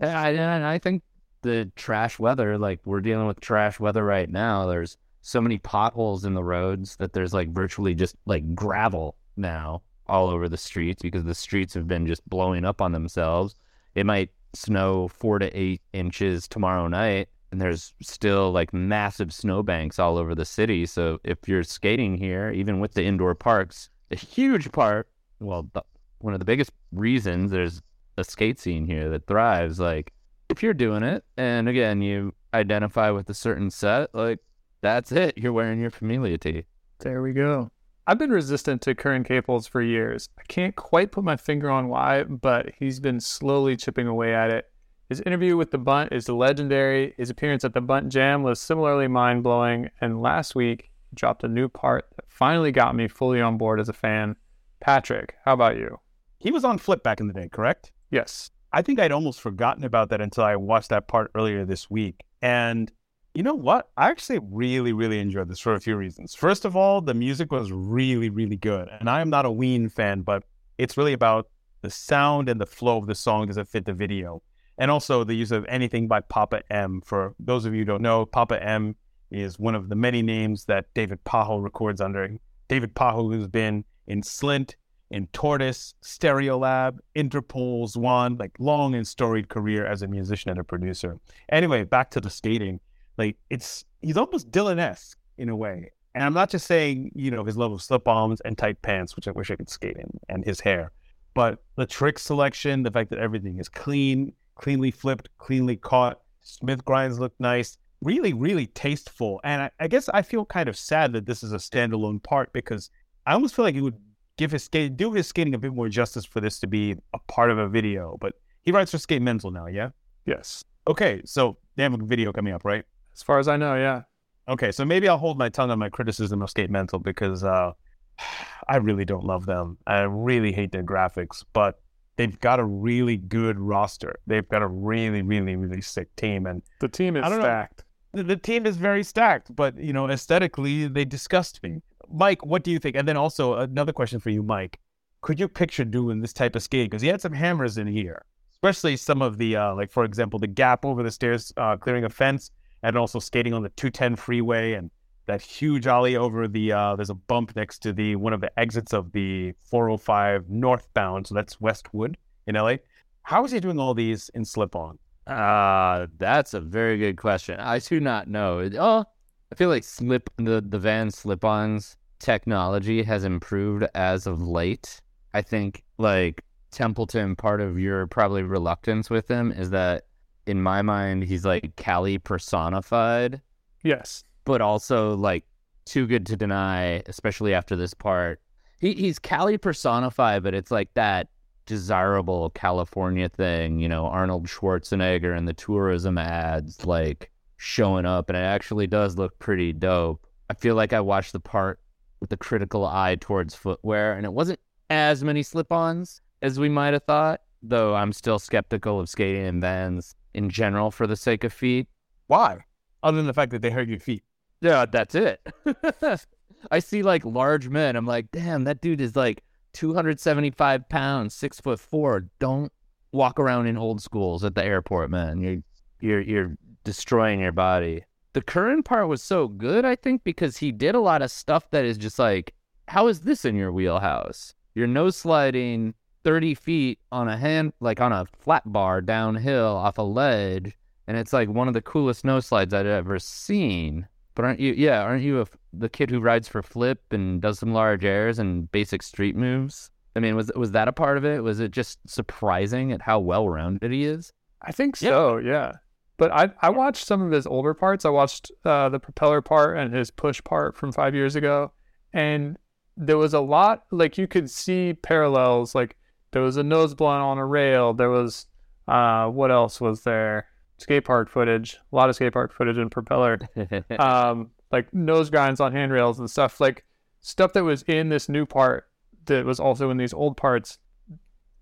And 0.00 0.10
I, 0.10 0.30
and 0.30 0.64
I 0.64 0.78
think 0.78 1.02
the 1.42 1.70
trash 1.76 2.18
weather, 2.18 2.56
like 2.56 2.80
we're 2.84 3.00
dealing 3.00 3.26
with 3.26 3.40
trash 3.40 3.78
weather 3.78 4.04
right 4.04 4.30
now. 4.30 4.66
There's 4.66 4.96
so 5.20 5.40
many 5.40 5.58
potholes 5.58 6.24
in 6.24 6.34
the 6.34 6.42
roads 6.42 6.96
that 6.96 7.12
there's 7.12 7.34
like 7.34 7.50
virtually 7.50 7.94
just 7.94 8.16
like 8.26 8.54
gravel 8.54 9.16
now 9.36 9.82
all 10.12 10.28
over 10.28 10.46
the 10.46 10.58
streets 10.58 11.02
because 11.02 11.24
the 11.24 11.34
streets 11.34 11.72
have 11.72 11.88
been 11.88 12.06
just 12.06 12.28
blowing 12.28 12.66
up 12.66 12.82
on 12.82 12.92
themselves. 12.92 13.54
It 13.94 14.04
might 14.04 14.28
snow 14.52 15.08
four 15.08 15.38
to 15.38 15.48
eight 15.58 15.80
inches 15.94 16.46
tomorrow 16.46 16.86
night 16.86 17.30
and 17.50 17.58
there's 17.58 17.94
still 18.02 18.52
like 18.52 18.74
massive 18.74 19.32
snowbanks 19.32 19.98
all 19.98 20.18
over 20.18 20.34
the 20.34 20.44
city. 20.44 20.84
So 20.84 21.18
if 21.24 21.48
you're 21.48 21.62
skating 21.62 22.18
here, 22.18 22.50
even 22.50 22.78
with 22.78 22.92
the 22.92 23.02
indoor 23.02 23.34
parks, 23.34 23.88
a 24.10 24.16
huge 24.16 24.70
part, 24.70 25.08
well, 25.40 25.66
the, 25.72 25.82
one 26.18 26.34
of 26.34 26.40
the 26.40 26.46
biggest 26.46 26.72
reasons 26.92 27.50
there's 27.50 27.80
a 28.18 28.24
skate 28.24 28.60
scene 28.60 28.84
here 28.84 29.08
that 29.08 29.26
thrives. 29.26 29.80
Like 29.80 30.12
if 30.50 30.62
you're 30.62 30.74
doing 30.74 31.02
it, 31.02 31.24
and 31.38 31.70
again, 31.70 32.02
you 32.02 32.34
identify 32.52 33.08
with 33.10 33.30
a 33.30 33.34
certain 33.34 33.70
set, 33.70 34.14
like 34.14 34.40
that's 34.82 35.10
it. 35.10 35.38
You're 35.38 35.54
wearing 35.54 35.80
your 35.80 35.90
familia 35.90 36.36
tee. 36.36 36.64
There 36.98 37.22
we 37.22 37.32
go. 37.32 37.70
I've 38.04 38.18
been 38.18 38.30
resistant 38.30 38.82
to 38.82 38.96
Curran 38.96 39.22
Caples 39.22 39.68
for 39.68 39.80
years. 39.80 40.28
I 40.36 40.42
can't 40.48 40.74
quite 40.74 41.12
put 41.12 41.22
my 41.22 41.36
finger 41.36 41.70
on 41.70 41.88
why, 41.88 42.24
but 42.24 42.72
he's 42.76 42.98
been 42.98 43.20
slowly 43.20 43.76
chipping 43.76 44.08
away 44.08 44.34
at 44.34 44.50
it. 44.50 44.68
His 45.08 45.20
interview 45.20 45.56
with 45.56 45.70
the 45.70 45.78
Bunt 45.78 46.12
is 46.12 46.28
legendary. 46.28 47.14
His 47.16 47.30
appearance 47.30 47.64
at 47.64 47.74
the 47.74 47.80
Bunt 47.80 48.08
Jam 48.08 48.42
was 48.42 48.60
similarly 48.60 49.06
mind 49.06 49.44
blowing. 49.44 49.88
And 50.00 50.20
last 50.20 50.56
week, 50.56 50.90
he 51.10 51.14
dropped 51.14 51.44
a 51.44 51.48
new 51.48 51.68
part 51.68 52.06
that 52.16 52.24
finally 52.28 52.72
got 52.72 52.96
me 52.96 53.06
fully 53.06 53.40
on 53.40 53.56
board 53.56 53.78
as 53.78 53.88
a 53.88 53.92
fan. 53.92 54.34
Patrick, 54.80 55.36
how 55.44 55.52
about 55.52 55.76
you? 55.76 56.00
He 56.38 56.50
was 56.50 56.64
on 56.64 56.78
Flip 56.78 57.04
back 57.04 57.20
in 57.20 57.28
the 57.28 57.34
day, 57.34 57.48
correct? 57.52 57.92
Yes. 58.10 58.50
I 58.72 58.82
think 58.82 58.98
I'd 58.98 59.12
almost 59.12 59.40
forgotten 59.40 59.84
about 59.84 60.08
that 60.08 60.20
until 60.20 60.42
I 60.42 60.56
watched 60.56 60.88
that 60.88 61.06
part 61.06 61.30
earlier 61.36 61.64
this 61.64 61.88
week. 61.88 62.24
And 62.40 62.90
You 63.34 63.42
know 63.42 63.54
what? 63.54 63.88
I 63.96 64.10
actually 64.10 64.40
really, 64.50 64.92
really 64.92 65.18
enjoyed 65.18 65.48
this 65.48 65.58
for 65.58 65.72
a 65.74 65.80
few 65.80 65.96
reasons. 65.96 66.34
First 66.34 66.66
of 66.66 66.76
all, 66.76 67.00
the 67.00 67.14
music 67.14 67.50
was 67.50 67.72
really, 67.72 68.28
really 68.28 68.56
good. 68.56 68.88
And 69.00 69.08
I 69.08 69.22
am 69.22 69.30
not 69.30 69.46
a 69.46 69.50
Ween 69.50 69.88
fan, 69.88 70.20
but 70.20 70.44
it's 70.76 70.98
really 70.98 71.14
about 71.14 71.48
the 71.80 71.90
sound 71.90 72.50
and 72.50 72.60
the 72.60 72.66
flow 72.66 72.98
of 72.98 73.06
the 73.06 73.14
song 73.14 73.46
does 73.46 73.56
it 73.56 73.68
fit 73.68 73.86
the 73.86 73.94
video. 73.94 74.42
And 74.76 74.90
also 74.90 75.24
the 75.24 75.34
use 75.34 75.50
of 75.50 75.64
anything 75.66 76.08
by 76.08 76.20
Papa 76.20 76.62
M. 76.70 77.00
For 77.04 77.34
those 77.40 77.64
of 77.64 77.72
you 77.72 77.80
who 77.80 77.84
don't 77.86 78.02
know, 78.02 78.26
Papa 78.26 78.62
M 78.62 78.96
is 79.30 79.58
one 79.58 79.74
of 79.74 79.88
the 79.88 79.96
many 79.96 80.20
names 80.20 80.66
that 80.66 80.86
David 80.94 81.24
Pajo 81.24 81.62
records 81.62 82.02
under. 82.02 82.36
David 82.68 82.94
Pajo, 82.94 83.32
who's 83.32 83.48
been 83.48 83.84
in 84.06 84.20
Slint, 84.20 84.74
in 85.10 85.26
Tortoise, 85.28 85.94
Stereolab, 86.02 86.98
Interpol, 87.16 87.90
Zwan, 87.90 88.38
like 88.38 88.52
long 88.58 88.94
and 88.94 89.06
storied 89.06 89.48
career 89.48 89.86
as 89.86 90.02
a 90.02 90.08
musician 90.08 90.50
and 90.50 90.60
a 90.60 90.64
producer. 90.64 91.18
Anyway, 91.50 91.84
back 91.84 92.10
to 92.10 92.20
the 92.20 92.30
skating. 92.30 92.80
Like 93.18 93.36
it's 93.50 93.84
he's 94.00 94.16
almost 94.16 94.50
Dylan-esque 94.50 95.18
in 95.38 95.48
a 95.48 95.56
way. 95.56 95.90
And 96.14 96.24
I'm 96.24 96.34
not 96.34 96.50
just 96.50 96.66
saying, 96.66 97.12
you 97.14 97.30
know, 97.30 97.42
his 97.42 97.56
love 97.56 97.72
of 97.72 97.80
slip-ons 97.80 98.40
and 98.42 98.56
tight 98.56 98.82
pants, 98.82 99.16
which 99.16 99.28
I 99.28 99.30
wish 99.30 99.50
I 99.50 99.56
could 99.56 99.70
skate 99.70 99.96
in, 99.96 100.18
and 100.28 100.44
his 100.44 100.60
hair. 100.60 100.92
But 101.34 101.62
the 101.76 101.86
trick 101.86 102.18
selection, 102.18 102.82
the 102.82 102.90
fact 102.90 103.08
that 103.10 103.18
everything 103.18 103.58
is 103.58 103.68
clean, 103.68 104.34
cleanly 104.56 104.90
flipped, 104.90 105.30
cleanly 105.38 105.76
caught, 105.76 106.20
Smith 106.42 106.84
grinds 106.84 107.18
look 107.18 107.32
nice, 107.38 107.78
really, 108.02 108.34
really 108.34 108.66
tasteful. 108.66 109.40
And 109.44 109.62
I, 109.62 109.70
I 109.80 109.88
guess 109.88 110.08
I 110.10 110.20
feel 110.22 110.44
kind 110.44 110.68
of 110.68 110.76
sad 110.76 111.12
that 111.14 111.24
this 111.24 111.42
is 111.42 111.52
a 111.52 111.56
standalone 111.56 112.22
part 112.22 112.52
because 112.52 112.90
I 113.26 113.32
almost 113.32 113.54
feel 113.54 113.64
like 113.64 113.74
it 113.74 113.80
would 113.80 113.98
give 114.36 114.50
his 114.50 114.64
skate 114.64 114.96
do 114.96 115.12
his 115.12 115.26
skating 115.26 115.54
a 115.54 115.58
bit 115.58 115.72
more 115.72 115.88
justice 115.88 116.24
for 116.24 116.40
this 116.40 116.58
to 116.60 116.66
be 116.66 116.96
a 117.14 117.18
part 117.28 117.50
of 117.50 117.58
a 117.58 117.68
video. 117.68 118.18
But 118.20 118.34
he 118.62 118.72
writes 118.72 118.90
for 118.90 118.98
Skate 118.98 119.22
Mental 119.22 119.50
now, 119.50 119.66
yeah? 119.66 119.90
Yes. 120.26 120.64
Okay, 120.86 121.22
so 121.24 121.56
they 121.76 121.82
have 121.82 121.94
a 121.94 121.96
video 121.98 122.32
coming 122.32 122.52
up, 122.52 122.64
right? 122.64 122.84
As 123.14 123.22
far 123.22 123.38
as 123.38 123.48
I 123.48 123.56
know, 123.56 123.74
yeah. 123.76 124.02
Okay, 124.48 124.72
so 124.72 124.84
maybe 124.84 125.08
I'll 125.08 125.18
hold 125.18 125.38
my 125.38 125.48
tongue 125.48 125.70
on 125.70 125.78
my 125.78 125.88
criticism 125.88 126.42
of 126.42 126.50
Skate 126.50 126.70
Mental 126.70 126.98
because 126.98 127.44
uh, 127.44 127.72
I 128.68 128.76
really 128.76 129.04
don't 129.04 129.24
love 129.24 129.46
them. 129.46 129.78
I 129.86 130.00
really 130.00 130.52
hate 130.52 130.72
their 130.72 130.82
graphics, 130.82 131.44
but 131.52 131.80
they've 132.16 132.38
got 132.40 132.58
a 132.60 132.64
really 132.64 133.16
good 133.16 133.58
roster. 133.58 134.16
They've 134.26 134.48
got 134.48 134.62
a 134.62 134.66
really, 134.66 135.22
really, 135.22 135.56
really 135.56 135.80
sick 135.80 136.14
team, 136.16 136.46
and 136.46 136.62
The 136.80 136.88
team 136.88 137.16
is 137.16 137.24
I 137.24 137.28
know. 137.28 137.40
stacked. 137.40 137.84
the, 138.12 138.22
the 138.22 138.36
team 138.36 138.66
is 138.66 138.76
very 138.76 139.02
stacked. 139.04 139.54
But 139.54 139.78
you 139.78 139.92
know, 139.92 140.08
aesthetically, 140.10 140.88
they 140.88 141.04
disgust 141.04 141.62
me. 141.62 141.80
Mike, 142.12 142.44
what 142.44 142.62
do 142.64 142.70
you 142.70 142.78
think? 142.78 142.96
And 142.96 143.06
then 143.08 143.16
also 143.16 143.54
another 143.54 143.92
question 143.92 144.20
for 144.20 144.30
you, 144.30 144.42
Mike. 144.42 144.78
Could 145.22 145.38
you 145.38 145.48
picture 145.48 145.84
doing 145.84 146.20
this 146.20 146.32
type 146.32 146.56
of 146.56 146.62
skate? 146.62 146.90
Because 146.90 147.00
he 147.02 147.08
had 147.08 147.20
some 147.20 147.32
hammers 147.32 147.78
in 147.78 147.86
here, 147.86 148.24
especially 148.52 148.96
some 148.96 149.22
of 149.22 149.38
the 149.38 149.56
uh, 149.56 149.74
like, 149.74 149.90
for 149.90 150.04
example, 150.04 150.38
the 150.38 150.48
gap 150.48 150.84
over 150.84 151.02
the 151.02 151.10
stairs, 151.12 151.52
uh, 151.56 151.76
clearing 151.76 152.04
a 152.04 152.10
fence, 152.10 152.50
and 152.82 152.96
also 152.96 153.18
skating 153.18 153.54
on 153.54 153.62
the 153.62 153.68
210 153.70 154.16
freeway 154.16 154.72
and 154.74 154.90
that 155.26 155.40
huge 155.40 155.86
alley 155.86 156.16
over 156.16 156.48
the 156.48 156.72
uh, 156.72 156.96
there's 156.96 157.10
a 157.10 157.14
bump 157.14 157.54
next 157.54 157.78
to 157.78 157.92
the 157.92 158.16
one 158.16 158.32
of 158.32 158.40
the 158.40 158.58
exits 158.58 158.92
of 158.92 159.12
the 159.12 159.52
405 159.60 160.48
northbound 160.50 161.26
so 161.26 161.34
that's 161.34 161.60
westwood 161.60 162.16
in 162.46 162.56
la 162.56 162.74
how 163.22 163.44
is 163.44 163.52
he 163.52 163.60
doing 163.60 163.78
all 163.78 163.94
these 163.94 164.30
in 164.34 164.44
slip 164.44 164.74
on 164.74 164.98
Ah, 165.26 166.06
that's 166.18 166.54
a 166.54 166.60
very 166.60 166.98
good 166.98 167.16
question. 167.16 167.60
I 167.60 167.78
do 167.78 168.00
not 168.00 168.28
know. 168.28 168.68
Oh, 168.78 169.04
I 169.50 169.54
feel 169.54 169.68
like 169.68 169.84
slip 169.84 170.30
the 170.36 170.60
the 170.60 170.78
van 170.78 171.10
slip-ons 171.10 171.96
technology 172.18 173.02
has 173.02 173.24
improved 173.24 173.86
as 173.94 174.26
of 174.26 174.40
late. 174.42 175.00
I 175.34 175.42
think 175.42 175.84
like 175.98 176.42
Templeton, 176.72 177.36
part 177.36 177.60
of 177.60 177.78
your 177.78 178.06
probably 178.06 178.42
reluctance 178.42 179.10
with 179.10 179.28
them 179.28 179.52
is 179.52 179.70
that 179.70 180.06
in 180.46 180.62
my 180.62 180.82
mind 180.82 181.24
he's 181.24 181.44
like 181.44 181.76
Cali 181.76 182.18
personified, 182.18 183.40
Yes. 183.82 184.24
but 184.44 184.60
also 184.60 185.14
like 185.16 185.44
too 185.84 186.06
good 186.06 186.26
to 186.26 186.36
deny, 186.36 187.02
especially 187.06 187.54
after 187.54 187.76
this 187.76 187.94
part. 187.94 188.40
He 188.78 188.94
he's 188.94 189.18
Cali 189.18 189.58
personified, 189.58 190.42
but 190.42 190.54
it's 190.54 190.70
like 190.70 190.92
that 190.94 191.28
desirable 191.66 192.50
California 192.50 193.28
thing, 193.28 193.78
you 193.78 193.88
know, 193.88 194.06
Arnold 194.06 194.46
Schwarzenegger 194.46 195.36
and 195.36 195.46
the 195.46 195.52
tourism 195.52 196.18
ads 196.18 196.84
like 196.84 197.30
showing 197.56 198.04
up 198.06 198.28
and 198.28 198.36
it 198.36 198.40
actually 198.42 198.86
does 198.88 199.16
look 199.16 199.38
pretty 199.38 199.72
dope. 199.72 200.26
I 200.50 200.54
feel 200.54 200.74
like 200.74 200.92
I 200.92 201.00
watched 201.00 201.32
the 201.32 201.40
part 201.40 201.78
with 202.20 202.32
a 202.32 202.36
critical 202.36 202.84
eye 202.84 203.16
towards 203.20 203.54
footwear 203.54 204.14
and 204.14 204.24
it 204.26 204.32
wasn't 204.32 204.58
as 204.90 205.22
many 205.24 205.42
slip-ons 205.42 206.20
as 206.42 206.58
we 206.58 206.68
might 206.68 206.92
have 206.92 207.04
thought, 207.04 207.40
though 207.62 207.94
I'm 207.94 208.12
still 208.12 208.38
skeptical 208.40 208.98
of 209.00 209.08
skating 209.08 209.46
in 209.46 209.60
Vans 209.60 210.14
in 210.34 210.50
general 210.50 210.90
for 210.90 211.06
the 211.06 211.16
sake 211.16 211.44
of 211.44 211.52
feet. 211.52 211.88
why 212.26 212.58
other 213.02 213.16
than 213.16 213.26
the 213.26 213.34
fact 213.34 213.50
that 213.50 213.62
they 213.62 213.70
hurt 213.70 213.88
your 213.88 213.98
feet 213.98 214.22
Yeah, 214.60 214.86
that's 214.86 215.14
it. 215.14 215.40
I 216.70 216.78
see 216.78 217.02
like 217.02 217.24
large 217.24 217.68
men. 217.68 217.96
I'm 217.96 218.06
like, 218.06 218.30
damn, 218.30 218.64
that 218.64 218.80
dude 218.80 219.00
is 219.00 219.16
like 219.16 219.42
275 219.72 220.88
pounds, 220.88 221.34
six 221.34 221.60
foot 221.60 221.80
four. 221.80 222.28
Don't 222.38 222.72
walk 223.12 223.40
around 223.40 223.66
in 223.66 223.76
old 223.76 224.00
schools 224.00 224.44
at 224.44 224.54
the 224.54 224.64
airport, 224.64 225.10
man. 225.10 225.40
You're 225.40 225.62
you're 226.00 226.20
you're 226.20 226.56
destroying 226.84 227.40
your 227.40 227.52
body. 227.52 228.04
The 228.34 228.42
Curran 228.42 228.82
part 228.82 229.08
was 229.08 229.22
so 229.22 229.46
good, 229.48 229.84
I 229.84 229.96
think, 229.96 230.24
because 230.24 230.56
he 230.56 230.72
did 230.72 230.94
a 230.94 231.00
lot 231.00 231.20
of 231.20 231.30
stuff 231.30 231.70
that 231.70 231.84
is 231.84 231.98
just 231.98 232.18
like, 232.18 232.54
how 232.88 233.08
is 233.08 233.20
this 233.20 233.44
in 233.44 233.56
your 233.56 233.72
wheelhouse? 233.72 234.54
You're 234.74 234.86
nose 234.86 235.16
sliding 235.16 235.94
30 236.24 236.54
feet 236.54 236.98
on 237.10 237.28
a 237.28 237.36
hand, 237.36 237.72
like 237.80 238.00
on 238.00 238.12
a 238.12 238.26
flat 238.40 238.62
bar 238.66 239.00
downhill 239.00 239.76
off 239.76 239.98
a 239.98 240.02
ledge, 240.02 240.76
and 241.06 241.16
it's 241.16 241.32
like 241.32 241.48
one 241.48 241.68
of 241.68 241.74
the 241.74 241.82
coolest 241.82 242.24
nose 242.24 242.46
slides 242.46 242.72
I'd 242.72 242.86
ever 242.86 243.18
seen. 243.18 244.08
But 244.34 244.44
aren't 244.44 244.60
you? 244.60 244.72
Yeah, 244.72 245.02
aren't 245.02 245.22
you 245.22 245.42
a, 245.42 245.46
the 245.72 245.88
kid 245.88 246.10
who 246.10 246.20
rides 246.20 246.48
for 246.48 246.62
flip 246.62 247.12
and 247.12 247.40
does 247.40 247.58
some 247.58 247.72
large 247.72 248.04
airs 248.04 248.38
and 248.38 248.70
basic 248.72 249.02
street 249.02 249.36
moves? 249.36 249.90
I 250.16 250.20
mean, 250.20 250.36
was 250.36 250.50
was 250.54 250.72
that 250.72 250.88
a 250.88 250.92
part 250.92 251.16
of 251.16 251.24
it? 251.24 251.42
Was 251.42 251.60
it 251.60 251.70
just 251.70 251.98
surprising 252.06 252.92
at 252.92 253.02
how 253.02 253.18
well 253.18 253.48
rounded 253.48 253.92
he 253.92 254.04
is? 254.04 254.32
I 254.62 254.72
think 254.72 254.96
so, 254.96 255.38
yeah. 255.38 255.72
But 256.16 256.32
I 256.32 256.50
I 256.60 256.70
watched 256.70 257.06
some 257.06 257.22
of 257.22 257.30
his 257.30 257.46
older 257.46 257.74
parts. 257.74 258.04
I 258.04 258.10
watched 258.10 258.50
uh, 258.64 258.88
the 258.88 259.00
propeller 259.00 259.42
part 259.42 259.76
and 259.76 259.92
his 259.92 260.10
push 260.10 260.42
part 260.44 260.76
from 260.76 260.92
five 260.92 261.14
years 261.14 261.36
ago, 261.36 261.72
and 262.12 262.56
there 262.96 263.18
was 263.18 263.34
a 263.34 263.40
lot 263.40 263.84
like 263.90 264.18
you 264.18 264.26
could 264.26 264.50
see 264.50 264.94
parallels. 264.94 265.74
Like 265.74 265.96
there 266.32 266.42
was 266.42 266.56
a 266.56 266.62
nose 266.62 266.94
blunt 266.94 267.22
on 267.22 267.38
a 267.38 267.46
rail. 267.46 267.92
There 267.94 268.10
was 268.10 268.46
uh, 268.88 269.26
what 269.28 269.50
else 269.50 269.80
was 269.80 270.02
there? 270.02 270.48
Skate 270.78 271.04
park 271.04 271.30
footage. 271.30 271.78
A 271.92 271.96
lot 271.96 272.08
of 272.08 272.16
skate 272.16 272.32
park 272.32 272.52
footage 272.52 272.78
and 272.78 272.90
propeller. 272.90 273.38
um, 273.98 274.50
like 274.72 274.92
nose 274.92 275.30
grinds 275.30 275.60
on 275.60 275.72
handrails 275.72 276.18
and 276.18 276.28
stuff. 276.28 276.60
Like 276.60 276.84
stuff 277.20 277.52
that 277.52 277.64
was 277.64 277.82
in 277.82 278.08
this 278.08 278.28
new 278.28 278.44
part 278.44 278.88
that 279.26 279.44
was 279.44 279.60
also 279.60 279.90
in 279.90 279.96
these 279.96 280.12
old 280.12 280.36
parts 280.36 280.78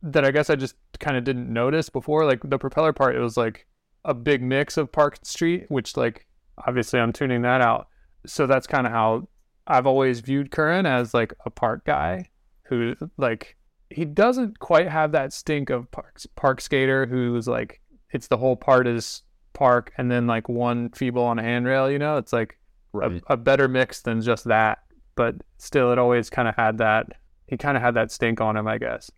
that 0.03 0.25
I 0.25 0.31
guess 0.31 0.49
I 0.49 0.57
just 0.57 0.77
kind 0.99 1.17
of 1.17 1.25
didn't 1.25 1.53
notice 1.53 1.91
before. 1.91 2.25
Like 2.25 2.41
the 2.43 2.59
propeller 2.59 2.93
part, 2.93 3.17
it 3.17 3.21
was 3.21 3.37
like 3.37 3.67
a 4.05 4.15
big 4.15 4.43
mix 4.43 4.77
of 4.77 4.91
Park 4.91 5.19
Street, 5.23 5.67
which 5.69 5.97
like 5.97 6.27
obviously 6.67 7.01
I'm 7.01 7.13
tuning 7.13 7.43
that 7.43 7.61
out. 7.61 7.89
So 8.27 8.47
that's 8.47 8.67
kind 8.67 8.87
of 8.87 8.93
how 8.93 9.29
I've 9.67 9.87
always 9.87 10.21
viewed 10.21 10.51
Curran 10.51 10.87
as 10.87 11.13
like 11.13 11.35
a 11.45 11.51
park 11.51 11.85
guy 11.85 12.31
who 12.65 12.95
like 13.19 13.57
he 13.91 14.05
doesn't 14.05 14.59
quite 14.59 14.89
have 14.89 15.13
that 15.13 15.33
stink 15.33 15.69
of 15.71 15.91
park 15.91 16.21
park 16.37 16.61
skater 16.61 17.07
who's 17.07 17.47
like 17.49 17.81
it's 18.11 18.29
the 18.29 18.37
whole 18.37 18.57
part 18.57 18.87
is 18.87 19.23
park 19.53 19.93
and 19.99 20.11
then 20.11 20.27
like 20.27 20.49
one 20.49 20.91
feeble 20.91 21.23
on 21.23 21.39
a 21.39 21.43
handrail. 21.43 21.91
You 21.91 21.99
know, 21.99 22.17
it's 22.17 22.33
like 22.33 22.57
Right. 22.93 23.23
a, 23.29 23.35
a 23.35 23.37
better 23.37 23.69
mix 23.69 24.03
than 24.03 24.21
just 24.21 24.45
that. 24.47 24.79
But 25.15 25.37
still, 25.59 25.93
it 25.93 25.99
always 25.99 26.31
kind 26.31 26.49
of 26.49 26.57
had 26.57 26.79
that. 26.79 27.07
He 27.47 27.57
kind 27.57 27.77
of 27.77 27.83
had 27.83 27.95
that 27.95 28.11
stink 28.11 28.41
on 28.41 28.57
him, 28.57 28.67
I 28.67 28.79
guess. 28.79 29.11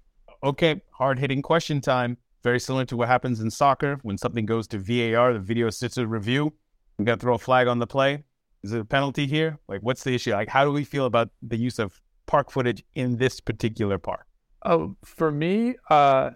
Okay, 0.42 0.82
hard 0.92 1.18
hitting 1.18 1.42
question 1.42 1.80
time. 1.80 2.16
Very 2.42 2.58
similar 2.58 2.84
to 2.86 2.96
what 2.96 3.08
happens 3.08 3.40
in 3.40 3.50
soccer 3.50 3.98
when 4.02 4.18
something 4.18 4.44
goes 4.44 4.66
to 4.68 4.78
VAR, 4.78 5.32
the 5.32 5.38
video 5.38 5.68
assisted 5.68 6.06
review. 6.06 6.52
You 6.98 7.04
got 7.04 7.14
to 7.14 7.20
throw 7.20 7.34
a 7.34 7.38
flag 7.38 7.68
on 7.68 7.78
the 7.78 7.86
play. 7.86 8.24
Is 8.62 8.72
it 8.72 8.80
a 8.80 8.84
penalty 8.84 9.26
here? 9.26 9.58
Like, 9.68 9.80
what's 9.82 10.02
the 10.02 10.14
issue? 10.14 10.32
Like, 10.32 10.48
how 10.48 10.64
do 10.64 10.72
we 10.72 10.84
feel 10.84 11.06
about 11.06 11.30
the 11.40 11.56
use 11.56 11.78
of 11.78 12.00
park 12.26 12.50
footage 12.50 12.82
in 12.94 13.16
this 13.16 13.40
particular 13.40 13.98
park? 13.98 14.26
Oh, 14.64 14.96
for 15.04 15.30
me, 15.30 15.74
uh, 15.90 16.30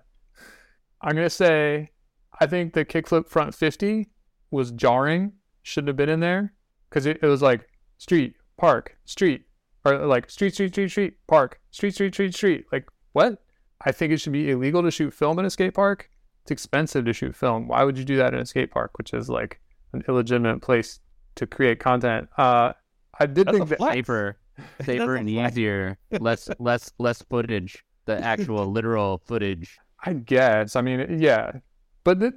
I'm 1.00 1.14
gonna 1.14 1.30
say 1.30 1.90
I 2.40 2.46
think 2.46 2.74
the 2.74 2.84
kickflip 2.84 3.28
front 3.28 3.54
50 3.54 4.08
was 4.50 4.72
jarring. 4.72 5.32
Shouldn't 5.62 5.88
have 5.88 5.96
been 5.96 6.08
in 6.08 6.20
there 6.20 6.52
because 6.88 7.06
it, 7.06 7.18
it 7.22 7.26
was 7.26 7.42
like 7.42 7.68
street, 7.98 8.34
park, 8.56 8.96
street, 9.04 9.46
or 9.84 10.06
like 10.06 10.30
street, 10.30 10.54
street, 10.54 10.72
street, 10.72 10.90
street, 10.90 11.14
park, 11.26 11.60
street, 11.70 11.94
street, 11.94 12.14
street, 12.14 12.34
street. 12.34 12.66
Like 12.72 12.88
what? 13.12 13.42
I 13.84 13.92
think 13.92 14.12
it 14.12 14.20
should 14.20 14.32
be 14.32 14.50
illegal 14.50 14.82
to 14.82 14.90
shoot 14.90 15.12
film 15.12 15.38
in 15.38 15.44
a 15.44 15.50
skate 15.50 15.74
park. 15.74 16.08
It's 16.42 16.50
expensive 16.50 17.04
to 17.04 17.12
shoot 17.12 17.34
film. 17.34 17.68
Why 17.68 17.82
would 17.82 17.98
you 17.98 18.04
do 18.04 18.16
that 18.16 18.32
in 18.32 18.40
a 18.40 18.46
skate 18.46 18.70
park, 18.70 18.98
which 18.98 19.12
is 19.12 19.28
like 19.28 19.60
an 19.92 20.04
illegitimate 20.08 20.62
place 20.62 21.00
to 21.36 21.46
create 21.46 21.80
content? 21.80 22.28
Uh, 22.38 22.72
I 23.18 23.26
did 23.26 23.46
That's 23.46 23.58
think 23.58 23.72
a 23.72 23.76
that 23.76 23.80
safer, 23.80 24.38
safer 24.82 25.16
and 25.16 25.28
easier, 25.28 25.98
less 26.20 26.48
less 26.58 26.92
less 26.98 27.22
footage, 27.22 27.84
the 28.07 28.18
actual 28.22 28.66
literal 28.72 29.18
footage. 29.18 29.78
I 30.04 30.14
guess. 30.14 30.76
I 30.76 30.80
mean, 30.80 31.20
yeah, 31.20 31.52
but 32.04 32.20
the, 32.20 32.32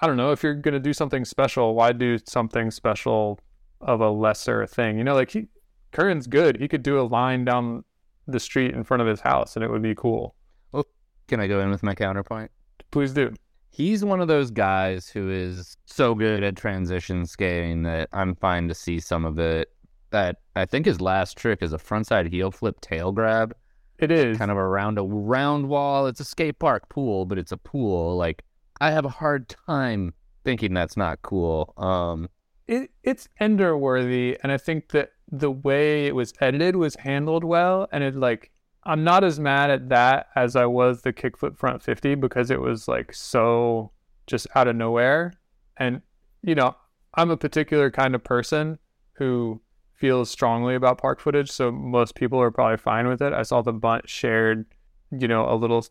I 0.00 0.06
don't 0.06 0.16
know 0.16 0.32
if 0.32 0.42
you're 0.42 0.54
gonna 0.54 0.78
do 0.80 0.92
something 0.92 1.24
special, 1.24 1.74
why 1.74 1.92
do 1.92 2.18
something 2.26 2.70
special 2.70 3.40
of 3.80 4.00
a 4.00 4.10
lesser 4.10 4.66
thing? 4.66 4.98
You 4.98 5.04
know, 5.04 5.14
like 5.14 5.30
he 5.30 5.48
Curran's 5.94 6.26
good. 6.26 6.60
He 6.60 6.68
could 6.68 6.82
do 6.82 7.00
a 7.00 7.02
line 7.02 7.44
down 7.44 7.84
the 8.26 8.40
street 8.40 8.74
in 8.74 8.84
front 8.84 9.00
of 9.00 9.06
his 9.06 9.20
house, 9.20 9.56
and 9.56 9.64
it 9.64 9.70
would 9.70 9.82
be 9.82 9.94
cool. 9.94 10.34
Well, 10.72 10.86
Can 11.28 11.40
I 11.40 11.46
go 11.46 11.60
in 11.60 11.70
with 11.70 11.82
my 11.82 11.94
counterpoint? 11.94 12.50
Please 12.90 13.12
do. 13.12 13.32
He's 13.70 14.04
one 14.04 14.20
of 14.20 14.28
those 14.28 14.50
guys 14.50 15.08
who 15.08 15.30
is 15.30 15.76
so 15.86 16.14
good 16.14 16.42
at 16.42 16.56
transition 16.56 17.26
skating 17.26 17.82
that 17.84 18.08
I'm 18.12 18.34
fine 18.36 18.68
to 18.68 18.74
see 18.74 19.00
some 19.00 19.24
of 19.24 19.38
it. 19.38 19.70
That 20.10 20.36
I 20.54 20.64
think 20.64 20.86
his 20.86 21.00
last 21.00 21.36
trick 21.36 21.60
is 21.60 21.72
a 21.72 21.78
frontside 21.78 22.30
heel 22.30 22.52
flip 22.52 22.80
tail 22.80 23.10
grab, 23.10 23.54
It 23.98 24.10
is. 24.10 24.38
kind 24.38 24.50
of 24.50 24.56
around 24.56 24.98
a 24.98 25.02
round 25.02 25.68
wall. 25.68 26.06
It's 26.06 26.20
a 26.20 26.24
skate 26.24 26.58
park 26.58 26.88
pool, 26.88 27.26
but 27.26 27.38
it's 27.38 27.52
a 27.52 27.56
pool. 27.56 28.16
Like 28.16 28.42
I 28.80 28.90
have 28.90 29.04
a 29.04 29.10
hard 29.10 29.54
time 29.66 30.14
thinking 30.44 30.74
that's 30.74 30.96
not 30.96 31.22
cool. 31.22 31.72
Um, 31.76 32.28
it, 32.66 32.90
it's 33.02 33.28
ender 33.40 33.76
worthy 33.76 34.38
and 34.42 34.50
i 34.50 34.56
think 34.56 34.90
that 34.90 35.10
the 35.30 35.50
way 35.50 36.06
it 36.06 36.14
was 36.14 36.32
edited 36.40 36.76
was 36.76 36.94
handled 36.96 37.44
well 37.44 37.88
and 37.92 38.02
it 38.04 38.14
like 38.14 38.50
i'm 38.84 39.04
not 39.04 39.24
as 39.24 39.38
mad 39.38 39.70
at 39.70 39.88
that 39.88 40.28
as 40.34 40.56
i 40.56 40.64
was 40.64 41.02
the 41.02 41.12
kickflip 41.12 41.56
front 41.56 41.82
50 41.82 42.14
because 42.16 42.50
it 42.50 42.60
was 42.60 42.88
like 42.88 43.12
so 43.12 43.90
just 44.26 44.46
out 44.54 44.68
of 44.68 44.76
nowhere 44.76 45.32
and 45.76 46.00
you 46.42 46.54
know 46.54 46.74
i'm 47.14 47.30
a 47.30 47.36
particular 47.36 47.90
kind 47.90 48.14
of 48.14 48.24
person 48.24 48.78
who 49.14 49.60
feels 50.04 50.30
strongly 50.30 50.74
about 50.74 50.98
park 50.98 51.18
footage 51.18 51.50
so 51.50 51.72
most 51.72 52.14
people 52.14 52.38
are 52.40 52.50
probably 52.50 52.76
fine 52.76 53.06
with 53.08 53.22
it 53.22 53.32
i 53.32 53.42
saw 53.42 53.62
the 53.62 53.72
bunt 53.72 54.08
shared 54.08 54.66
you 55.10 55.26
know 55.26 55.50
a 55.50 55.54
little 55.54 55.86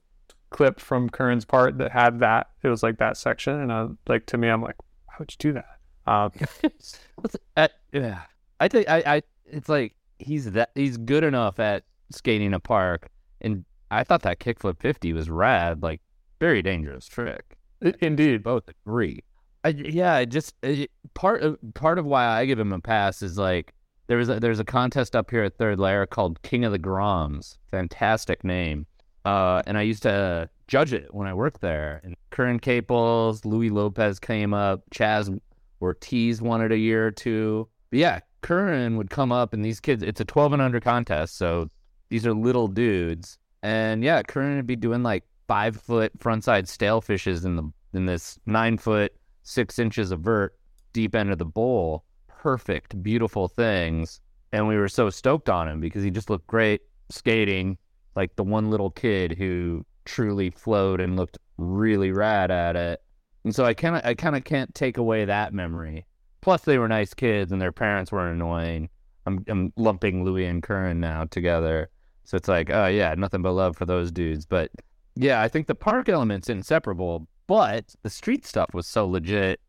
clip 0.52 0.80
from 0.80 1.10
curran's 1.10 1.46
part 1.46 1.78
that 1.80 1.92
had 1.92 2.20
that 2.20 2.48
it 2.62 2.70
was 2.70 2.84
like 2.84 2.98
that 2.98 3.18
section 3.18 3.60
and 3.60 3.72
i 3.72 3.88
like 4.08 4.26
to 4.26 4.38
me 4.38 4.48
i'm 4.48 4.62
like 4.62 4.76
why 5.06 5.16
would 5.18 5.32
you 5.32 5.38
do 5.40 5.54
that 5.54 5.74
um, 6.06 6.32
yeah, 7.94 8.22
I 8.60 8.68
think 8.68 8.90
I, 8.90 9.04
I 9.06 9.22
it's 9.46 9.70
like 9.70 9.96
he's 10.20 10.52
that 10.52 10.72
he's 10.76 10.98
good 10.98 11.24
enough 11.24 11.60
at 11.60 11.84
skating 12.12 12.54
a 12.54 12.60
park, 12.60 13.10
and 13.42 13.64
I 13.90 14.04
thought 14.04 14.24
that 14.24 14.40
kickflip 14.40 14.80
fifty 14.80 15.14
was 15.14 15.30
rad, 15.30 15.82
like 15.82 16.02
very 16.40 16.62
dangerous 16.62 17.08
trick. 17.08 17.58
Indeed. 18.02 18.44
Both 18.44 18.70
agree. 18.70 19.24
I, 19.66 19.70
yeah, 19.70 20.26
just 20.26 20.56
it, 20.62 20.92
part 21.14 21.42
of 21.42 21.58
part 21.74 22.00
of 22.00 22.06
why 22.06 22.26
I 22.26 22.46
give 22.46 22.60
him 22.60 22.74
a 22.74 22.80
pass 22.80 23.22
is 23.22 23.38
like 23.38 23.74
there 24.08 24.18
was 24.18 24.30
a, 24.30 24.40
there's 24.40 24.60
a 24.60 24.66
contest 24.66 25.16
up 25.16 25.32
here 25.32 25.44
at 25.44 25.58
Third 25.58 25.80
Lair 25.80 26.06
called 26.06 26.42
King 26.42 26.66
of 26.66 26.72
the 26.72 26.80
Groms, 26.80 27.58
fantastic 27.70 28.44
name, 28.44 28.86
uh, 29.26 29.62
and 29.66 29.78
I 29.78 29.82
used 29.82 30.04
to 30.04 30.50
judge 30.68 30.94
it 30.94 31.14
when 31.14 31.28
I 31.28 31.34
worked 31.34 31.62
there. 31.62 32.02
And 32.04 32.16
Curran 32.32 32.60
Caples, 32.60 33.46
Louis 33.46 33.70
Lopez 33.70 34.20
came 34.20 34.54
up, 34.54 34.82
Chaz 34.92 35.38
Ortiz 35.82 36.42
it 36.42 36.72
a 36.72 36.78
year 36.78 37.08
or 37.08 37.12
two. 37.12 37.68
But 37.90 38.00
yeah, 38.00 38.20
Curran 38.42 38.98
would 38.98 39.10
come 39.10 39.32
up, 39.32 39.54
and 39.54 39.64
these 39.64 39.80
kids, 39.80 40.04
it's 40.04 40.22
a 40.22 40.26
12 40.26 40.54
and 40.54 40.62
under 40.62 40.80
contest, 40.80 41.38
so 41.38 41.70
these 42.10 42.26
are 42.26 42.34
little 42.34 42.68
dudes. 42.68 43.38
And 43.62 44.04
yeah, 44.04 44.22
Curran 44.22 44.58
would 44.58 44.68
be 44.68 44.76
doing 44.76 45.04
like 45.04 45.24
five 45.48 45.76
foot 45.76 46.18
frontside 46.20 46.68
stale 46.68 47.02
fishes 47.02 47.46
in 47.46 47.56
the 47.56 47.72
in 47.94 48.06
this 48.06 48.40
nine 48.46 48.78
foot 48.78 49.14
six 49.44 49.78
inches 49.78 50.12
of 50.12 50.22
vert 50.22 50.58
deep 50.94 51.16
end 51.16 51.32
of 51.32 51.38
the 51.38 51.46
bowl. 51.46 52.04
Perfect, 52.44 53.02
beautiful 53.02 53.48
things. 53.48 54.20
And 54.52 54.68
we 54.68 54.76
were 54.76 54.90
so 54.90 55.10
stoked 55.10 55.50
on 55.50 55.70
him 55.70 55.80
because 55.80 56.04
he 56.04 56.12
just 56.12 56.30
looked 56.30 56.46
great 56.46 56.82
skating, 57.10 57.78
like 58.18 58.36
the 58.36 58.44
one 58.44 58.70
little 58.70 58.92
kid 58.92 59.32
who 59.32 59.86
truly 60.04 60.50
flowed 60.50 61.00
and 61.00 61.16
looked 61.16 61.38
really 61.58 62.12
rad 62.12 62.52
at 62.52 62.76
it. 62.76 63.02
And 63.46 63.56
so 63.56 63.64
I 63.64 63.74
kind 63.74 63.96
of 63.96 64.02
I 64.04 64.14
kind 64.14 64.36
of 64.36 64.44
can't 64.44 64.76
take 64.76 64.98
away 64.98 65.24
that 65.24 65.54
memory. 65.54 66.06
Plus, 66.42 66.64
they 66.64 66.78
were 66.78 66.90
nice 66.90 67.14
kids 67.14 67.54
and 67.54 67.62
their 67.62 67.72
parents 67.72 68.12
weren't 68.12 68.36
annoying. 68.36 68.90
I'm 69.26 69.46
I'm 69.48 69.72
lumping 69.78 70.26
Louis 70.26 70.44
and 70.44 70.62
Curran 70.62 71.00
now 71.00 71.24
together, 71.24 71.90
so 72.26 72.36
it's 72.36 72.50
like, 72.50 72.70
oh 72.70 72.88
yeah, 72.88 73.16
nothing 73.18 73.42
but 73.42 73.54
love 73.54 73.78
for 73.78 73.86
those 73.86 74.12
dudes. 74.12 74.46
But 74.46 74.70
yeah, 75.16 75.42
I 75.42 75.48
think 75.48 75.68
the 75.68 75.76
park 75.76 76.10
element's 76.10 76.50
inseparable, 76.50 77.26
but 77.48 77.96
the 78.04 78.10
street 78.10 78.46
stuff 78.46 78.74
was 78.74 78.86
so 78.86 79.08
legit. 79.08 79.62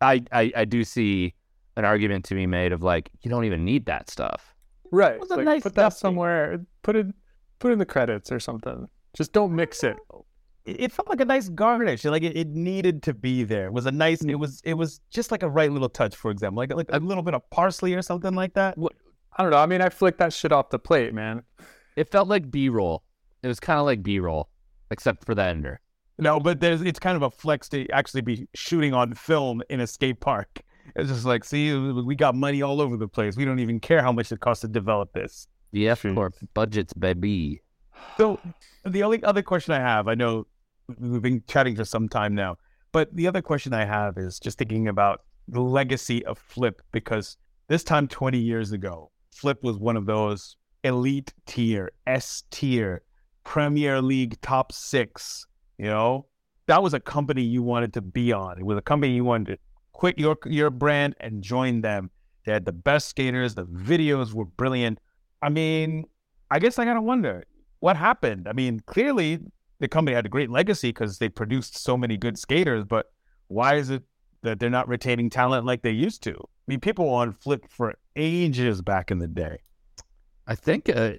I 0.00 0.24
I, 0.32 0.52
I 0.56 0.64
do 0.64 0.82
see 0.82 1.34
an 1.78 1.84
argument 1.84 2.24
to 2.26 2.34
be 2.34 2.46
made 2.46 2.72
of 2.72 2.82
like 2.82 3.08
you 3.22 3.30
don't 3.30 3.44
even 3.44 3.64
need 3.64 3.86
that 3.86 4.10
stuff. 4.10 4.54
Right. 4.90 5.18
was 5.18 5.30
Like, 5.30 5.44
nice 5.44 5.62
put 5.62 5.76
that 5.76 5.92
stuff. 5.92 5.98
somewhere. 5.98 6.64
Put 6.82 6.96
it 6.96 7.06
put 7.60 7.72
in 7.72 7.78
the 7.78 7.86
credits 7.86 8.30
or 8.32 8.40
something. 8.40 8.88
Just 9.16 9.32
don't 9.32 9.54
mix 9.54 9.84
it. 9.84 9.96
it, 10.64 10.80
it 10.80 10.92
felt 10.92 11.08
like 11.08 11.20
a 11.20 11.24
nice 11.24 11.48
garnish. 11.48 12.04
Like 12.04 12.24
it, 12.24 12.36
it 12.36 12.48
needed 12.48 13.02
to 13.04 13.14
be 13.14 13.44
there. 13.44 13.66
It 13.66 13.72
was 13.72 13.86
a 13.86 13.92
nice. 13.92 14.22
It 14.22 14.34
was 14.34 14.60
it 14.64 14.74
was 14.74 15.00
just 15.10 15.30
like 15.30 15.44
a 15.44 15.48
right 15.48 15.70
little 15.70 15.88
touch. 15.88 16.16
For 16.16 16.32
example, 16.32 16.58
like 16.58 16.74
like 16.74 16.90
a 16.90 16.98
little 16.98 17.22
bit 17.22 17.34
of 17.34 17.48
parsley 17.50 17.94
or 17.94 18.02
something 18.02 18.34
like 18.34 18.54
that. 18.54 18.76
I 19.36 19.42
don't 19.42 19.52
know. 19.52 19.58
I 19.58 19.66
mean, 19.66 19.80
I 19.80 19.88
flicked 19.88 20.18
that 20.18 20.32
shit 20.32 20.50
off 20.50 20.70
the 20.70 20.80
plate, 20.80 21.14
man. 21.14 21.42
It 21.94 22.10
felt 22.10 22.26
like 22.26 22.50
B 22.50 22.68
roll. 22.68 23.04
It 23.44 23.46
was 23.46 23.60
kind 23.60 23.78
of 23.78 23.86
like 23.86 24.02
B 24.02 24.18
roll, 24.18 24.48
except 24.90 25.24
for 25.24 25.36
the 25.36 25.44
ender. 25.44 25.80
No, 26.18 26.40
but 26.40 26.58
there's 26.58 26.82
it's 26.82 26.98
kind 26.98 27.14
of 27.14 27.22
a 27.22 27.30
flex 27.30 27.68
to 27.68 27.88
actually 27.90 28.22
be 28.22 28.48
shooting 28.54 28.94
on 28.94 29.14
film 29.14 29.62
in 29.70 29.78
a 29.78 29.86
skate 29.86 30.18
park. 30.18 30.58
It's 30.96 31.10
just 31.10 31.24
like, 31.24 31.44
see, 31.44 31.74
we 31.74 32.14
got 32.14 32.34
money 32.34 32.62
all 32.62 32.80
over 32.80 32.96
the 32.96 33.08
place. 33.08 33.36
We 33.36 33.44
don't 33.44 33.58
even 33.58 33.80
care 33.80 34.02
how 34.02 34.12
much 34.12 34.32
it 34.32 34.40
costs 34.40 34.62
to 34.62 34.68
develop 34.68 35.12
this. 35.12 35.46
The 35.72 35.88
F 35.88 36.02
Corp 36.02 36.34
budgets, 36.54 36.92
baby. 36.92 37.60
So 38.16 38.40
the 38.84 39.02
only 39.02 39.22
other 39.22 39.42
question 39.42 39.74
I 39.74 39.80
have, 39.80 40.08
I 40.08 40.14
know 40.14 40.46
we've 40.98 41.22
been 41.22 41.42
chatting 41.46 41.76
for 41.76 41.84
some 41.84 42.08
time 42.08 42.34
now, 42.34 42.56
but 42.92 43.14
the 43.14 43.26
other 43.26 43.42
question 43.42 43.74
I 43.74 43.84
have 43.84 44.16
is 44.16 44.38
just 44.38 44.58
thinking 44.58 44.88
about 44.88 45.22
the 45.46 45.60
legacy 45.60 46.24
of 46.24 46.38
Flip 46.38 46.80
because 46.92 47.36
this 47.68 47.84
time 47.84 48.08
20 48.08 48.38
years 48.38 48.72
ago, 48.72 49.10
Flip 49.30 49.62
was 49.62 49.76
one 49.78 49.96
of 49.96 50.06
those 50.06 50.56
elite 50.84 51.34
tier, 51.46 51.92
S 52.06 52.44
tier, 52.50 53.02
Premier 53.44 54.00
League 54.00 54.40
top 54.40 54.72
six, 54.72 55.46
you 55.76 55.86
know? 55.86 56.26
That 56.66 56.82
was 56.82 56.92
a 56.92 57.00
company 57.00 57.42
you 57.42 57.62
wanted 57.62 57.94
to 57.94 58.02
be 58.02 58.32
on. 58.32 58.58
It 58.58 58.64
was 58.64 58.76
a 58.76 58.82
company 58.82 59.14
you 59.14 59.24
wanted 59.24 59.54
to 59.54 59.58
quit 59.98 60.16
your 60.16 60.38
your 60.46 60.70
brand 60.70 61.16
and 61.18 61.42
join 61.42 61.80
them. 61.80 62.08
They 62.46 62.52
had 62.52 62.64
the 62.64 62.72
best 62.72 63.08
skaters, 63.08 63.56
the 63.56 63.66
videos 63.66 64.32
were 64.32 64.44
brilliant. 64.44 65.00
I 65.42 65.48
mean, 65.48 66.04
I 66.52 66.60
guess 66.60 66.78
I 66.78 66.84
gotta 66.84 67.02
wonder 67.02 67.44
what 67.80 67.96
happened. 67.96 68.46
I 68.48 68.52
mean, 68.52 68.80
clearly 68.86 69.40
the 69.80 69.88
company 69.88 70.14
had 70.14 70.24
a 70.24 70.28
great 70.28 70.50
legacy 70.50 70.90
because 70.90 71.18
they 71.18 71.28
produced 71.28 71.76
so 71.76 71.96
many 71.96 72.16
good 72.16 72.38
skaters, 72.38 72.84
but 72.84 73.06
why 73.48 73.74
is 73.74 73.90
it 73.90 74.04
that 74.42 74.60
they're 74.60 74.70
not 74.70 74.88
retaining 74.88 75.30
talent 75.30 75.66
like 75.66 75.82
they 75.82 75.90
used 75.90 76.22
to? 76.22 76.32
I 76.32 76.64
mean, 76.68 76.80
people 76.80 77.08
on 77.10 77.32
Flip 77.32 77.64
for 77.68 77.94
ages 78.14 78.80
back 78.80 79.10
in 79.10 79.18
the 79.18 79.26
day. 79.26 79.58
I 80.46 80.54
think 80.54 80.88
uh, 80.88 81.14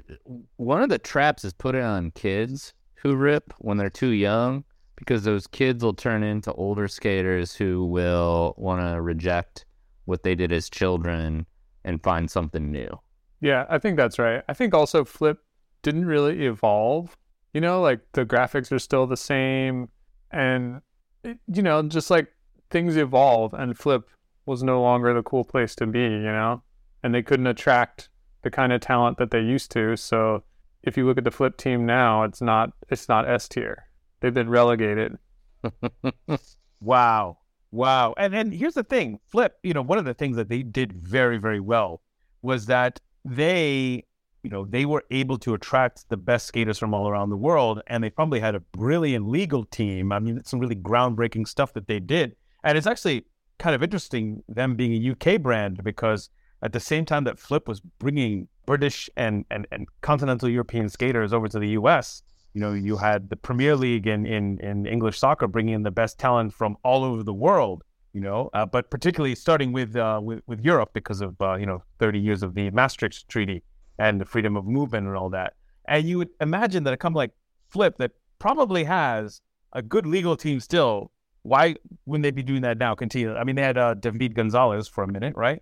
one 0.56 0.82
of 0.82 0.90
the 0.90 1.00
traps 1.00 1.44
is 1.44 1.52
put 1.52 1.76
on 1.76 2.12
kids 2.12 2.74
who 2.96 3.16
rip 3.18 3.54
when 3.60 3.78
they're 3.78 3.90
too 3.90 4.12
young 4.12 4.64
because 5.00 5.24
those 5.24 5.48
kids 5.48 5.84
will 5.84 5.94
turn 5.94 6.24
into 6.24 6.54
older 6.54 6.88
skaters 6.88 7.56
who 7.56 7.86
will 7.86 8.54
want 8.58 8.82
to 8.82 9.02
reject 9.02 9.66
what 10.06 10.24
they 10.24 10.36
did 10.36 10.52
as 10.52 10.70
children 10.70 11.46
and 11.86 12.04
find 12.04 12.30
something 12.30 12.70
new. 12.72 13.00
Yeah, 13.40 13.66
I 13.70 13.80
think 13.80 13.96
that's 13.96 14.20
right. 14.20 14.44
I 14.50 14.54
think 14.54 14.74
also 14.74 15.06
Flip 15.06 15.40
didn't 15.82 16.06
really 16.06 16.46
evolve. 16.46 17.18
You 17.54 17.62
know, 17.62 17.82
like 17.82 18.02
the 18.12 18.26
graphics 18.26 18.72
are 18.72 18.80
still 18.80 19.08
the 19.08 19.18
same, 19.18 19.88
and 20.32 20.82
you 21.24 21.62
know, 21.62 21.82
just 21.84 22.12
like 22.12 22.28
things 22.70 22.98
evolve, 22.98 23.54
and 23.54 23.78
Flip 23.78 24.08
was 24.46 24.62
no 24.62 24.82
longer 24.82 25.14
the 25.14 25.24
cool 25.24 25.46
place 25.46 25.76
to 25.76 25.88
be. 25.88 26.02
You 26.02 26.20
know, 26.20 26.62
and 27.02 27.16
they 27.16 27.24
couldn't 27.24 27.48
attract 27.48 28.10
the 28.42 28.52
kind 28.52 28.74
of 28.74 28.82
talent 28.82 29.18
that 29.18 29.32
they 29.32 29.42
used 29.42 29.72
to. 29.72 29.96
So 29.96 30.44
if 30.84 30.98
you 30.98 31.06
look 31.06 31.18
at 31.18 31.24
the 31.24 31.32
Flip 31.32 31.56
team 31.56 31.86
now, 31.86 32.24
it's 32.24 32.42
not 32.42 32.74
it's 32.90 33.08
not 33.08 33.28
S 33.28 33.48
tier. 33.48 33.89
They've 34.20 34.34
been 34.34 34.50
relegated. 34.50 35.18
Wow. 36.82 37.40
Wow. 37.72 38.14
And 38.18 38.34
and 38.34 38.54
here's 38.54 38.74
the 38.74 38.84
thing, 38.84 39.20
Flip, 39.28 39.58
you 39.64 39.74
know, 39.74 39.82
one 39.82 39.98
of 39.98 40.06
the 40.06 40.14
things 40.14 40.38
that 40.38 40.50
they 40.50 40.64
did 40.64 40.94
very, 40.94 41.38
very 41.38 41.60
well 41.60 42.02
was 42.42 42.66
that 42.68 43.00
they, 43.26 44.06
you 44.44 44.50
know, 44.50 44.66
they 44.66 44.86
were 44.86 45.04
able 45.12 45.38
to 45.40 45.54
attract 45.54 46.08
the 46.10 46.18
best 46.18 46.48
skaters 46.48 46.80
from 46.80 46.94
all 46.94 47.10
around 47.10 47.30
the 47.30 47.38
world. 47.38 47.82
And 47.88 48.04
they 48.04 48.10
probably 48.10 48.40
had 48.40 48.56
a 48.56 48.60
brilliant 48.60 49.28
legal 49.28 49.66
team. 49.66 50.12
I 50.12 50.20
mean, 50.20 50.38
it's 50.38 50.50
some 50.50 50.60
really 50.60 50.76
groundbreaking 50.76 51.48
stuff 51.48 51.74
that 51.74 51.88
they 51.88 52.00
did. 52.00 52.36
And 52.64 52.78
it's 52.78 52.88
actually 52.88 53.26
kind 53.60 53.76
of 53.76 53.84
interesting 53.84 54.42
them 54.48 54.76
being 54.76 54.94
a 54.94 55.12
UK 55.12 55.42
brand 55.42 55.84
because 55.84 56.30
at 56.62 56.74
the 56.74 56.80
same 56.80 57.06
time 57.06 57.26
that 57.26 57.38
Flip 57.38 57.68
was 57.68 57.82
bringing 57.82 58.48
British 58.66 59.10
and, 59.18 59.46
and, 59.52 59.68
and 59.72 59.88
continental 60.02 60.50
European 60.50 60.88
skaters 60.90 61.34
over 61.34 61.48
to 61.50 61.60
the 61.60 61.70
US, 61.70 62.24
you 62.54 62.62
know, 62.62 62.74
you 62.74 62.98
had 62.98 63.30
the 63.30 63.36
Premier 63.36 63.76
League 63.76 64.08
in, 64.08 64.26
in, 64.26 64.60
in 64.60 64.86
English 64.86 65.20
soccer 65.20 65.48
bringing 65.48 65.76
in 65.76 65.84
the 65.84 65.92
best 65.92 66.18
talent 66.18 66.54
from 66.54 66.78
all 66.84 67.04
over 67.04 67.24
the 67.24 67.34
world, 67.34 67.84
you 68.14 68.22
know, 68.22 68.50
uh, 68.54 68.66
but 68.66 68.90
particularly 68.90 69.36
starting 69.36 69.72
with, 69.72 69.96
uh, 69.96 70.20
with, 70.22 70.42
with 70.48 70.60
Europe 70.62 70.90
because 70.94 71.22
of, 71.22 71.40
uh, 71.42 71.56
you 71.56 71.66
know, 71.66 71.84
30 72.00 72.20
years 72.20 72.44
of 72.44 72.56
the 72.56 72.70
Maastricht 72.72 73.28
Treaty 73.30 73.64
and 74.00 74.20
the 74.20 74.26
freedom 74.26 74.56
of 74.56 74.66
movement 74.66 75.08
and 75.08 75.16
all 75.16 75.30
that. 75.30 75.54
And 75.88 76.08
you 76.08 76.18
would 76.18 76.30
imagine 76.42 76.84
that 76.86 76.94
a 76.94 76.98
company 76.98 77.20
like 77.20 77.32
Flip 77.70 77.98
that 77.98 78.12
probably 78.40 78.84
has 78.84 79.42
a 79.74 79.82
good 79.82 80.06
legal 80.08 80.36
team 80.36 80.60
still 80.60 81.12
Why 81.44 81.76
wouldn't 82.06 82.24
they 82.24 82.32
be 82.32 82.44
doing 82.44 82.62
that 82.62 82.78
now? 82.78 82.96
Continue. 82.96 83.36
I 83.36 83.44
mean, 83.44 83.56
they 83.56 83.62
had 83.62 83.78
uh, 83.78 83.94
David 83.94 84.36
Gonzalez 84.36 84.88
for 84.88 85.04
a 85.04 85.08
minute, 85.08 85.36
right? 85.36 85.62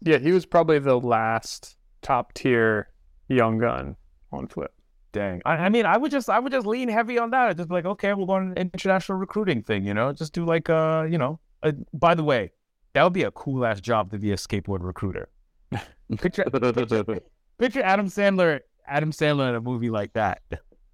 Yeah, 0.00 0.18
he 0.18 0.32
was 0.32 0.46
probably 0.46 0.78
the 0.78 0.98
last 0.98 1.76
top 2.02 2.32
tier 2.34 2.88
young 3.28 3.58
gun 3.58 3.96
on 4.32 4.48
Flip. 4.48 4.72
Dang. 5.16 5.40
I, 5.46 5.52
I 5.52 5.68
mean, 5.70 5.86
I 5.86 5.96
would 5.96 6.10
just 6.10 6.28
I 6.28 6.38
would 6.38 6.52
just 6.52 6.66
lean 6.66 6.90
heavy 6.90 7.18
on 7.18 7.30
that. 7.30 7.48
I'd 7.48 7.56
just 7.56 7.70
be 7.70 7.74
like, 7.74 7.86
okay, 7.86 8.12
we'll 8.12 8.26
go 8.26 8.34
on 8.34 8.52
an 8.54 8.70
international 8.74 9.16
recruiting 9.16 9.62
thing, 9.62 9.82
you 9.86 9.94
know, 9.94 10.12
just 10.12 10.34
do 10.34 10.44
like 10.44 10.68
uh, 10.68 11.06
you 11.08 11.16
know. 11.16 11.40
Uh, 11.62 11.72
by 11.94 12.14
the 12.14 12.22
way, 12.22 12.52
that 12.92 13.02
would 13.02 13.14
be 13.14 13.22
a 13.22 13.30
cool 13.30 13.64
ass 13.64 13.80
job 13.80 14.10
to 14.10 14.18
be 14.18 14.32
a 14.32 14.36
skateboard 14.36 14.82
recruiter. 14.82 15.30
picture, 16.18 16.44
picture, 16.44 17.20
picture 17.58 17.82
Adam 17.82 18.08
Sandler, 18.08 18.60
Adam 18.86 19.10
Sandler 19.10 19.48
in 19.48 19.54
a 19.54 19.60
movie 19.60 19.88
like 19.88 20.12
that. 20.12 20.42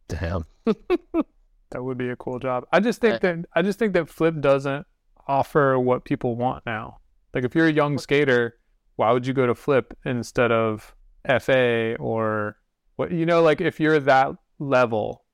Damn. 0.06 0.44
That 1.72 1.82
would 1.82 1.96
be 1.96 2.10
a 2.10 2.16
cool 2.16 2.38
job. 2.38 2.66
I 2.70 2.80
just 2.80 3.00
think 3.00 3.22
that 3.22 3.46
I 3.54 3.62
just 3.62 3.78
think 3.78 3.94
that 3.94 4.06
Flip 4.06 4.38
doesn't 4.40 4.86
offer 5.26 5.78
what 5.78 6.04
people 6.04 6.36
want 6.36 6.66
now. 6.66 6.98
Like 7.32 7.44
if 7.44 7.54
you're 7.54 7.66
a 7.66 7.72
young 7.72 7.96
skater, 7.96 8.58
why 8.96 9.10
would 9.10 9.26
you 9.26 9.32
go 9.32 9.46
to 9.46 9.54
Flip 9.54 9.96
instead 10.04 10.52
of 10.52 10.94
FA 11.40 11.96
or 11.98 12.58
what 12.96 13.12
you 13.12 13.26
know 13.26 13.42
like 13.42 13.60
if 13.60 13.80
you're 13.80 14.00
that 14.00 14.36
level, 14.58 15.24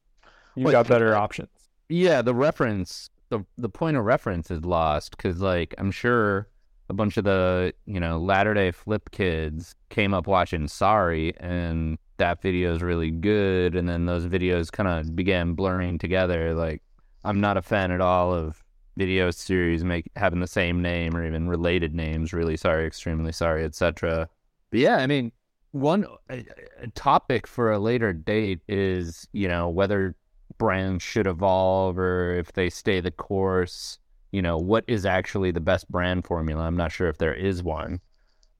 you 0.54 0.64
Well, 0.64 0.72
got 0.72 0.88
better 0.88 1.14
options. 1.14 1.50
Yeah, 1.88 2.22
the 2.22 2.34
reference, 2.34 3.10
the 3.30 3.44
the 3.56 3.68
point 3.68 3.96
of 3.96 4.04
reference 4.04 4.50
is 4.50 4.64
lost 4.64 5.16
because, 5.16 5.40
like, 5.40 5.74
I'm 5.78 5.90
sure 5.90 6.48
a 6.90 6.94
bunch 6.94 7.16
of 7.16 7.24
the 7.24 7.72
you 7.86 8.00
know 8.00 8.18
latter 8.18 8.54
day 8.54 8.70
flip 8.70 9.10
kids 9.10 9.74
came 9.90 10.14
up 10.14 10.26
watching 10.26 10.68
Sorry, 10.68 11.34
and 11.38 11.98
that 12.18 12.42
video 12.42 12.74
is 12.74 12.82
really 12.82 13.10
good, 13.10 13.76
and 13.76 13.88
then 13.88 14.06
those 14.06 14.26
videos 14.26 14.70
kind 14.72 14.88
of 14.88 15.14
began 15.14 15.54
blurring 15.54 15.98
together. 15.98 16.54
Like, 16.54 16.82
I'm 17.24 17.40
not 17.40 17.56
a 17.56 17.62
fan 17.62 17.90
at 17.92 18.00
all 18.00 18.34
of 18.34 18.62
video 18.96 19.30
series 19.30 19.84
make 19.84 20.10
having 20.16 20.40
the 20.40 20.46
same 20.48 20.82
name 20.82 21.16
or 21.16 21.24
even 21.24 21.48
related 21.48 21.94
names. 21.94 22.32
Really 22.32 22.56
sorry, 22.56 22.86
extremely 22.86 23.32
sorry, 23.32 23.64
etc. 23.64 24.28
But 24.70 24.80
yeah, 24.80 24.96
I 24.96 25.06
mean, 25.06 25.32
one 25.72 26.06
a, 26.30 26.44
a 26.80 26.86
topic 26.88 27.46
for 27.46 27.70
a 27.70 27.78
later 27.78 28.12
date 28.12 28.60
is 28.68 29.28
you 29.32 29.48
know 29.48 29.68
whether 29.68 30.14
brands 30.56 31.02
should 31.02 31.26
evolve 31.26 31.98
or 31.98 32.34
if 32.34 32.52
they 32.52 32.70
stay 32.70 33.00
the 33.00 33.10
course. 33.10 33.98
You 34.30 34.42
know, 34.42 34.58
what 34.58 34.84
is 34.86 35.06
actually 35.06 35.52
the 35.52 35.60
best 35.60 35.90
brand 35.90 36.26
formula? 36.26 36.64
I'm 36.64 36.76
not 36.76 36.92
sure 36.92 37.08
if 37.08 37.16
there 37.16 37.34
is 37.34 37.62
one. 37.62 38.00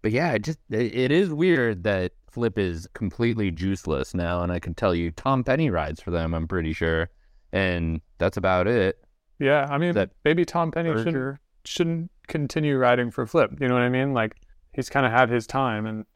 But 0.00 0.12
yeah, 0.12 0.32
it 0.32 0.42
just 0.42 0.58
it, 0.70 0.94
it 0.94 1.12
is 1.12 1.30
weird 1.30 1.84
that 1.84 2.12
Flip 2.30 2.58
is 2.58 2.88
completely 2.94 3.50
juiceless 3.50 4.14
now, 4.14 4.42
and 4.42 4.52
I 4.52 4.60
can 4.60 4.74
tell 4.74 4.94
you 4.94 5.10
Tom 5.10 5.44
Penny 5.44 5.70
rides 5.70 6.00
for 6.00 6.10
them. 6.10 6.34
I'm 6.34 6.48
pretty 6.48 6.72
sure, 6.72 7.10
and 7.52 8.00
that's 8.18 8.36
about 8.36 8.66
it. 8.66 8.98
Yeah, 9.38 9.66
I 9.70 9.78
mean 9.78 9.94
That 9.94 10.10
maybe 10.24 10.44
Tom 10.44 10.70
Penny 10.70 10.90
shouldn't 10.90 11.38
shouldn't 11.64 12.10
continue 12.28 12.76
riding 12.76 13.10
for 13.10 13.26
Flip. 13.26 13.52
You 13.60 13.68
know 13.68 13.74
what 13.74 13.82
I 13.82 13.88
mean? 13.88 14.14
Like 14.14 14.36
he's 14.72 14.88
kind 14.88 15.04
of 15.04 15.12
had 15.12 15.30
his 15.30 15.46
time, 15.46 15.86
and 15.86 16.06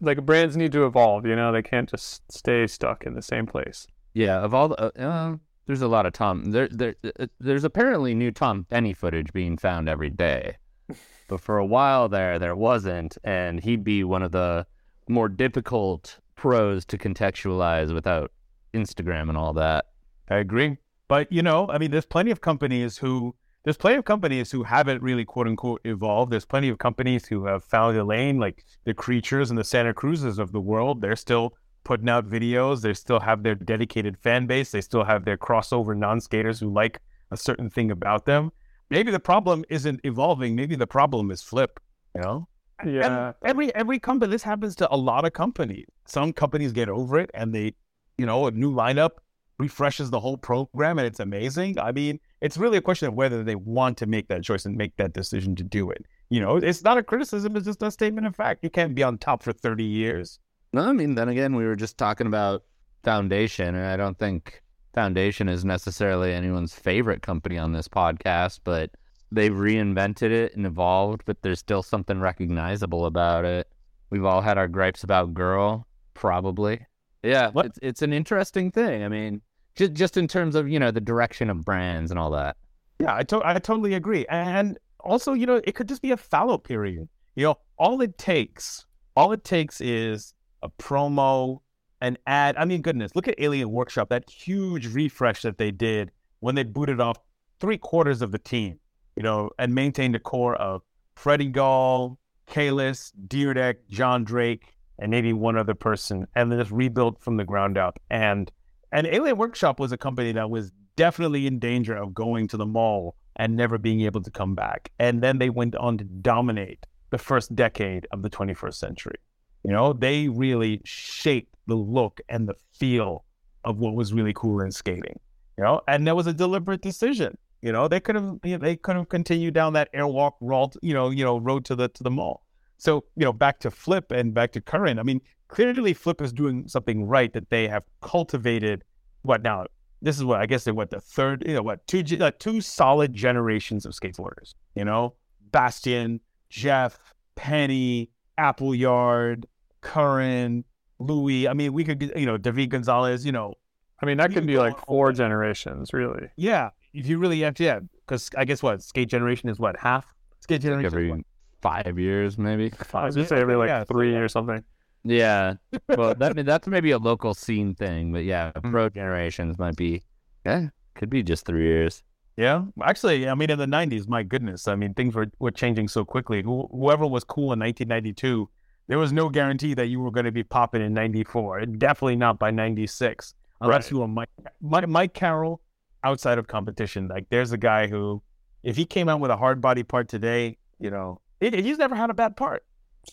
like 0.00 0.24
brands 0.24 0.56
need 0.56 0.72
to 0.72 0.86
evolve. 0.86 1.26
You 1.26 1.36
know, 1.36 1.52
they 1.52 1.62
can't 1.62 1.88
just 1.88 2.30
stay 2.30 2.66
stuck 2.66 3.04
in 3.04 3.14
the 3.14 3.22
same 3.22 3.46
place. 3.46 3.86
Yeah, 4.14 4.40
of 4.40 4.54
all 4.54 4.68
the, 4.68 4.82
uh, 4.82 5.08
uh, 5.08 5.36
there's 5.66 5.82
a 5.82 5.88
lot 5.88 6.06
of 6.06 6.12
Tom. 6.12 6.52
There, 6.52 6.68
there, 6.68 6.94
uh, 7.18 7.26
there's 7.38 7.64
apparently 7.64 8.14
new 8.14 8.30
Tom 8.30 8.66
Penny 8.68 8.94
footage 8.94 9.32
being 9.32 9.58
found 9.58 9.88
every 9.88 10.10
day, 10.10 10.56
but 11.28 11.40
for 11.40 11.58
a 11.58 11.66
while 11.66 12.08
there, 12.08 12.38
there 12.38 12.56
wasn't, 12.56 13.18
and 13.24 13.62
he'd 13.62 13.84
be 13.84 14.04
one 14.04 14.22
of 14.22 14.32
the 14.32 14.66
more 15.08 15.28
difficult 15.28 16.18
pros 16.34 16.84
to 16.86 16.98
contextualize 16.98 17.92
without 17.92 18.32
Instagram 18.74 19.28
and 19.28 19.36
all 19.36 19.52
that. 19.54 19.86
I 20.28 20.36
agree. 20.36 20.78
But 21.08 21.30
you 21.30 21.42
know, 21.42 21.68
I 21.68 21.78
mean, 21.78 21.90
there's 21.90 22.06
plenty 22.06 22.30
of 22.30 22.40
companies 22.40 22.98
who 22.98 23.34
there's 23.66 23.76
plenty 23.76 23.96
of 23.96 24.04
companies 24.04 24.52
who 24.52 24.62
haven't 24.62 25.02
really 25.02 25.24
quote 25.24 25.48
unquote 25.48 25.80
evolved. 25.84 26.30
There's 26.30 26.44
plenty 26.44 26.68
of 26.68 26.78
companies 26.78 27.26
who 27.26 27.46
have 27.46 27.64
found 27.64 27.96
a 27.96 28.04
lane, 28.04 28.38
like 28.38 28.64
the 28.84 28.94
creatures 28.94 29.50
and 29.50 29.58
the 29.58 29.64
Santa 29.64 29.92
Cruzes 29.92 30.38
of 30.38 30.52
the 30.52 30.60
world. 30.60 31.00
They're 31.00 31.16
still 31.16 31.52
putting 31.82 32.08
out 32.08 32.28
videos. 32.28 32.82
They 32.82 32.94
still 32.94 33.18
have 33.18 33.42
their 33.42 33.56
dedicated 33.56 34.16
fan 34.18 34.46
base. 34.46 34.70
They 34.70 34.80
still 34.80 35.02
have 35.02 35.24
their 35.24 35.36
crossover 35.36 35.96
non-skaters 35.96 36.60
who 36.60 36.72
like 36.72 37.00
a 37.32 37.36
certain 37.36 37.68
thing 37.68 37.90
about 37.90 38.24
them. 38.24 38.52
Maybe 38.88 39.10
the 39.10 39.18
problem 39.18 39.64
isn't 39.68 40.00
evolving. 40.04 40.54
Maybe 40.54 40.76
the 40.76 40.86
problem 40.86 41.32
is 41.32 41.42
flip. 41.42 41.80
You 42.14 42.20
know, 42.20 42.48
Yeah, 42.86 43.06
and 43.06 43.34
every 43.44 43.74
every 43.74 43.98
company. 43.98 44.30
This 44.30 44.44
happens 44.44 44.76
to 44.76 44.94
a 44.94 44.96
lot 44.96 45.24
of 45.24 45.32
companies. 45.32 45.86
Some 46.06 46.32
companies 46.32 46.70
get 46.70 46.88
over 46.88 47.18
it, 47.18 47.32
and 47.34 47.52
they, 47.52 47.74
you 48.16 48.26
know, 48.26 48.46
a 48.46 48.52
new 48.52 48.72
lineup 48.72 49.18
refreshes 49.58 50.10
the 50.10 50.20
whole 50.20 50.36
program, 50.36 50.98
and 50.98 51.06
it's 51.06 51.20
amazing. 51.20 51.78
I 51.78 51.92
mean, 51.92 52.20
it's 52.40 52.58
really 52.58 52.78
a 52.78 52.82
question 52.82 53.08
of 53.08 53.14
whether 53.14 53.42
they 53.42 53.54
want 53.54 53.96
to 53.98 54.06
make 54.06 54.28
that 54.28 54.42
choice 54.42 54.66
and 54.66 54.76
make 54.76 54.96
that 54.96 55.12
decision 55.12 55.56
to 55.56 55.64
do 55.64 55.90
it. 55.90 56.06
You 56.28 56.40
know, 56.40 56.56
it's 56.56 56.82
not 56.82 56.98
a 56.98 57.02
criticism; 57.02 57.56
it's 57.56 57.66
just 57.66 57.82
a 57.82 57.90
statement 57.90 58.26
of 58.26 58.36
fact. 58.36 58.64
You 58.64 58.70
can't 58.70 58.94
be 58.94 59.02
on 59.02 59.18
top 59.18 59.42
for 59.42 59.52
thirty 59.52 59.84
years. 59.84 60.38
No, 60.72 60.82
I 60.82 60.92
mean, 60.92 61.14
then 61.14 61.28
again, 61.28 61.54
we 61.56 61.64
were 61.64 61.76
just 61.76 61.96
talking 61.96 62.26
about 62.26 62.64
Foundation, 63.04 63.74
and 63.74 63.86
I 63.86 63.96
don't 63.96 64.18
think 64.18 64.62
Foundation 64.94 65.48
is 65.48 65.64
necessarily 65.64 66.32
anyone's 66.32 66.74
favorite 66.74 67.22
company 67.22 67.56
on 67.56 67.72
this 67.72 67.88
podcast, 67.88 68.60
but 68.64 68.90
they've 69.30 69.52
reinvented 69.52 70.30
it 70.30 70.56
and 70.56 70.66
evolved, 70.66 71.22
but 71.24 71.40
there's 71.42 71.58
still 71.58 71.82
something 71.82 72.20
recognizable 72.20 73.06
about 73.06 73.44
it. 73.44 73.68
We've 74.10 74.24
all 74.24 74.40
had 74.40 74.58
our 74.58 74.68
gripes 74.68 75.04
about 75.04 75.34
Girl, 75.34 75.86
probably. 76.14 76.86
Yeah, 77.26 77.50
What- 77.50 77.66
it's 77.66 77.78
it's 77.82 78.02
an 78.02 78.12
interesting 78.12 78.70
thing. 78.70 79.02
I 79.02 79.08
mean, 79.08 79.42
just 79.74 79.92
just 79.92 80.16
in 80.16 80.26
terms 80.28 80.54
of 80.54 80.68
you 80.68 80.78
know 80.78 80.90
the 80.90 81.00
direction 81.00 81.50
of 81.50 81.64
brands 81.64 82.10
and 82.10 82.18
all 82.20 82.30
that. 82.32 82.56
Yeah, 82.98 83.14
I 83.16 83.22
to- 83.24 83.42
I 83.44 83.54
totally 83.58 83.94
agree. 83.94 84.24
And 84.30 84.78
also, 85.00 85.32
you 85.34 85.46
know, 85.46 85.60
it 85.64 85.74
could 85.74 85.88
just 85.88 86.02
be 86.02 86.10
a 86.12 86.16
fallow 86.16 86.58
period. 86.58 87.08
You 87.34 87.44
know, 87.44 87.58
all 87.78 88.00
it 88.00 88.16
takes, 88.18 88.86
all 89.16 89.32
it 89.32 89.44
takes 89.44 89.80
is 89.80 90.32
a 90.62 90.68
promo, 90.70 91.60
an 92.00 92.16
ad. 92.26 92.56
I 92.56 92.64
mean, 92.64 92.80
goodness, 92.82 93.14
look 93.14 93.28
at 93.28 93.34
Alien 93.38 93.70
Workshop, 93.70 94.08
that 94.08 94.28
huge 94.30 94.86
refresh 94.94 95.42
that 95.42 95.58
they 95.58 95.70
did 95.70 96.10
when 96.40 96.54
they 96.54 96.62
booted 96.64 97.00
off 97.00 97.18
three 97.60 97.76
quarters 97.78 98.22
of 98.22 98.32
the 98.32 98.38
team, 98.38 98.78
you 99.16 99.22
know, 99.22 99.50
and 99.58 99.74
maintained 99.74 100.16
a 100.16 100.18
core 100.18 100.54
of 100.56 100.82
Freddie 101.14 101.48
Gall, 101.48 102.18
Kalis, 102.48 103.12
Dyrdek, 103.28 103.76
John 103.90 104.24
Drake, 104.24 104.75
and 104.98 105.10
maybe 105.10 105.32
one 105.32 105.56
other 105.56 105.74
person, 105.74 106.26
and 106.34 106.50
then 106.50 106.58
just 106.58 106.70
rebuilt 106.70 107.20
from 107.20 107.36
the 107.36 107.44
ground 107.44 107.78
up. 107.78 107.98
And 108.10 108.50
and 108.92 109.06
Alien 109.06 109.36
Workshop 109.36 109.80
was 109.80 109.92
a 109.92 109.98
company 109.98 110.32
that 110.32 110.48
was 110.48 110.72
definitely 110.96 111.46
in 111.46 111.58
danger 111.58 111.96
of 111.96 112.14
going 112.14 112.48
to 112.48 112.56
the 112.56 112.66
mall 112.66 113.16
and 113.36 113.54
never 113.54 113.78
being 113.78 114.00
able 114.02 114.22
to 114.22 114.30
come 114.30 114.54
back. 114.54 114.90
And 114.98 115.22
then 115.22 115.38
they 115.38 115.50
went 115.50 115.76
on 115.76 115.98
to 115.98 116.04
dominate 116.04 116.86
the 117.10 117.18
first 117.18 117.54
decade 117.54 118.06
of 118.12 118.22
the 118.22 118.30
21st 118.30 118.74
century. 118.74 119.16
You 119.62 119.72
know, 119.72 119.92
they 119.92 120.28
really 120.28 120.80
shaped 120.84 121.54
the 121.66 121.74
look 121.74 122.20
and 122.28 122.48
the 122.48 122.54
feel 122.72 123.24
of 123.64 123.78
what 123.78 123.94
was 123.94 124.12
really 124.12 124.32
cool 124.32 124.60
in 124.60 124.70
skating. 124.70 125.18
You 125.58 125.64
know, 125.64 125.80
and 125.88 126.06
that 126.06 126.16
was 126.16 126.26
a 126.26 126.32
deliberate 126.32 126.82
decision. 126.82 127.36
You 127.62 127.72
know, 127.72 127.88
they 127.88 128.00
could 128.00 128.14
have 128.14 128.38
you 128.44 128.58
know, 128.58 128.64
they 128.64 128.76
could 128.76 128.96
have 128.96 129.08
continued 129.08 129.54
down 129.54 129.72
that 129.72 129.92
airwalk 129.92 130.32
road, 130.40 130.74
you 130.82 130.94
know, 130.94 131.10
you 131.10 131.24
know, 131.24 131.38
road 131.38 131.64
to 131.66 131.74
the 131.74 131.88
to 131.88 132.02
the 132.02 132.10
mall. 132.10 132.45
So, 132.78 133.04
you 133.16 133.24
know, 133.24 133.32
back 133.32 133.58
to 133.60 133.70
Flip 133.70 134.10
and 134.12 134.34
back 134.34 134.52
to 134.52 134.60
Curran. 134.60 134.98
I 134.98 135.02
mean, 135.02 135.20
clearly 135.48 135.94
Flip 135.94 136.20
is 136.20 136.32
doing 136.32 136.68
something 136.68 137.04
right 137.06 137.32
that 137.32 137.48
they 137.50 137.68
have 137.68 137.84
cultivated 138.02 138.84
what 139.22 139.42
now? 139.42 139.66
This 140.02 140.16
is 140.18 140.24
what 140.24 140.40
I 140.40 140.46
guess 140.46 140.64
they're 140.64 140.74
what 140.74 140.90
the 140.90 141.00
third, 141.00 141.42
you 141.46 141.54
know, 141.54 141.62
what 141.62 141.86
two 141.86 142.02
ge- 142.02 142.20
uh, 142.20 142.30
two 142.38 142.60
solid 142.60 143.14
generations 143.14 143.86
of 143.86 143.92
skateboarders. 143.92 144.54
You 144.74 144.84
know, 144.84 145.14
Bastien, 145.52 146.20
Geoff, 146.50 147.14
Penny, 147.34 148.10
Appleyard, 148.38 149.46
Curran, 149.80 150.64
Louis. 150.98 151.48
I 151.48 151.54
mean, 151.54 151.72
we 151.72 151.82
could, 151.82 152.12
you 152.14 152.26
know, 152.26 152.36
David 152.36 152.70
Gonzalez. 152.70 153.24
You 153.24 153.32
know, 153.32 153.54
I 154.02 154.06
mean 154.06 154.18
that 154.18 154.26
could 154.28 154.34
could 154.34 154.46
be 154.46 154.58
like 154.58 154.78
four 154.86 155.06
all 155.06 155.12
generations, 155.12 155.92
really. 155.92 156.28
yeah. 156.36 156.70
If 156.92 157.06
you 157.06 157.18
really 157.18 157.40
have 157.40 157.54
to, 157.56 157.64
yeah, 157.64 157.80
because 158.06 158.30
I 158.38 158.46
guess 158.46 158.62
what 158.62 158.82
skate 158.82 159.08
generation 159.10 159.50
is 159.50 159.58
what 159.58 159.78
half 159.78 160.06
skate 160.40 160.56
Like 160.56 160.62
generation. 160.62 160.86
is 160.86 160.92
every 160.92 161.10
what? 161.10 161.20
Five 161.62 161.98
years, 161.98 162.38
maybe. 162.38 162.72
I 162.94 163.06
was 163.06 163.14
just 163.14 163.28
say 163.30 163.40
every 163.40 163.56
like 163.56 163.68
Yeah, 163.68 163.80
so 163.82 163.86
three 163.94 164.12
yeah. 164.12 164.18
or 164.18 164.28
something. 164.28 164.62
Yeah. 165.04 165.54
Well, 165.88 166.14
that 166.16 166.34
that's 166.44 166.66
maybe 166.66 166.90
a 166.90 166.98
local 166.98 167.32
scene 167.34 167.74
thing, 167.74 168.12
but 168.12 168.24
yeah, 168.24 168.52
Mm. 168.56 168.70
pro 168.72 168.88
generations 168.88 169.58
might 169.58 169.76
be. 169.76 170.02
Yeah, 170.44 170.68
could 170.94 171.10
be 171.10 171.22
just 171.22 171.46
three 171.46 171.64
years. 171.64 172.02
Yeah, 172.36 172.64
actually, 172.82 173.28
I 173.28 173.34
mean, 173.34 173.50
in 173.50 173.58
the 173.58 173.66
'90s, 173.66 174.08
my 174.08 174.22
goodness, 174.22 174.68
I 174.68 174.74
mean, 174.74 174.92
things 174.94 175.14
were, 175.14 175.28
were 175.38 175.50
changing 175.50 175.88
so 175.88 176.04
quickly. 176.04 176.42
Who, 176.42 176.68
whoever 176.70 177.06
was 177.06 177.24
cool 177.24 177.52
in 177.54 177.60
1992, 177.60 178.48
there 178.88 178.98
was 178.98 179.10
no 179.12 179.28
guarantee 179.30 179.72
that 179.74 179.86
you 179.86 180.00
were 180.00 180.10
going 180.10 180.26
to 180.26 180.32
be 180.32 180.42
popping 180.42 180.82
in 180.82 180.92
'94. 180.92 181.58
and 181.60 181.78
Definitely 181.78 182.16
not 182.16 182.38
by 182.38 182.50
'96, 182.50 183.34
unless 183.62 183.84
Right. 183.84 183.90
you 183.92 183.98
were 184.00 184.08
Mike, 184.08 184.28
Mike 184.60 184.88
Mike 184.88 185.14
Carroll 185.14 185.60
outside 186.04 186.36
of 186.38 186.46
competition. 186.46 187.08
Like, 187.08 187.26
there's 187.30 187.52
a 187.52 187.58
guy 187.58 187.86
who, 187.86 188.22
if 188.62 188.76
he 188.76 188.84
came 188.84 189.08
out 189.08 189.20
with 189.20 189.30
a 189.30 189.36
hard 189.36 189.60
body 189.62 189.82
part 189.82 190.08
today, 190.08 190.58
you 190.78 190.90
know, 190.90 191.20
it, 191.40 191.54
he's 191.54 191.78
never 191.78 191.94
had 191.94 192.10
a 192.10 192.14
bad 192.14 192.36
part. 192.36 192.64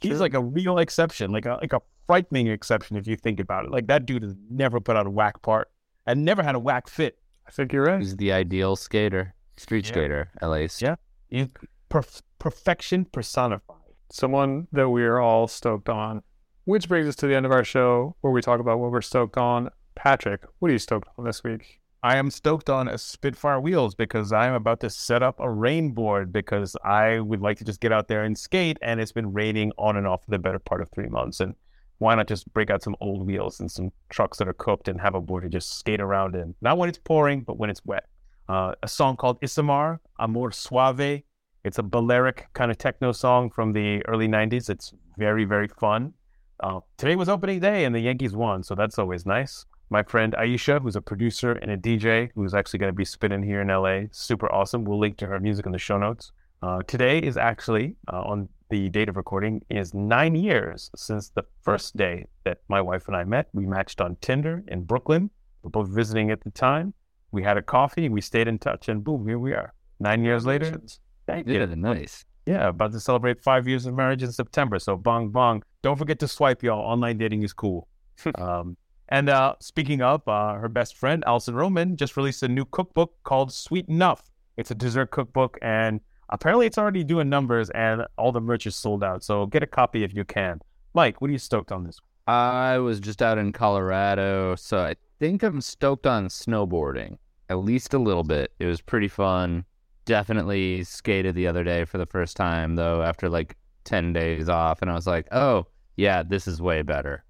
He's 0.02 0.12
true. 0.12 0.20
like 0.20 0.34
a 0.34 0.42
real 0.42 0.80
exception, 0.80 1.32
like 1.32 1.46
a 1.46 1.58
like 1.62 1.74
a 1.74 1.82
frightening 2.08 2.48
exception 2.48 2.98
if 2.98 3.08
you 3.08 3.16
think 3.16 3.40
about 3.40 3.66
it. 3.66 3.72
Like 3.72 3.88
that 3.88 4.06
dude 4.06 4.24
has 4.24 4.36
never 4.50 4.80
put 4.80 4.96
out 4.96 5.06
a 5.08 5.10
whack 5.10 5.42
part 5.42 5.70
and 6.06 6.26
never 6.26 6.42
had 6.44 6.56
a 6.56 6.60
whack 6.60 6.88
fit. 6.90 7.18
I 7.48 7.52
think 7.52 7.74
you're 7.74 7.86
right. 7.86 8.00
He's 8.00 8.16
the 8.18 8.32
ideal 8.32 8.76
skater. 8.76 9.34
Street 9.58 9.86
Yeah. 9.86 9.92
skater, 9.92 10.32
at 10.42 10.50
least. 10.50 10.82
Yeah. 10.82 10.96
You, 11.30 11.50
perf- 11.90 12.22
perfection 12.40 13.06
personified. 13.06 13.78
Someone 14.12 14.68
that 14.72 14.90
we 14.90 15.04
are 15.04 15.20
all 15.20 15.48
stoked 15.48 15.90
on. 15.90 16.24
Which 16.66 16.88
brings 16.88 17.08
us 17.08 17.16
to 17.18 17.28
the 17.28 17.36
end 17.36 17.46
of 17.46 17.52
our 17.52 17.64
show 17.64 18.16
where 18.22 18.32
we 18.34 18.42
talk 18.42 18.60
about 18.60 18.80
what 18.80 18.90
we're 18.92 19.02
stoked 19.02 19.38
on. 19.38 19.70
Patrick, 19.96 20.44
what 20.60 20.70
are 20.70 20.72
you 20.72 20.80
stoked 20.80 21.10
on 21.18 21.26
this 21.26 21.44
week? 21.44 21.82
I 22.06 22.18
am 22.18 22.32
stoked 22.32 22.70
on 22.70 22.90
a 22.90 22.98
Spitfire 22.98 23.62
wheels 23.62 23.96
because 23.96 24.34
I 24.34 24.48
am 24.48 24.56
about 24.56 24.82
to 24.82 24.90
set 24.90 25.24
up 25.24 25.40
a 25.40 25.50
rain 25.50 25.92
board 25.92 26.34
because 26.34 26.76
I 26.84 27.22
would 27.22 27.40
like 27.40 27.58
to 27.60 27.64
just 27.64 27.80
get 27.80 27.94
out 27.94 28.10
there 28.10 28.26
and 28.26 28.38
skate. 28.38 28.78
And 28.82 29.00
it's 29.00 29.14
been 29.14 29.32
raining 29.32 29.72
on 29.78 29.96
and 29.96 30.06
off 30.06 30.26
for 30.26 30.32
the 30.32 30.38
better 30.38 30.60
part 30.60 30.82
of 30.82 30.90
three 30.92 31.08
months. 31.08 31.40
And 31.40 31.56
why 32.00 32.14
not 32.16 32.28
just 32.28 32.54
break 32.54 32.70
out 32.70 32.84
some 32.84 32.98
old 33.00 33.26
wheels 33.26 33.62
and 33.62 33.72
some 33.72 33.90
trucks 34.10 34.38
that 34.40 34.50
are 34.50 34.54
cooked 34.54 34.90
and 34.90 35.00
have 35.00 35.16
a 35.16 35.22
board 35.22 35.44
to 35.44 35.50
just 35.50 35.80
skate 35.80 36.02
around 36.02 36.36
in? 36.36 36.54
Not 36.62 36.78
when 36.78 36.90
it's 36.90 36.98
pouring, 36.98 37.40
but 37.40 37.58
when 37.58 37.70
it's 37.70 37.86
wet. 37.86 38.04
Uh, 38.50 38.74
a 38.84 38.88
song 38.90 39.16
called 39.16 39.40
Isamar, 39.40 40.00
Amor 40.20 40.52
Suave. 40.52 41.24
It's 41.64 41.78
a 41.78 41.84
Balearic 41.84 42.50
kind 42.52 42.70
of 42.70 42.78
techno 42.78 43.14
song 43.14 43.50
from 43.50 43.72
the 43.72 44.06
early 44.08 44.28
90s. 44.28 44.70
It's 44.70 44.94
very, 45.18 45.46
very 45.46 45.70
fun. 45.70 46.16
Uh, 46.60 46.82
today 46.98 47.16
was 47.16 47.30
opening 47.30 47.62
day 47.62 47.86
and 47.86 47.96
the 47.96 48.02
Yankees 48.02 48.36
won, 48.36 48.62
so 48.62 48.76
that's 48.76 49.00
always 49.00 49.26
nice 49.26 49.66
my 49.90 50.04
friend 50.04 50.34
Aisha, 50.38 50.82
who's 50.82 50.96
a 50.96 51.02
producer 51.02 51.54
and 51.54 51.72
a 51.72 51.78
DJ, 51.78 52.32
who's 52.36 52.54
actually 52.54 52.80
going 52.80 52.92
to 52.92 52.96
be 52.96 53.06
spinning 53.06 53.44
here 53.44 53.62
in 53.62 53.68
LA. 53.68 54.04
Super 54.12 54.52
awesome. 54.52 54.84
We'll 54.84 55.00
link 55.00 55.18
to 55.18 55.28
her 55.28 55.40
music 55.40 55.66
in 55.66 55.72
the 55.72 55.78
show 55.78 55.98
notes. 55.98 56.32
Uh, 56.62 56.82
today 56.88 57.20
is 57.20 57.36
actually 57.38 57.96
uh, 58.12 58.22
on 58.22 58.48
the 58.70 58.90
date 58.90 59.10
of 59.10 59.18
recording 59.18 59.62
is 59.70 59.94
nine 59.94 60.34
years 60.34 60.90
since 60.96 61.30
the 61.30 61.44
first 61.62 61.96
day 61.96 62.26
that 62.44 62.60
my 62.70 62.82
wife 62.82 63.08
and 63.08 63.16
I 63.16 63.24
met. 63.24 63.48
We 63.54 63.66
matched 63.66 64.02
on 64.02 64.16
Tinder 64.22 64.64
in 64.68 64.84
Brooklyn. 64.84 65.30
We're 65.62 65.70
both 65.70 65.90
visiting 65.90 66.32
at 66.32 66.42
the 66.42 66.52
time. 66.52 66.94
We 67.32 67.44
had 67.44 67.58
a 67.58 67.62
coffee. 67.62 68.10
We 68.10 68.22
stayed 68.22 68.48
in 68.48 68.60
touch, 68.60 68.90
and 68.90 69.04
boom, 69.04 69.28
here 69.28 69.40
we 69.40 69.54
are. 69.54 69.74
Nine 70.00 70.24
years 70.24 70.46
later. 70.46 70.82
Thank 71.28 71.48
you. 71.48 71.60
Yeah, 71.60 71.66
nice. 71.66 72.26
Yeah, 72.46 72.70
about 72.70 72.92
to 72.94 73.00
celebrate 73.00 73.42
five 73.42 73.68
years 73.68 73.86
of 73.86 73.94
marriage 73.94 74.24
in 74.24 74.32
September. 74.32 74.80
So 74.80 74.98
bong 74.98 75.30
bong. 75.30 75.64
Don't 75.82 75.98
forget 75.98 76.20
to 76.20 76.28
swipe, 76.28 76.64
y'all. 76.64 76.80
Online 76.80 77.18
dating 77.18 77.44
is 77.44 77.54
cool. 77.54 77.88
um, 78.36 78.76
and 79.10 79.30
uh, 79.30 79.56
speaking 79.60 80.02
of, 80.02 80.28
uh, 80.28 80.56
her 80.56 80.70
best 80.70 80.98
friend, 80.98 81.24
Alison 81.28 81.56
Roman, 81.56 81.98
just 81.98 82.18
released 82.18 82.44
a 82.44 82.48
new 82.48 82.66
cookbook 82.66 83.16
called 83.24 83.52
Sweet 83.52 83.88
Enough. 83.88 84.32
It's 84.58 84.72
a 84.72 84.76
dessert 84.76 85.12
cookbook, 85.12 85.58
and 85.62 86.00
apparently 86.30 86.66
it's 86.66 86.78
already 86.78 87.04
doing 87.04 87.30
numbers, 87.30 87.70
and 87.72 88.06
all 88.18 88.32
the 88.32 88.42
merch 88.42 88.66
is 88.66 88.76
sold 88.76 89.04
out. 89.04 89.24
So 89.24 89.46
get 89.46 89.64
a 89.64 89.68
copy 89.68 90.04
if 90.04 90.14
you 90.14 90.24
can. 90.24 90.62
Mike, 90.94 91.22
what 91.22 91.30
are 91.30 91.34
you 91.34 91.40
stoked 91.40 91.72
on 91.72 91.84
this? 91.84 92.00
I 92.28 92.78
was 92.78 93.00
just 93.00 93.22
out 93.22 93.38
in 93.38 93.52
Colorado, 93.52 94.56
so 94.56 94.80
I 94.80 94.96
think 95.20 95.44
I'm 95.44 95.60
stoked 95.60 96.08
on 96.08 96.28
snowboarding, 96.28 97.18
at 97.50 97.60
least 97.60 97.94
a 97.94 98.00
little 98.00 98.24
bit. 98.24 98.54
It 98.60 98.66
was 98.66 98.80
pretty 98.80 99.10
fun. 99.10 99.66
Definitely 100.06 100.84
skated 100.84 101.36
the 101.36 101.48
other 101.48 101.64
day 101.64 101.84
for 101.86 101.98
the 101.98 102.06
first 102.06 102.38
time, 102.38 102.76
though, 102.76 103.02
after 103.02 103.30
like 103.30 103.58
10 103.84 104.14
days 104.14 104.48
off. 104.50 104.82
And 104.82 104.90
I 104.90 104.94
was 104.94 105.08
like, 105.08 105.28
oh, 105.32 105.68
yeah, 105.98 106.24
this 106.24 106.48
is 106.48 106.62
way 106.62 106.82
better. 106.82 107.24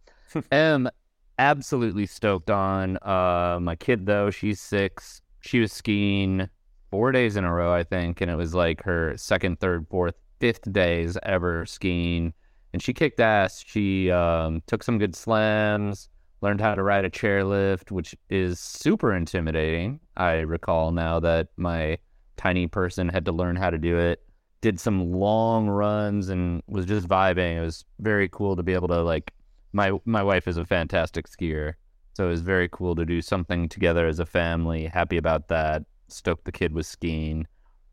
Am 0.52 0.90
absolutely 1.40 2.06
stoked 2.06 2.50
on. 2.50 2.98
Uh, 2.98 3.60
my 3.62 3.76
kid, 3.76 4.06
though, 4.06 4.30
she's 4.30 4.62
six. 4.62 5.22
She 5.42 5.60
was 5.60 5.72
skiing 5.72 6.50
four 6.92 7.12
days 7.12 7.36
in 7.36 7.44
a 7.44 7.54
row, 7.54 7.74
I 7.74 7.84
think. 7.84 8.22
And 8.22 8.30
it 8.30 8.36
was 8.36 8.54
like 8.54 8.84
her 8.84 9.18
second, 9.18 9.60
third, 9.60 9.88
fourth, 9.90 10.16
fifth 10.40 10.72
days 10.72 11.18
ever 11.24 11.66
skiing. 11.66 12.34
And 12.74 12.82
she 12.82 12.94
kicked 12.94 13.20
ass. 13.20 13.64
She 13.66 14.12
um, 14.12 14.62
took 14.68 14.84
some 14.84 14.98
good 14.98 15.16
slams, 15.16 16.10
learned 16.42 16.62
how 16.62 16.76
to 16.76 16.84
ride 16.84 17.06
a 17.06 17.10
chairlift, 17.10 17.92
which 17.92 18.16
is 18.30 18.60
super 18.60 19.14
intimidating. 19.14 20.00
I 20.18 20.40
recall 20.40 20.92
now 20.92 21.20
that 21.20 21.50
my 21.58 21.98
tiny 22.38 22.68
person 22.68 23.10
had 23.10 23.26
to 23.26 23.32
learn 23.32 23.56
how 23.56 23.70
to 23.70 23.78
do 23.78 23.98
it. 23.98 24.22
Did 24.62 24.80
some 24.80 25.12
long 25.12 25.68
runs 25.68 26.30
and 26.30 26.64
was 26.68 26.86
just 26.86 27.08
vibing. 27.08 27.58
It 27.58 27.62
was 27.62 27.86
very 28.00 28.30
cool 28.30 28.56
to 28.56 28.64
be 28.64 28.74
able 28.74 28.88
to 28.90 29.02
like. 29.02 29.32
My 29.74 29.92
my 30.06 30.24
wife 30.24 30.48
is 30.48 30.58
a 30.58 30.66
fantastic 30.66 31.28
skier, 31.28 31.74
so 32.14 32.28
it 32.28 32.30
was 32.30 32.42
very 32.42 32.70
cool 32.72 32.96
to 32.96 33.06
do 33.06 33.22
something 33.22 33.68
together 33.68 34.08
as 34.08 34.20
a 34.20 34.26
family. 34.26 34.86
Happy 34.86 35.18
about 35.18 35.48
that. 35.48 35.84
Stoked 36.08 36.46
the 36.46 36.52
kid 36.52 36.74
was 36.74 36.88
skiing. 36.88 37.48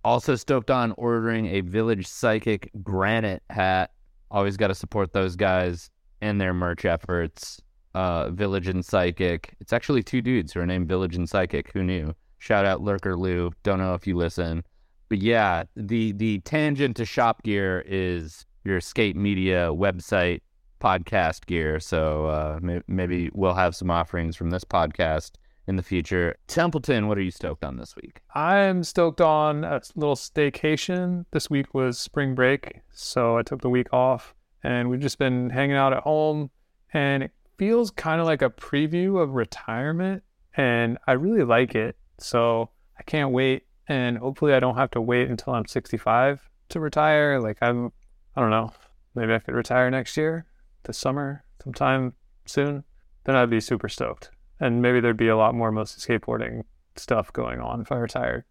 Also 0.04 0.36
stoked 0.36 0.70
on 0.70 0.92
ordering 0.92 1.46
a 1.46 1.62
Village 1.62 2.06
Psychic 2.06 2.70
granite 2.82 3.42
hat. 3.50 3.92
Always 4.30 4.56
got 4.56 4.68
to 4.68 4.74
support 4.74 5.12
those 5.12 5.36
guys 5.36 5.90
and 6.20 6.40
their 6.40 6.54
merch 6.54 6.84
efforts. 6.84 7.60
Uh, 7.94 8.30
Village 8.30 8.68
and 8.68 8.84
Psychic. 8.84 9.56
It's 9.58 9.72
actually 9.72 10.02
two 10.02 10.22
dudes 10.22 10.52
who 10.52 10.60
are 10.60 10.66
named 10.66 10.86
Village 10.86 11.16
and 11.16 11.28
Psychic. 11.28 11.72
Who 11.72 11.82
knew? 11.82 12.14
Shout 12.38 12.64
out 12.64 12.82
Lurker 12.82 13.16
Lou. 13.16 13.50
Don't 13.62 13.78
know 13.78 13.94
if 13.94 14.06
you 14.06 14.16
listen, 14.16 14.64
but 15.08 15.18
yeah, 15.18 15.64
the 15.76 16.12
the 16.12 16.38
tangent 16.40 16.96
to 16.96 17.04
Shop 17.04 17.42
Gear 17.42 17.84
is 17.86 18.46
your 18.64 18.80
skate 18.80 19.16
media 19.16 19.70
website 19.72 20.40
podcast 20.80 21.46
gear. 21.46 21.78
So 21.80 22.26
uh, 22.26 22.58
may- 22.62 22.82
maybe 22.88 23.30
we'll 23.32 23.54
have 23.54 23.76
some 23.76 23.90
offerings 23.90 24.36
from 24.36 24.50
this 24.50 24.64
podcast 24.64 25.32
in 25.66 25.76
the 25.76 25.82
future. 25.82 26.36
Templeton, 26.48 27.06
what 27.06 27.16
are 27.18 27.22
you 27.22 27.30
stoked 27.30 27.64
on 27.64 27.76
this 27.76 27.94
week? 27.94 28.20
I'm 28.34 28.82
stoked 28.82 29.20
on 29.20 29.62
a 29.64 29.80
little 29.94 30.16
staycation. 30.16 31.26
This 31.30 31.48
week 31.48 31.72
was 31.74 31.98
spring 31.98 32.34
break, 32.34 32.80
so 32.92 33.36
I 33.38 33.42
took 33.42 33.60
the 33.60 33.70
week 33.70 33.92
off 33.92 34.34
and 34.62 34.90
we've 34.90 35.00
just 35.00 35.18
been 35.18 35.50
hanging 35.50 35.76
out 35.76 35.92
at 35.92 36.02
home 36.02 36.50
and 36.92 37.22
it 37.22 37.30
feels 37.56 37.90
kind 37.90 38.20
of 38.20 38.26
like 38.26 38.42
a 38.42 38.50
preview 38.50 39.22
of 39.22 39.34
retirement 39.34 40.22
and 40.56 40.98
I 41.06 41.12
really 41.12 41.44
like 41.44 41.74
it. 41.74 41.96
So 42.18 42.70
I 42.98 43.02
can't 43.04 43.30
wait 43.30 43.64
and 43.86 44.18
hopefully 44.18 44.54
I 44.54 44.60
don't 44.60 44.76
have 44.76 44.90
to 44.92 45.00
wait 45.00 45.28
until 45.30 45.52
I'm 45.54 45.66
65 45.66 46.48
to 46.70 46.80
retire. 46.80 47.40
Like 47.40 47.58
I'm 47.62 47.92
I 48.34 48.40
don't 48.40 48.50
know, 48.50 48.72
maybe 49.14 49.34
I 49.34 49.38
could 49.38 49.54
retire 49.54 49.90
next 49.90 50.16
year, 50.16 50.46
this 50.84 50.98
summer, 50.98 51.44
sometime 51.62 52.14
soon. 52.46 52.84
Then 53.24 53.36
I'd 53.36 53.50
be 53.50 53.60
super 53.60 53.88
stoked. 53.88 54.30
And 54.58 54.82
maybe 54.82 55.00
there'd 55.00 55.16
be 55.16 55.28
a 55.28 55.36
lot 55.36 55.54
more 55.54 55.72
mostly 55.72 56.18
skateboarding 56.18 56.62
stuff 56.96 57.32
going 57.32 57.60
on 57.60 57.80
if 57.80 57.92
I 57.92 57.96
retired. 57.96 58.44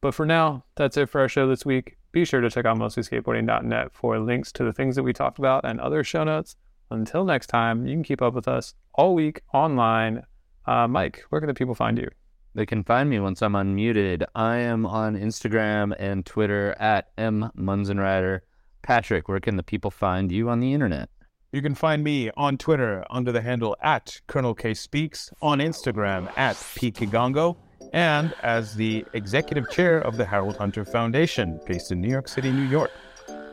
But 0.00 0.14
for 0.14 0.26
now, 0.26 0.64
that's 0.76 0.96
it 0.96 1.08
for 1.08 1.20
our 1.20 1.28
show 1.28 1.48
this 1.48 1.64
week. 1.64 1.96
Be 2.12 2.24
sure 2.24 2.40
to 2.40 2.50
check 2.50 2.64
out 2.64 2.78
mostlyskateboarding.net 2.78 3.92
for 3.92 4.18
links 4.18 4.52
to 4.52 4.64
the 4.64 4.72
things 4.72 4.96
that 4.96 5.02
we 5.02 5.12
talked 5.12 5.38
about 5.38 5.64
and 5.64 5.80
other 5.80 6.02
show 6.04 6.24
notes. 6.24 6.56
Until 6.90 7.24
next 7.24 7.48
time, 7.48 7.86
you 7.86 7.94
can 7.94 8.02
keep 8.02 8.22
up 8.22 8.34
with 8.34 8.48
us 8.48 8.74
all 8.94 9.14
week 9.14 9.42
online. 9.52 10.22
Uh, 10.66 10.86
Mike, 10.86 11.24
where 11.30 11.40
can 11.40 11.48
the 11.48 11.54
people 11.54 11.74
find 11.74 11.98
you? 11.98 12.08
They 12.54 12.66
can 12.66 12.84
find 12.84 13.10
me 13.10 13.20
once 13.20 13.42
I'm 13.42 13.52
unmuted. 13.52 14.24
I 14.34 14.56
am 14.56 14.86
on 14.86 15.16
Instagram 15.16 15.94
and 15.98 16.24
Twitter 16.24 16.74
at 16.78 17.10
M 17.18 17.50
Munzenrider. 17.56 18.40
Patrick, 18.82 19.28
where 19.28 19.40
can 19.40 19.56
the 19.56 19.62
people 19.62 19.90
find 19.90 20.32
you 20.32 20.48
on 20.48 20.60
the 20.60 20.72
internet? 20.72 21.10
You 21.52 21.62
can 21.62 21.74
find 21.74 22.02
me 22.02 22.30
on 22.36 22.58
Twitter 22.58 23.04
under 23.08 23.30
the 23.32 23.40
handle 23.40 23.76
at 23.80 24.20
Colonel 24.26 24.54
K 24.54 24.74
Speaks, 24.74 25.30
on 25.40 25.58
Instagram 25.58 26.30
at 26.36 26.56
P 26.74 26.90
Kigongo, 26.90 27.56
and 27.92 28.34
as 28.42 28.74
the 28.74 29.04
executive 29.12 29.70
chair 29.70 29.98
of 29.98 30.16
the 30.16 30.24
Harold 30.24 30.56
Hunter 30.56 30.84
Foundation, 30.84 31.60
based 31.66 31.92
in 31.92 32.00
New 32.00 32.10
York 32.10 32.28
City, 32.28 32.50
New 32.50 32.68
York. 32.68 32.90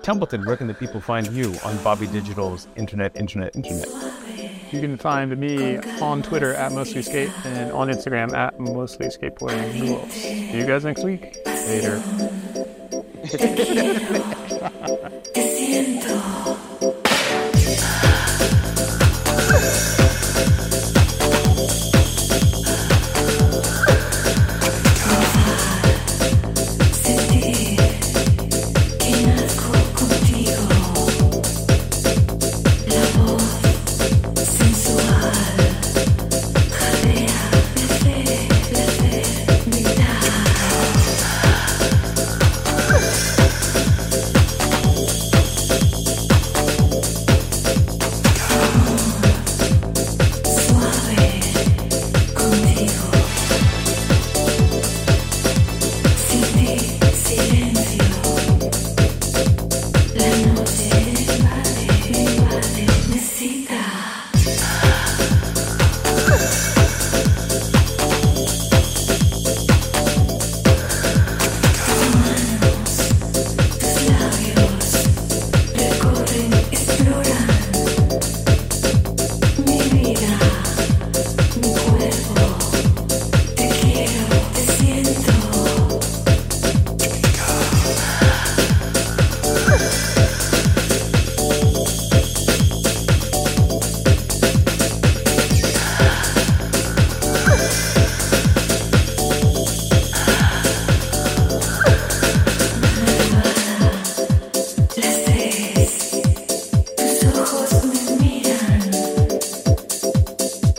Templeton, 0.02 0.46
where 0.46 0.58
can 0.58 0.68
the 0.68 0.74
people 0.74 1.00
find 1.00 1.28
you 1.28 1.56
on 1.64 1.82
Bobby 1.82 2.08
Digital's 2.08 2.68
Internet, 2.76 3.16
Internet, 3.16 3.56
Internet? 3.56 3.88
You 4.74 4.82
can 4.82 4.98
find 4.98 5.38
me 5.38 5.78
on 6.02 6.24
Twitter 6.24 6.54
at 6.56 6.72
Mostly 6.74 7.04
Skate 7.04 7.30
and 7.46 7.72
on 7.72 7.88
Instagram 7.90 8.34
at 8.34 8.60
Mostly 8.60 9.08
Skateboarding 9.08 9.80
Rules. 9.80 10.12
See 10.12 10.58
you 10.58 10.66
guys 10.66 10.84
next 10.84 11.04
week. 11.06 11.38
Later. 11.46 12.02
It's 13.24 15.14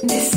This 0.07 0.34